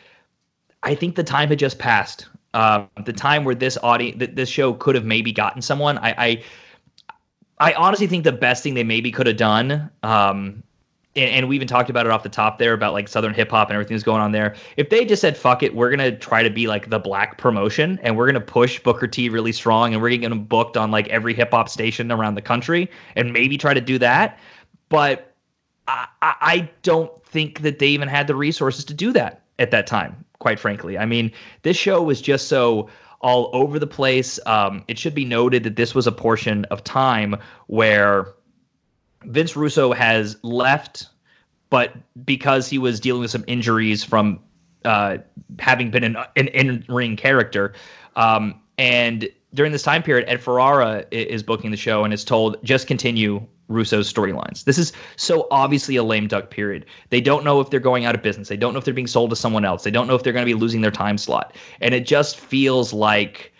[0.83, 2.27] I think the time had just passed.
[2.53, 5.97] Uh, the time where this audience, th- this show could have maybe gotten someone.
[5.99, 6.43] I, I,
[7.59, 10.63] I honestly think the best thing they maybe could have done um,
[11.19, 13.51] and, and, we even talked about it off the top there about like Southern hip
[13.51, 14.55] hop and everything that's going on there.
[14.77, 17.37] If they just said, fuck it, we're going to try to be like the black
[17.37, 20.31] promotion and we're going to push Booker T really strong and we're going to get
[20.31, 23.81] him booked on like every hip hop station around the country and maybe try to
[23.81, 24.39] do that.
[24.89, 25.33] But
[25.87, 29.87] I, I don't think that they even had the resources to do that at that
[29.87, 30.97] time, quite frankly.
[30.97, 31.31] I mean,
[31.63, 32.89] this show was just so
[33.21, 34.39] all over the place.
[34.45, 37.35] Um, it should be noted that this was a portion of time
[37.67, 38.33] where
[39.23, 41.07] Vince Russo has left,
[41.69, 41.93] but
[42.25, 44.39] because he was dealing with some injuries from
[44.85, 45.17] uh,
[45.59, 47.73] having been an, an in-ring character,
[48.15, 52.63] um, and during this time period, Ed Ferrara is booking the show and is told
[52.63, 54.63] just continue Russo's storylines.
[54.63, 56.85] This is so obviously a lame duck period.
[57.09, 58.47] They don't know if they're going out of business.
[58.47, 59.83] They don't know if they're being sold to someone else.
[59.83, 61.55] They don't know if they're going to be losing their time slot.
[61.81, 63.53] And it just feels like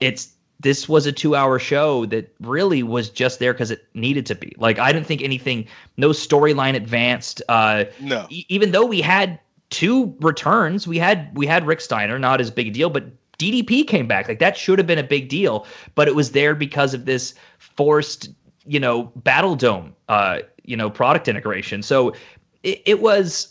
[0.00, 0.33] it's
[0.64, 4.34] this was a two hour show that really was just there because it needed to
[4.34, 4.52] be.
[4.56, 5.66] Like I didn't think anything,
[5.98, 7.42] no storyline advanced.
[7.50, 9.38] Uh, no, e- even though we had
[9.68, 13.04] two returns, we had we had Rick Steiner, not as big a deal, but
[13.38, 14.26] DDP came back.
[14.26, 17.34] Like that should have been a big deal, but it was there because of this
[17.58, 18.30] forced,
[18.64, 21.82] you know, Battle Dome, uh, you know, product integration.
[21.82, 22.14] So
[22.62, 23.48] it, it was.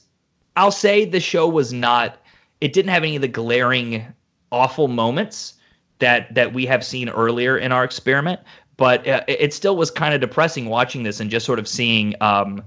[0.55, 2.17] I'll say the show was not.
[2.59, 4.03] It didn't have any of the glaring
[4.51, 5.55] awful moments
[6.03, 8.41] that that we have seen earlier in our experiment.
[8.75, 12.13] But uh, it still was kind of depressing watching this and just sort of seeing
[12.19, 12.61] um,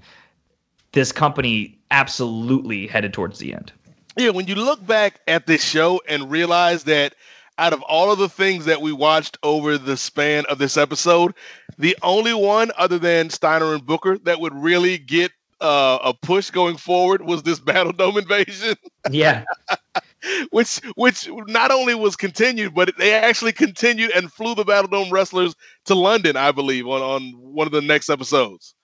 [0.93, 3.73] this company absolutely headed towards the end.
[4.17, 7.15] Yeah, when you look back at this show and realize that
[7.59, 11.35] out of all of the things that we watched over the span of this episode,
[11.77, 16.49] the only one other than Steiner and Booker that would really get uh, a push
[16.51, 18.77] going forward was this Battle Dome invasion.
[19.11, 19.45] Yeah.
[20.51, 25.11] which which not only was continued, but they actually continued and flew the Battle Dome
[25.11, 25.55] wrestlers
[25.85, 28.75] to London, I believe, on, on one of the next episodes,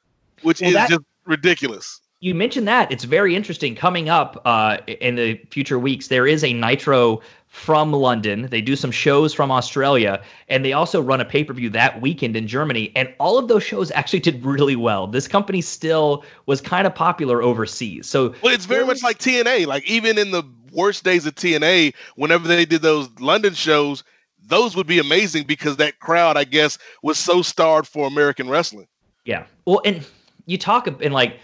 [0.43, 2.01] which well, is that, just ridiculous.
[2.21, 2.91] You mentioned that.
[2.93, 3.75] It's very interesting.
[3.75, 8.47] Coming up uh, in the future weeks, there is a Nitro from London.
[8.47, 12.01] They do some shows from Australia, and they also run a pay per view that
[12.01, 12.93] weekend in Germany.
[12.95, 15.09] And all of those shows actually did really well.
[15.09, 18.09] This company still was kind of popular overseas.
[18.09, 19.67] So, well, it's very much like TNA.
[19.67, 24.03] Like even in the worst days of TNA, whenever they did those London shows,
[24.45, 28.89] those would be amazing because that crowd, I guess, was so starved for American wrestling.
[29.25, 29.47] Yeah.
[29.67, 30.05] Well, and
[30.47, 31.39] you talk and like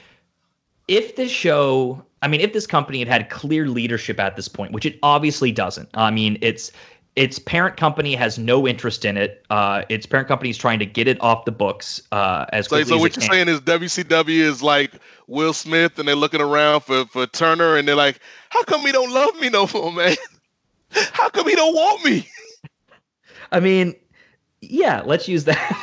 [0.88, 4.72] if this show I mean, if this company had had clear leadership at this point,
[4.72, 5.88] which it obviously doesn't.
[5.94, 6.72] I mean, it's
[7.18, 9.44] its parent company has no interest in it.
[9.50, 12.76] Uh, its parent company is trying to get it off the books uh, as so,
[12.76, 14.92] quickly so as what you're saying is WCW is like
[15.26, 18.20] Will Smith, and they're looking around for for Turner, and they're like,
[18.50, 20.14] "How come he don't love me no more, man?
[21.12, 22.28] How come he don't want me?"
[23.52, 23.96] I mean,
[24.60, 25.76] yeah, let's use that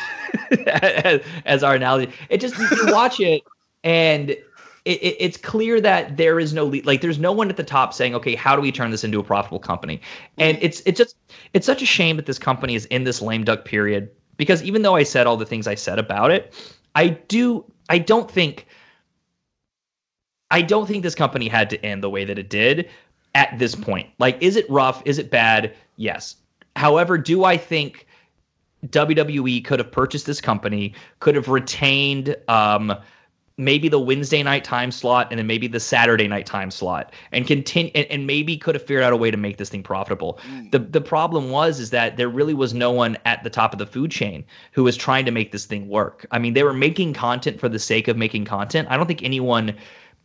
[1.05, 2.13] as, as our analogy.
[2.29, 3.43] It just you watch it
[3.83, 4.37] and
[4.85, 6.85] it, it, it's clear that there is no lead.
[6.85, 9.19] Like there's no one at the top saying, okay, how do we turn this into
[9.19, 9.99] a profitable company?
[10.37, 11.17] And it's it's just
[11.53, 14.83] it's such a shame that this company is in this lame duck period because even
[14.83, 16.53] though I said all the things I said about it,
[16.93, 18.67] I do I don't think
[20.51, 22.89] I don't think this company had to end the way that it did
[23.33, 24.09] at this point.
[24.19, 25.01] Like, is it rough?
[25.05, 25.73] Is it bad?
[25.97, 26.35] Yes.
[26.75, 28.07] However, do I think
[28.87, 32.95] WWE could have purchased this company, could have retained um,
[33.57, 37.47] maybe the Wednesday night time slot and then maybe the Saturday night time slot and
[37.47, 40.39] continue and, and maybe could have figured out a way to make this thing profitable.
[40.71, 43.79] The the problem was is that there really was no one at the top of
[43.79, 46.25] the food chain who was trying to make this thing work.
[46.31, 48.89] I mean, they were making content for the sake of making content.
[48.91, 49.73] I don't think anyone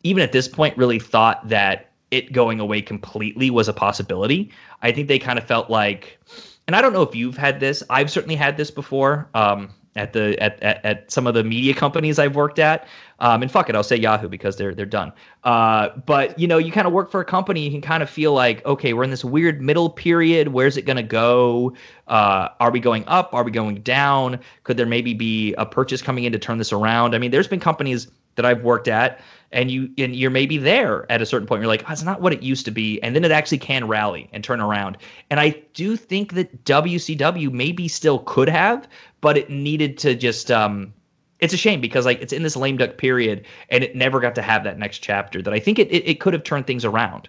[0.03, 4.51] even at this point really thought that it going away completely was a possibility.
[4.83, 6.19] I think they kind of felt like
[6.67, 7.83] and I don't know if you've had this.
[7.91, 9.29] I've certainly had this before.
[9.35, 12.87] Um, at the at, at, at some of the media companies I've worked at.
[13.19, 15.13] Um, and fuck it, I'll say Yahoo because they're they're done.
[15.45, 18.09] Uh, but you know, you kind of work for a company, you can kind of
[18.09, 20.49] feel like, okay, we're in this weird middle period.
[20.49, 21.75] Where's it gonna go?
[22.07, 23.35] Uh, are we going up?
[23.35, 24.41] Are we going down?
[24.65, 27.15] Could there maybe be a purchase coming in to turn this around?
[27.15, 29.21] I mean, there's been companies that I've worked at,
[29.53, 31.61] and you and you're maybe there at a certain point.
[31.61, 33.89] You're like, oh, it's not what it used to be, and then it actually can
[33.89, 34.97] rally and turn around.
[35.31, 38.89] And I do think that WCW maybe still could have,
[39.21, 40.51] but it needed to just.
[40.51, 40.93] Um,
[41.41, 44.35] it's a shame because like it's in this lame duck period, and it never got
[44.35, 46.85] to have that next chapter that I think it it, it could have turned things
[46.85, 47.29] around.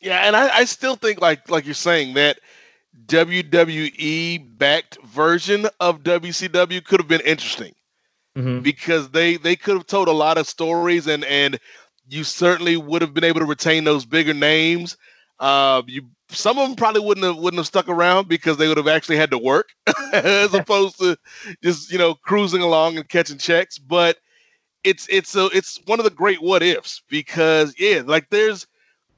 [0.00, 2.40] Yeah, and I, I still think like like you're saying that
[3.06, 7.74] WWE backed version of WCW could have been interesting
[8.38, 8.62] Mhm.
[8.62, 11.58] because they they could have told a lot of stories and and
[12.08, 14.96] you certainly would have been able to retain those bigger names.
[15.40, 18.78] Uh, you some of them probably wouldn't have wouldn't have stuck around because they would
[18.78, 19.70] have actually had to work
[20.12, 21.16] as opposed to
[21.62, 23.78] just you know cruising along and catching checks.
[23.78, 24.18] But
[24.84, 28.66] it's it's a it's one of the great what ifs because yeah, like there's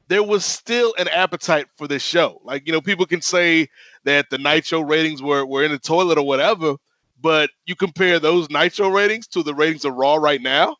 [0.08, 2.40] there was still an appetite for this show.
[2.44, 3.68] Like, you know, people can say
[4.04, 6.76] that the Nitro ratings were, were in the toilet or whatever,
[7.20, 10.76] but you compare those Nitro ratings to the ratings of Raw right now.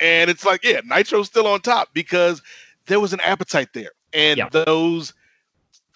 [0.00, 2.42] And it's like, yeah, Nitro's still on top because
[2.86, 3.90] there was an appetite there.
[4.12, 5.14] And those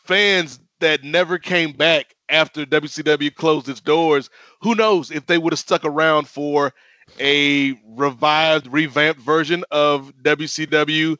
[0.04, 4.30] fans that never came back after WCW closed its doors,
[4.60, 6.72] who knows if they would have stuck around for
[7.20, 11.16] a revived, revamped version of WCW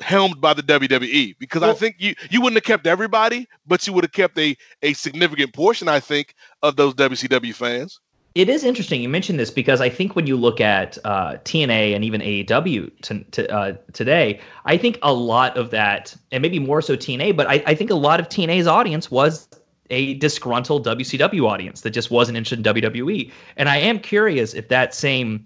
[0.00, 3.92] helmed by the WWE because I think you you wouldn't have kept everybody, but you
[3.92, 8.00] would have kept a a significant portion, I think, of those WCW fans.
[8.34, 11.94] It is interesting you mentioned this because I think when you look at uh, TNA
[11.94, 16.58] and even AEW to, to, uh, today, I think a lot of that, and maybe
[16.58, 19.48] more so TNA, but I, I think a lot of TNA's audience was
[19.88, 23.32] a disgruntled WCW audience that just wasn't interested in WWE.
[23.56, 25.42] And I am curious if that same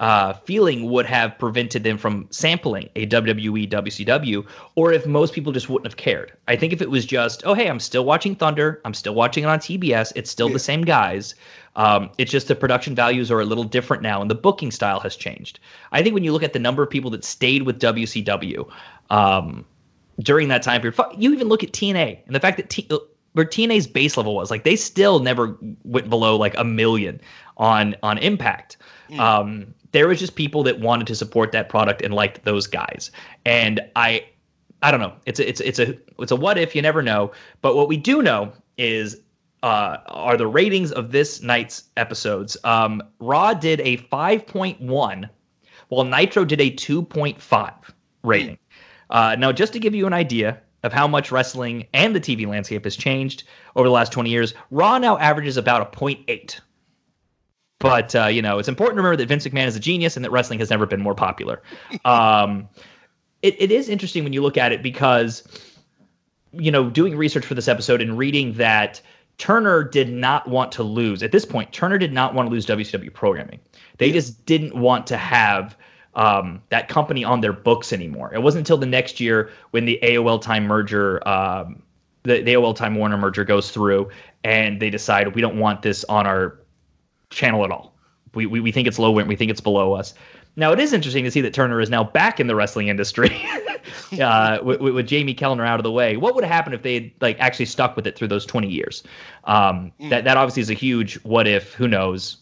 [0.00, 5.52] uh, feeling would have prevented them from sampling a WWE WCW, or if most people
[5.52, 6.32] just wouldn't have cared.
[6.48, 9.44] I think if it was just, oh hey, I'm still watching Thunder, I'm still watching
[9.44, 11.34] it on TBS, it's still the same guys.
[11.76, 15.00] Um, it's just the production values are a little different now, and the booking style
[15.00, 15.60] has changed.
[15.92, 18.68] I think when you look at the number of people that stayed with WCW
[19.10, 19.66] um,
[20.18, 22.88] during that time period, you even look at TNA and the fact that T-
[23.34, 27.20] where TNA's base level was, like they still never went below like a million
[27.58, 28.78] on on Impact.
[29.18, 33.10] Um, there was just people that wanted to support that product and liked those guys.
[33.44, 34.24] And I
[34.82, 35.12] I don't know.
[35.26, 37.32] It's a, it's it's a it's a what if you never know.
[37.62, 39.20] But what we do know is
[39.62, 42.56] uh, are the ratings of this night's episodes.
[42.64, 45.28] Um, Raw did a 5.1,
[45.88, 47.74] while Nitro did a 2.5
[48.22, 48.58] rating.
[49.10, 52.46] Uh, now, just to give you an idea of how much wrestling and the TV
[52.46, 53.44] landscape has changed
[53.76, 56.60] over the last 20 years, Raw now averages about a 0.8.
[57.80, 60.24] But uh, you know, it's important to remember that Vince McMahon is a genius and
[60.24, 61.62] that wrestling has never been more popular.
[62.04, 62.68] Um,
[63.42, 65.42] it, it is interesting when you look at it because
[66.52, 69.00] you know, doing research for this episode and reading that
[69.38, 71.22] Turner did not want to lose.
[71.22, 73.60] At this point, Turner did not want to lose WCW programming.
[73.98, 75.76] They just didn't want to have
[76.14, 78.34] um, that company on their books anymore.
[78.34, 81.82] It wasn't until the next year when the AOL Time merger, um,
[82.24, 84.10] the, the AOL Time Warner merger goes through,
[84.44, 86.58] and they decide we don't want this on our
[87.30, 87.94] channel at all.
[88.34, 89.28] We, we, we think it's low rent.
[89.28, 90.14] We think it's below us.
[90.56, 93.30] Now it is interesting to see that Turner is now back in the wrestling industry,
[94.20, 96.16] uh, with, with, Jamie Kellner out of the way.
[96.16, 98.68] What would have happened if they had like actually stuck with it through those twenty
[98.68, 99.04] years?
[99.44, 100.10] Um, mm.
[100.10, 101.72] That that obviously is a huge what if.
[101.74, 102.38] Who knows?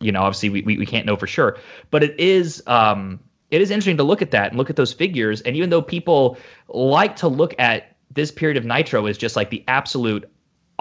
[0.00, 1.58] You know, obviously we, we, we can't know for sure,
[1.90, 4.92] but it is um, it is interesting to look at that and look at those
[4.92, 5.42] figures.
[5.42, 6.38] And even though people
[6.68, 10.28] like to look at this period of Nitro as just like the absolute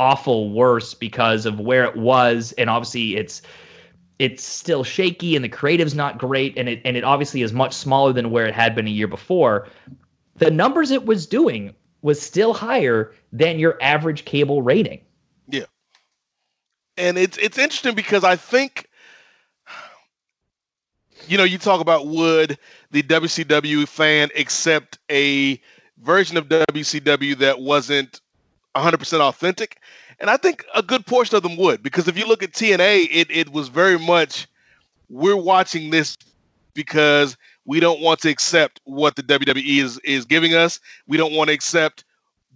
[0.02, 3.44] awful worse because of where it was, and obviously it's
[4.18, 6.57] it's still shaky and the creative's not great.
[6.57, 9.07] And it and it obviously is much smaller than where it had been a year
[9.07, 9.68] before.
[10.38, 15.02] The numbers it was doing was still higher than your average cable rating.
[15.48, 15.65] Yeah.
[16.98, 18.88] And it's it's interesting because i think
[21.28, 22.57] you know you talk about would
[22.91, 25.61] the wcw fan accept a
[25.99, 28.20] version of wcw that wasn't
[28.76, 29.80] 100% authentic
[30.22, 33.07] and I think a good portion of them would, because if you look at TNA,
[33.10, 34.48] it, it was very much
[35.10, 36.15] we're watching this
[36.76, 37.35] because
[37.65, 40.80] we don't want to accept what the WWE is is giving us.
[41.07, 42.06] We don't want to accept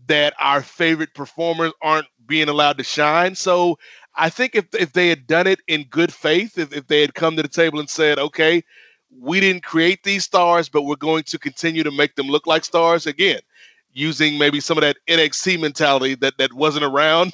[0.07, 3.33] that our favorite performers aren't being allowed to shine.
[3.33, 3.79] So
[4.15, 7.15] I think if if they had done it in good faith, if, if they had
[7.15, 8.63] come to the table and said, okay,
[9.19, 12.63] we didn't create these stars, but we're going to continue to make them look like
[12.63, 13.39] stars again,
[13.95, 17.33] using maybe some of that NXT mentality that that wasn't around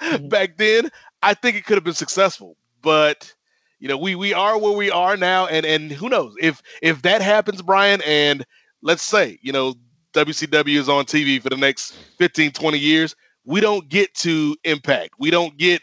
[0.00, 0.28] Mm-hmm.
[0.28, 0.90] back then,
[1.22, 2.56] I think it could have been successful.
[2.82, 3.32] But
[3.78, 7.02] you know, we we are where we are now, and and who knows if if
[7.02, 8.44] that happens, Brian, and
[8.82, 9.74] let's say you know
[10.12, 15.10] WCW is on TV for the next 15, 20 years, we don't get to Impact,
[15.18, 15.82] we don't get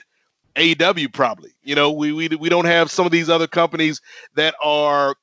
[0.56, 1.52] AEW probably.
[1.64, 4.02] You know, we we we don't have some of these other companies
[4.35, 5.15] that are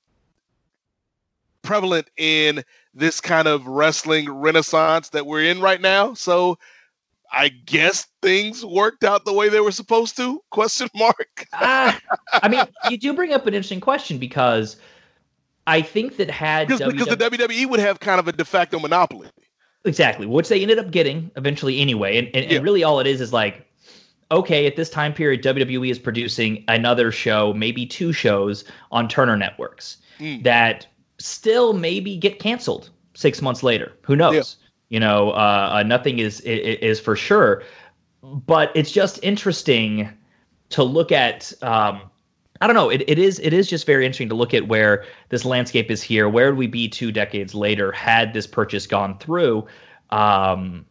[1.62, 2.62] prevalent in
[2.95, 6.15] this kind of wrestling renaissance that we're in right now.
[6.15, 6.59] So
[7.33, 10.43] I guess things worked out the way they were supposed to?
[10.51, 11.47] Question mark.
[11.53, 11.93] uh,
[12.33, 14.77] I mean, you do bring up an interesting question because
[15.67, 18.45] I think that had because, WWE, because the WWE would have kind of a de
[18.45, 19.29] facto monopoly.
[19.85, 22.19] Exactly, which they ended up getting eventually anyway.
[22.19, 22.57] And, and, yeah.
[22.57, 23.67] and really, all it is is like,
[24.31, 29.37] okay, at this time period, WWE is producing another show, maybe two shows on Turner
[29.37, 30.43] Networks mm.
[30.43, 30.87] that
[31.21, 33.93] still maybe get canceled six months later.
[34.03, 34.57] Who knows?
[34.61, 34.67] Yeah.
[34.89, 37.63] You know, uh, uh, nothing is, is, is for sure,
[38.23, 40.09] but it's just interesting
[40.71, 41.53] to look at.
[41.63, 42.03] Um,
[42.63, 42.91] I don't know.
[42.91, 46.03] It, it is it is just very interesting to look at where this landscape is
[46.03, 46.29] here.
[46.29, 49.67] Where would we be two decades later had this purchase gone through?
[50.11, 50.85] Um,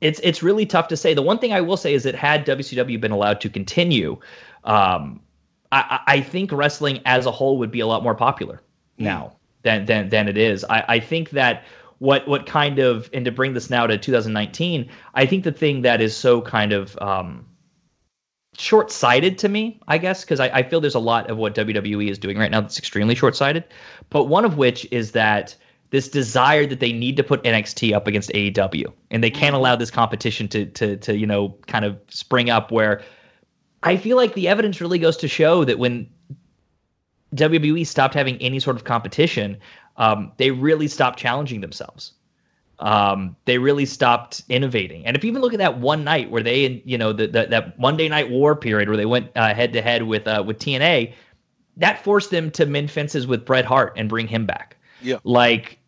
[0.00, 1.14] it's it's really tough to say.
[1.14, 4.18] The one thing I will say is that had WCW been allowed to continue,
[4.64, 5.20] um,
[5.72, 8.60] I, I think wrestling as a whole would be a lot more popular.
[8.98, 10.64] Now than than than it is.
[10.64, 11.64] I, I think that
[11.98, 15.82] what what kind of and to bring this now to 2019 i think the thing
[15.82, 17.46] that is so kind of um,
[18.58, 22.10] short-sighted to me i guess because I, I feel there's a lot of what wwe
[22.10, 23.64] is doing right now that's extremely short-sighted
[24.10, 25.56] but one of which is that
[25.94, 29.76] this desire that they need to put NXT up against AEW, and they can't allow
[29.76, 32.72] this competition to to to you know kind of spring up.
[32.72, 33.00] Where
[33.84, 36.10] I feel like the evidence really goes to show that when
[37.34, 39.56] WWE stopped having any sort of competition,
[39.96, 42.12] um, they really stopped challenging themselves.
[42.80, 45.06] Um, they really stopped innovating.
[45.06, 47.46] And if you even look at that one night where they, you know, the, the
[47.46, 51.12] that Monday Night War period where they went head to head with uh, with TNA,
[51.76, 54.76] that forced them to mend fences with Bret Hart and bring him back.
[55.00, 55.78] Yeah, like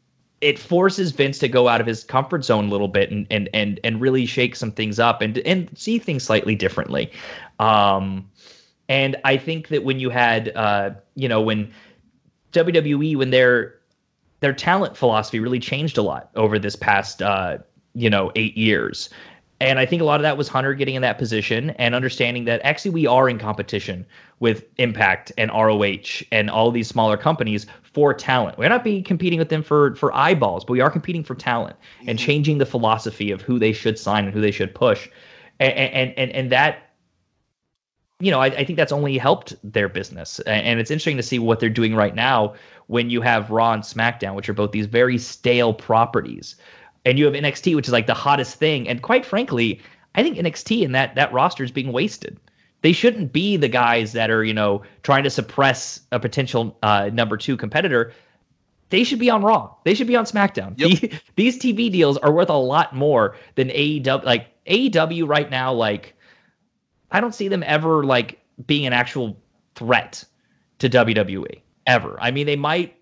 [0.41, 3.49] it forces Vince to go out of his comfort zone a little bit and and
[3.53, 7.11] and and really shake some things up and and see things slightly differently.
[7.59, 8.29] Um,
[8.89, 11.73] and I think that when you had, uh, you know, when
[12.53, 13.75] WWE when they're
[14.41, 17.59] their talent philosophy really changed a lot over this past uh,
[17.95, 19.11] you know eight years.
[19.59, 22.45] And I think a lot of that was Hunter getting in that position and understanding
[22.45, 24.05] that actually we are in competition
[24.39, 28.59] with Impact and ROH and all these smaller companies for talent.
[28.59, 31.77] We're not be competing with them for for eyeballs, but we are competing for talent
[31.77, 32.11] mm-hmm.
[32.11, 35.09] and changing the philosophy of who they should sign and who they should push.
[35.59, 36.86] And and and, and that
[38.21, 40.41] you know, I, I think that's only helped their business.
[40.41, 42.55] And it's interesting to see what they're doing right now
[42.87, 46.57] when you have Raw and SmackDown, which are both these very stale properties,
[47.05, 48.89] and you have NXT, which is like the hottest thing.
[48.89, 49.81] And quite frankly,
[50.15, 52.39] I think NXT and that that roster is being wasted.
[52.83, 57.11] They shouldn't be the guys that are you know trying to suppress a potential uh,
[57.13, 58.13] number two competitor.
[58.91, 59.75] they should be on Raw.
[59.85, 60.77] They should be on SmackDown.
[60.79, 64.25] The- these TV deals are worth a lot more than AEW.
[64.25, 66.16] Like AEW right now, like
[67.17, 69.39] I don't see them ever like being an actual
[69.75, 70.23] threat
[70.81, 72.19] to WWE ever.
[72.21, 72.95] I mean, they might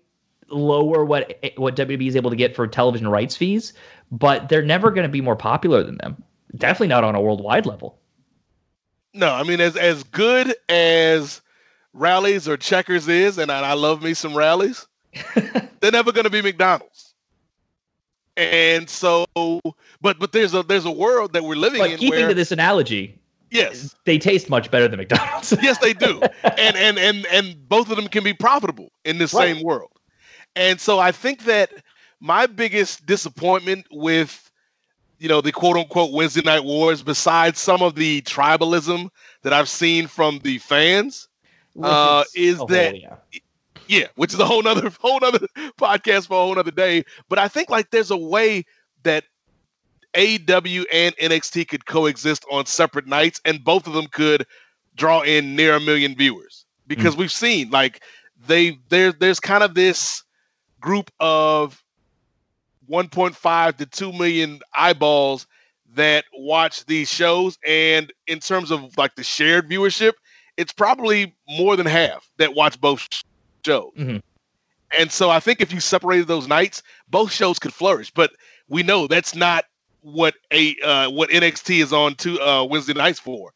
[0.47, 3.73] lower what what WWE is able to get for television rights fees,
[4.13, 6.23] but they're never going to be more popular than them.
[6.55, 7.99] Definitely not on a worldwide level.
[9.13, 11.41] No, I mean as as good as
[11.91, 14.87] Rally's or checkers is, and I, I love me some Rally's.
[15.81, 17.15] they're never going to be McDonald's.
[18.37, 19.25] And so,
[19.99, 22.33] but but there's a there's a world that we're living But in keeping where to
[22.33, 23.19] this analogy,
[23.55, 25.53] yes, they taste much better than McDonald's.
[25.61, 26.21] yes they do,
[26.57, 29.55] and and and and both of them can be profitable in the Right.
[29.55, 29.91] same world.
[30.55, 31.71] And so I think that
[32.19, 34.51] my biggest disappointment with
[35.19, 39.09] you know the quote unquote Wednesday night wars, besides some of the tribalism
[39.43, 41.27] that I've seen from the fans,
[41.73, 43.17] Which uh, is is that yeah.
[43.87, 45.39] yeah, which is a whole nother whole nother
[45.79, 47.03] podcast for a whole nother day.
[47.29, 48.63] But I think like there's a way
[49.03, 49.25] that
[50.15, 54.45] AEW and NXT could coexist on separate nights, and both of them could
[54.95, 56.65] draw in near a million viewers.
[56.87, 58.01] Because we've seen like
[58.47, 60.23] they there there's kind of this
[60.79, 61.83] group of
[62.89, 65.47] 1.5 to 2 million eyeballs
[65.95, 70.11] that watch these shows and in terms of like the shared viewership
[70.57, 73.07] it's probably more than half that watch both
[73.65, 73.91] shows.
[73.97, 74.21] Mhm.
[74.91, 78.31] and so i think if you separated those nights both shows could flourish but
[78.67, 79.65] we know that's not
[80.05, 83.51] what a uh, what nxt is on to uh, wednesday nights for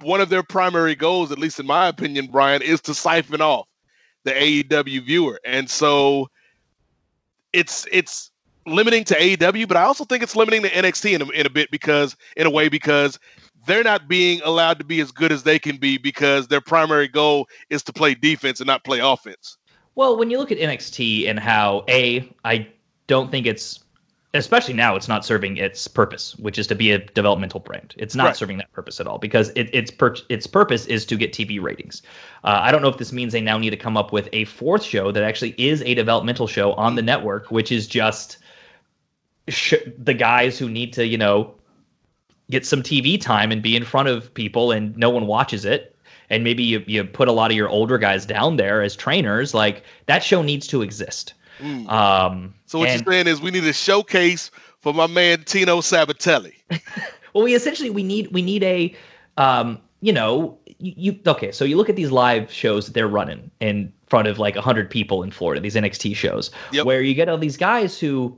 [0.00, 3.66] one of their primary goals at least in my opinion brian is to siphon off
[4.24, 6.28] the aew viewer and so
[7.52, 8.30] it's it's
[8.66, 11.50] limiting to AEW, but I also think it's limiting to NXT in a, in a
[11.50, 13.18] bit because in a way because
[13.66, 17.08] they're not being allowed to be as good as they can be because their primary
[17.08, 19.56] goal is to play defense and not play offense.
[19.94, 22.68] Well, when you look at NXT and how a, I
[23.06, 23.83] don't think it's,
[24.34, 27.94] especially now, it's not serving its purpose, which is to be a developmental brand.
[27.96, 28.36] It's not Right.
[28.36, 31.60] serving that purpose at all because it, its per, its purpose is to get TV
[31.62, 32.02] ratings.
[32.42, 34.44] Uh, I don't know if this means they now need to come up with a
[34.46, 38.38] fourth show that actually is a developmental show on the network, which is just
[39.48, 41.54] sh- the guys who need to, you know,
[42.50, 45.96] get some TV time and be in front of people and no one watches it.
[46.30, 49.54] And maybe you, you put a lot of your older guys down there as trainers.
[49.54, 51.34] Like that show needs to exist.
[51.60, 51.90] Mm.
[51.90, 54.50] Um, So what and- you're saying is we need a showcase
[54.80, 56.52] for my man Tino Sabbatelli.
[57.34, 58.94] well, we essentially we need we need a
[59.36, 61.52] um, you know you, you okay.
[61.52, 64.90] So you look at these live shows that they're running in front of like hundred
[64.90, 65.60] people in Florida.
[65.60, 66.84] These NXT shows Yep.
[66.86, 68.36] where you get all these guys who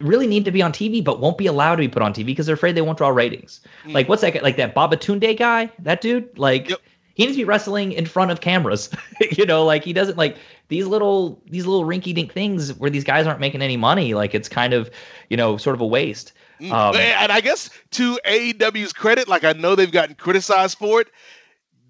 [0.00, 2.26] really need to be on TV but won't be allowed to be put on TV
[2.26, 3.60] because they're afraid they won't draw ratings.
[3.84, 3.92] Mm.
[3.94, 5.70] Like what's that like that Babatunde guy?
[5.80, 6.70] That dude like.
[7.14, 8.88] He needs to be wrestling in front of cameras,
[9.32, 9.62] you know.
[9.66, 10.38] Like he doesn't like
[10.70, 14.14] these little these little rinky dink things where these guys aren't making any money.
[14.14, 14.90] Like it's kind of,
[15.28, 16.32] you know, sort of a waste.
[16.60, 16.72] Mm.
[16.72, 21.08] Um, and I guess to AEW's credit, like I know they've gotten criticized for it,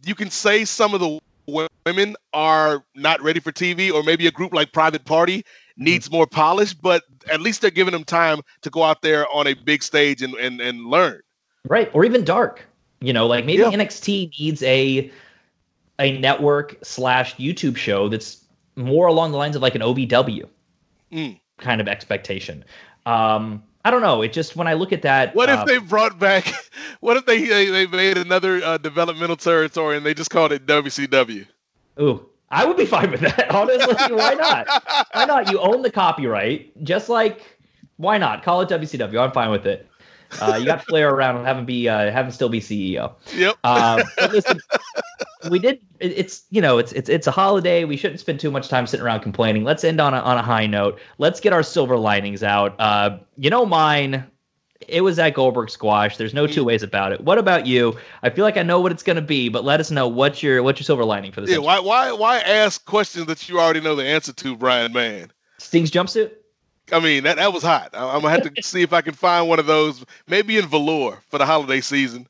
[0.04, 4.30] you can say some of the women are not ready for TV, or maybe a
[4.30, 5.44] group like Private Party
[5.76, 9.46] needs more polish, but at least they're giving them time to go out there on
[9.46, 11.20] a big stage and, and, and learn.
[11.68, 11.90] Right.
[11.92, 12.64] Or even dark.
[13.00, 13.70] You know, like maybe Yeah.
[13.70, 15.10] NXT needs a
[15.98, 18.39] a network slash YouTube show that's
[18.82, 20.48] more along the lines of like an OVW
[21.12, 21.40] Mm.
[21.58, 22.64] kind of expectation.
[23.06, 24.22] Um, I don't know.
[24.22, 26.52] It just when I look at that, What uh, if they brought back?
[27.00, 30.66] What if they they, they made another uh, developmental territory and they just called it
[30.66, 31.46] WCW?
[32.00, 33.50] Ooh, I would be fine with that.
[33.50, 34.68] Honestly, why not?
[35.12, 35.50] Why not?
[35.50, 37.40] You own the copyright, just like
[37.96, 38.42] why not?
[38.42, 39.18] Call it WCW.
[39.18, 39.88] I'm fine with it.
[40.40, 43.14] Uh, you got Flair around and have him be uh, have him still be CEO.
[43.34, 43.56] Yep.
[43.64, 44.60] Um, but listen,
[45.50, 45.80] we did.
[45.98, 47.84] it- It's you know it's it's it's a holiday.
[47.84, 49.64] We shouldn't spend too much time sitting around complaining.
[49.64, 50.98] Let's end on a, on a high note.
[51.18, 52.74] Let's get our silver linings out.
[52.78, 54.24] Uh, you know mine.
[54.88, 56.16] It was that Goldberg squash.
[56.16, 57.20] There's no two ways about it.
[57.20, 57.98] What about you?
[58.22, 60.42] I feel like I know what it's going to be, but let us know what's
[60.42, 61.50] your what's your silver lining for this.
[61.50, 61.58] Yeah.
[61.58, 64.92] Why why why ask questions that you already know the answer to, Brian?
[64.94, 65.30] Man.
[65.58, 66.30] Sting's jumpsuit.
[66.92, 67.90] I mean that that was hot.
[67.94, 70.66] I, am gonna have to see if I can find one of those, maybe in
[70.66, 72.26] velour for the holiday season.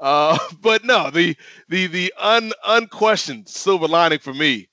[0.00, 1.36] Uh, but no, the
[1.68, 4.68] the the un unquestioned silver lining for me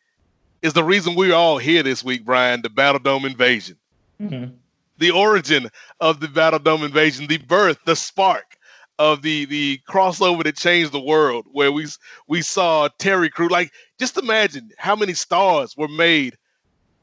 [0.62, 2.62] is the reason we're all here this week, Brian.
[2.62, 3.78] The Battle Dome invasion,
[4.22, 4.54] Mm-hmm.
[4.98, 5.70] the origin
[6.00, 8.58] of the Battle Dome invasion, the birth, the spark
[9.00, 11.88] of the the crossover that changed the world, where we
[12.28, 13.50] we saw Terry Crew.
[13.50, 16.38] Like, just imagine how many stars were made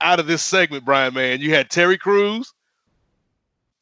[0.01, 1.15] out of this segment, Brian.
[1.15, 2.53] Man, you had Terry Crews,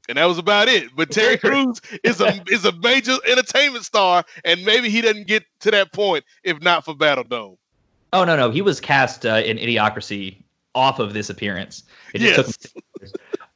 [0.09, 0.95] and that was about it.
[0.97, 5.45] But Terry Crews is a is a major entertainment star, and maybe he doesn't get
[5.61, 7.57] to that point if not for Battle Dome.
[8.12, 10.43] Oh no no, he was cast uh, in Idiocracy
[10.74, 11.85] off of this appearance.
[12.15, 12.59] It just Yes.
[12.59, 12.73] took.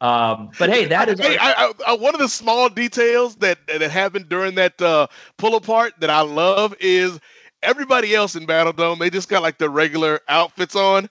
[0.01, 3.59] Um, but hey, that is Hey, I, I, I, one of the small details that
[3.69, 5.07] that happened during that uh,
[5.39, 7.21] pull apart that I love is
[7.63, 8.99] everybody else in Battle Dome.
[8.99, 11.09] They just got like their regular outfits on.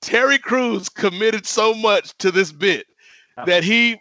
[0.00, 2.86] Terry Crews committed so much to this bit
[3.46, 4.00] that he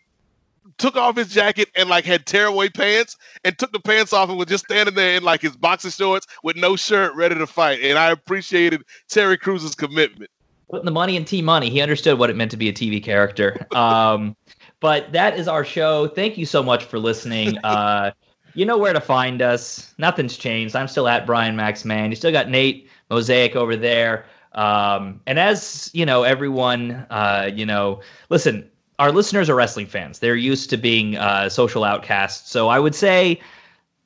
[0.78, 4.38] took off his jacket and like had tearaway pants and took the pants off and
[4.38, 7.80] was just standing there in like his boxer shorts with no shirt, ready to fight.
[7.82, 10.30] And I appreciated Terry Crews's commitment.
[10.70, 11.70] putting the money in T Money.
[11.70, 13.66] He understood what it meant to be a TV character.
[13.76, 14.36] Um,
[14.80, 16.08] but that is our show.
[16.08, 17.58] Thank you so much for listening.
[17.64, 18.12] Uh,
[18.54, 19.94] you know where to find us.
[20.00, 20.76] Nothing's changed.
[20.76, 22.10] I'm still at Brian Max Man.
[22.10, 24.26] You still got Nate Mosaic over there.
[24.58, 28.70] Um, and as you know, everyone, uh, you know, listen,
[29.00, 30.20] our listeners are wrestling fans.
[30.20, 32.52] They're used to being uh, social outcasts.
[32.52, 33.40] So I would say,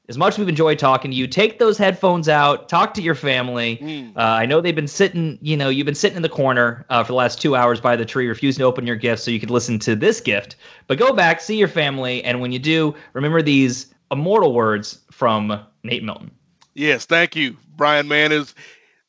[0.09, 3.15] as much as we've enjoyed talking to you, take those headphones out, talk to your
[3.15, 4.11] family.
[4.17, 7.01] Uh, I know they've been sitting, you know, you've been sitting in the corner uh,
[7.01, 9.39] for the last two hours by the tree, refusing to open your gift so you
[9.39, 10.57] could listen to this gift.
[10.87, 15.65] But go back, see your family, and when you do, remember these immortal words from
[15.83, 16.29] Nate Milton.
[16.73, 18.09] Yes, thank you, Brian.
[18.09, 18.53] Man, it's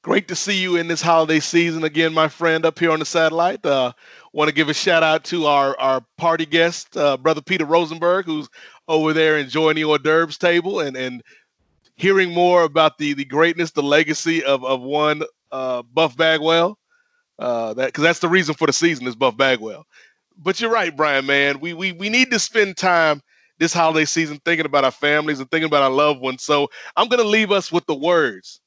[0.02, 3.04] great to see you in this holiday season again, my friend, up here on the
[3.04, 3.64] satellite.
[3.64, 3.92] Uh,
[4.34, 8.24] Want to give a shout out to our our party guest, uh, brother Peter Rosenberg,
[8.24, 8.48] who's
[8.88, 11.22] over there enjoying the hors d'oeuvres table and and
[11.96, 16.78] hearing more about the the greatness, the legacy of of one uh, Buff Bagwell.
[17.38, 19.84] Uh, that because that's the reason for the season is Buff Bagwell.
[20.38, 21.26] But you're right, Brian.
[21.26, 23.20] Man, we we we need to spend time
[23.58, 26.42] this holiday season thinking about our families and thinking about our loved ones.
[26.42, 28.61] So I'm to leave us with the words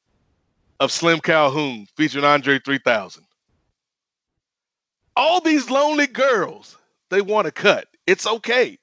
[0.79, 3.23] of Slim Calhoun featuring Andre 3000.
[5.15, 6.77] All these lonely girls,
[7.09, 7.87] they want to cut.
[8.05, 8.77] It's okay.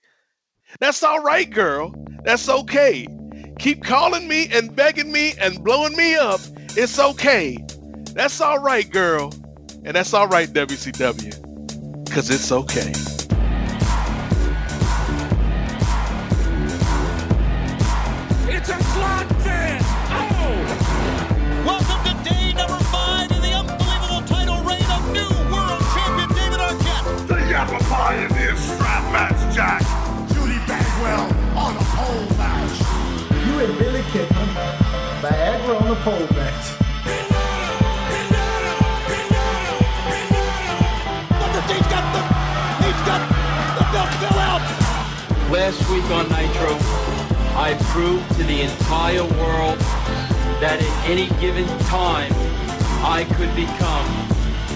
[0.81, 1.95] That's all right, girl.
[2.25, 3.07] That's okay.
[3.59, 6.41] Keep calling me and begging me and blowing me up.
[6.77, 7.59] It's okay.
[8.15, 9.33] That's all right, girl.
[9.85, 12.05] And that's all right, WCW.
[12.05, 12.93] Because it's okay.
[27.63, 27.79] Arquette.
[27.79, 29.83] The Pioneer strap match, Jack!
[30.29, 32.81] Judy Bagwell on a pole match.
[33.47, 34.51] You and Billy Kidman,
[35.21, 36.79] Viagra on the pole match.
[41.63, 42.23] He's got the
[42.85, 43.23] he's got
[43.79, 44.61] the belt fell out.
[45.51, 46.77] Last week on Nitro,
[47.57, 49.79] I proved to the entire world
[50.61, 52.33] that at any given time,
[53.05, 54.07] I could become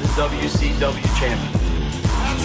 [0.00, 1.55] the WCW champion.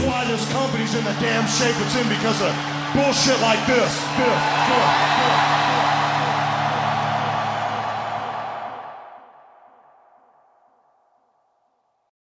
[0.08, 2.52] Why this company's in the damn shape it's in because of
[2.94, 3.94] bullshit like this.
[4.18, 5.61] This, this, this.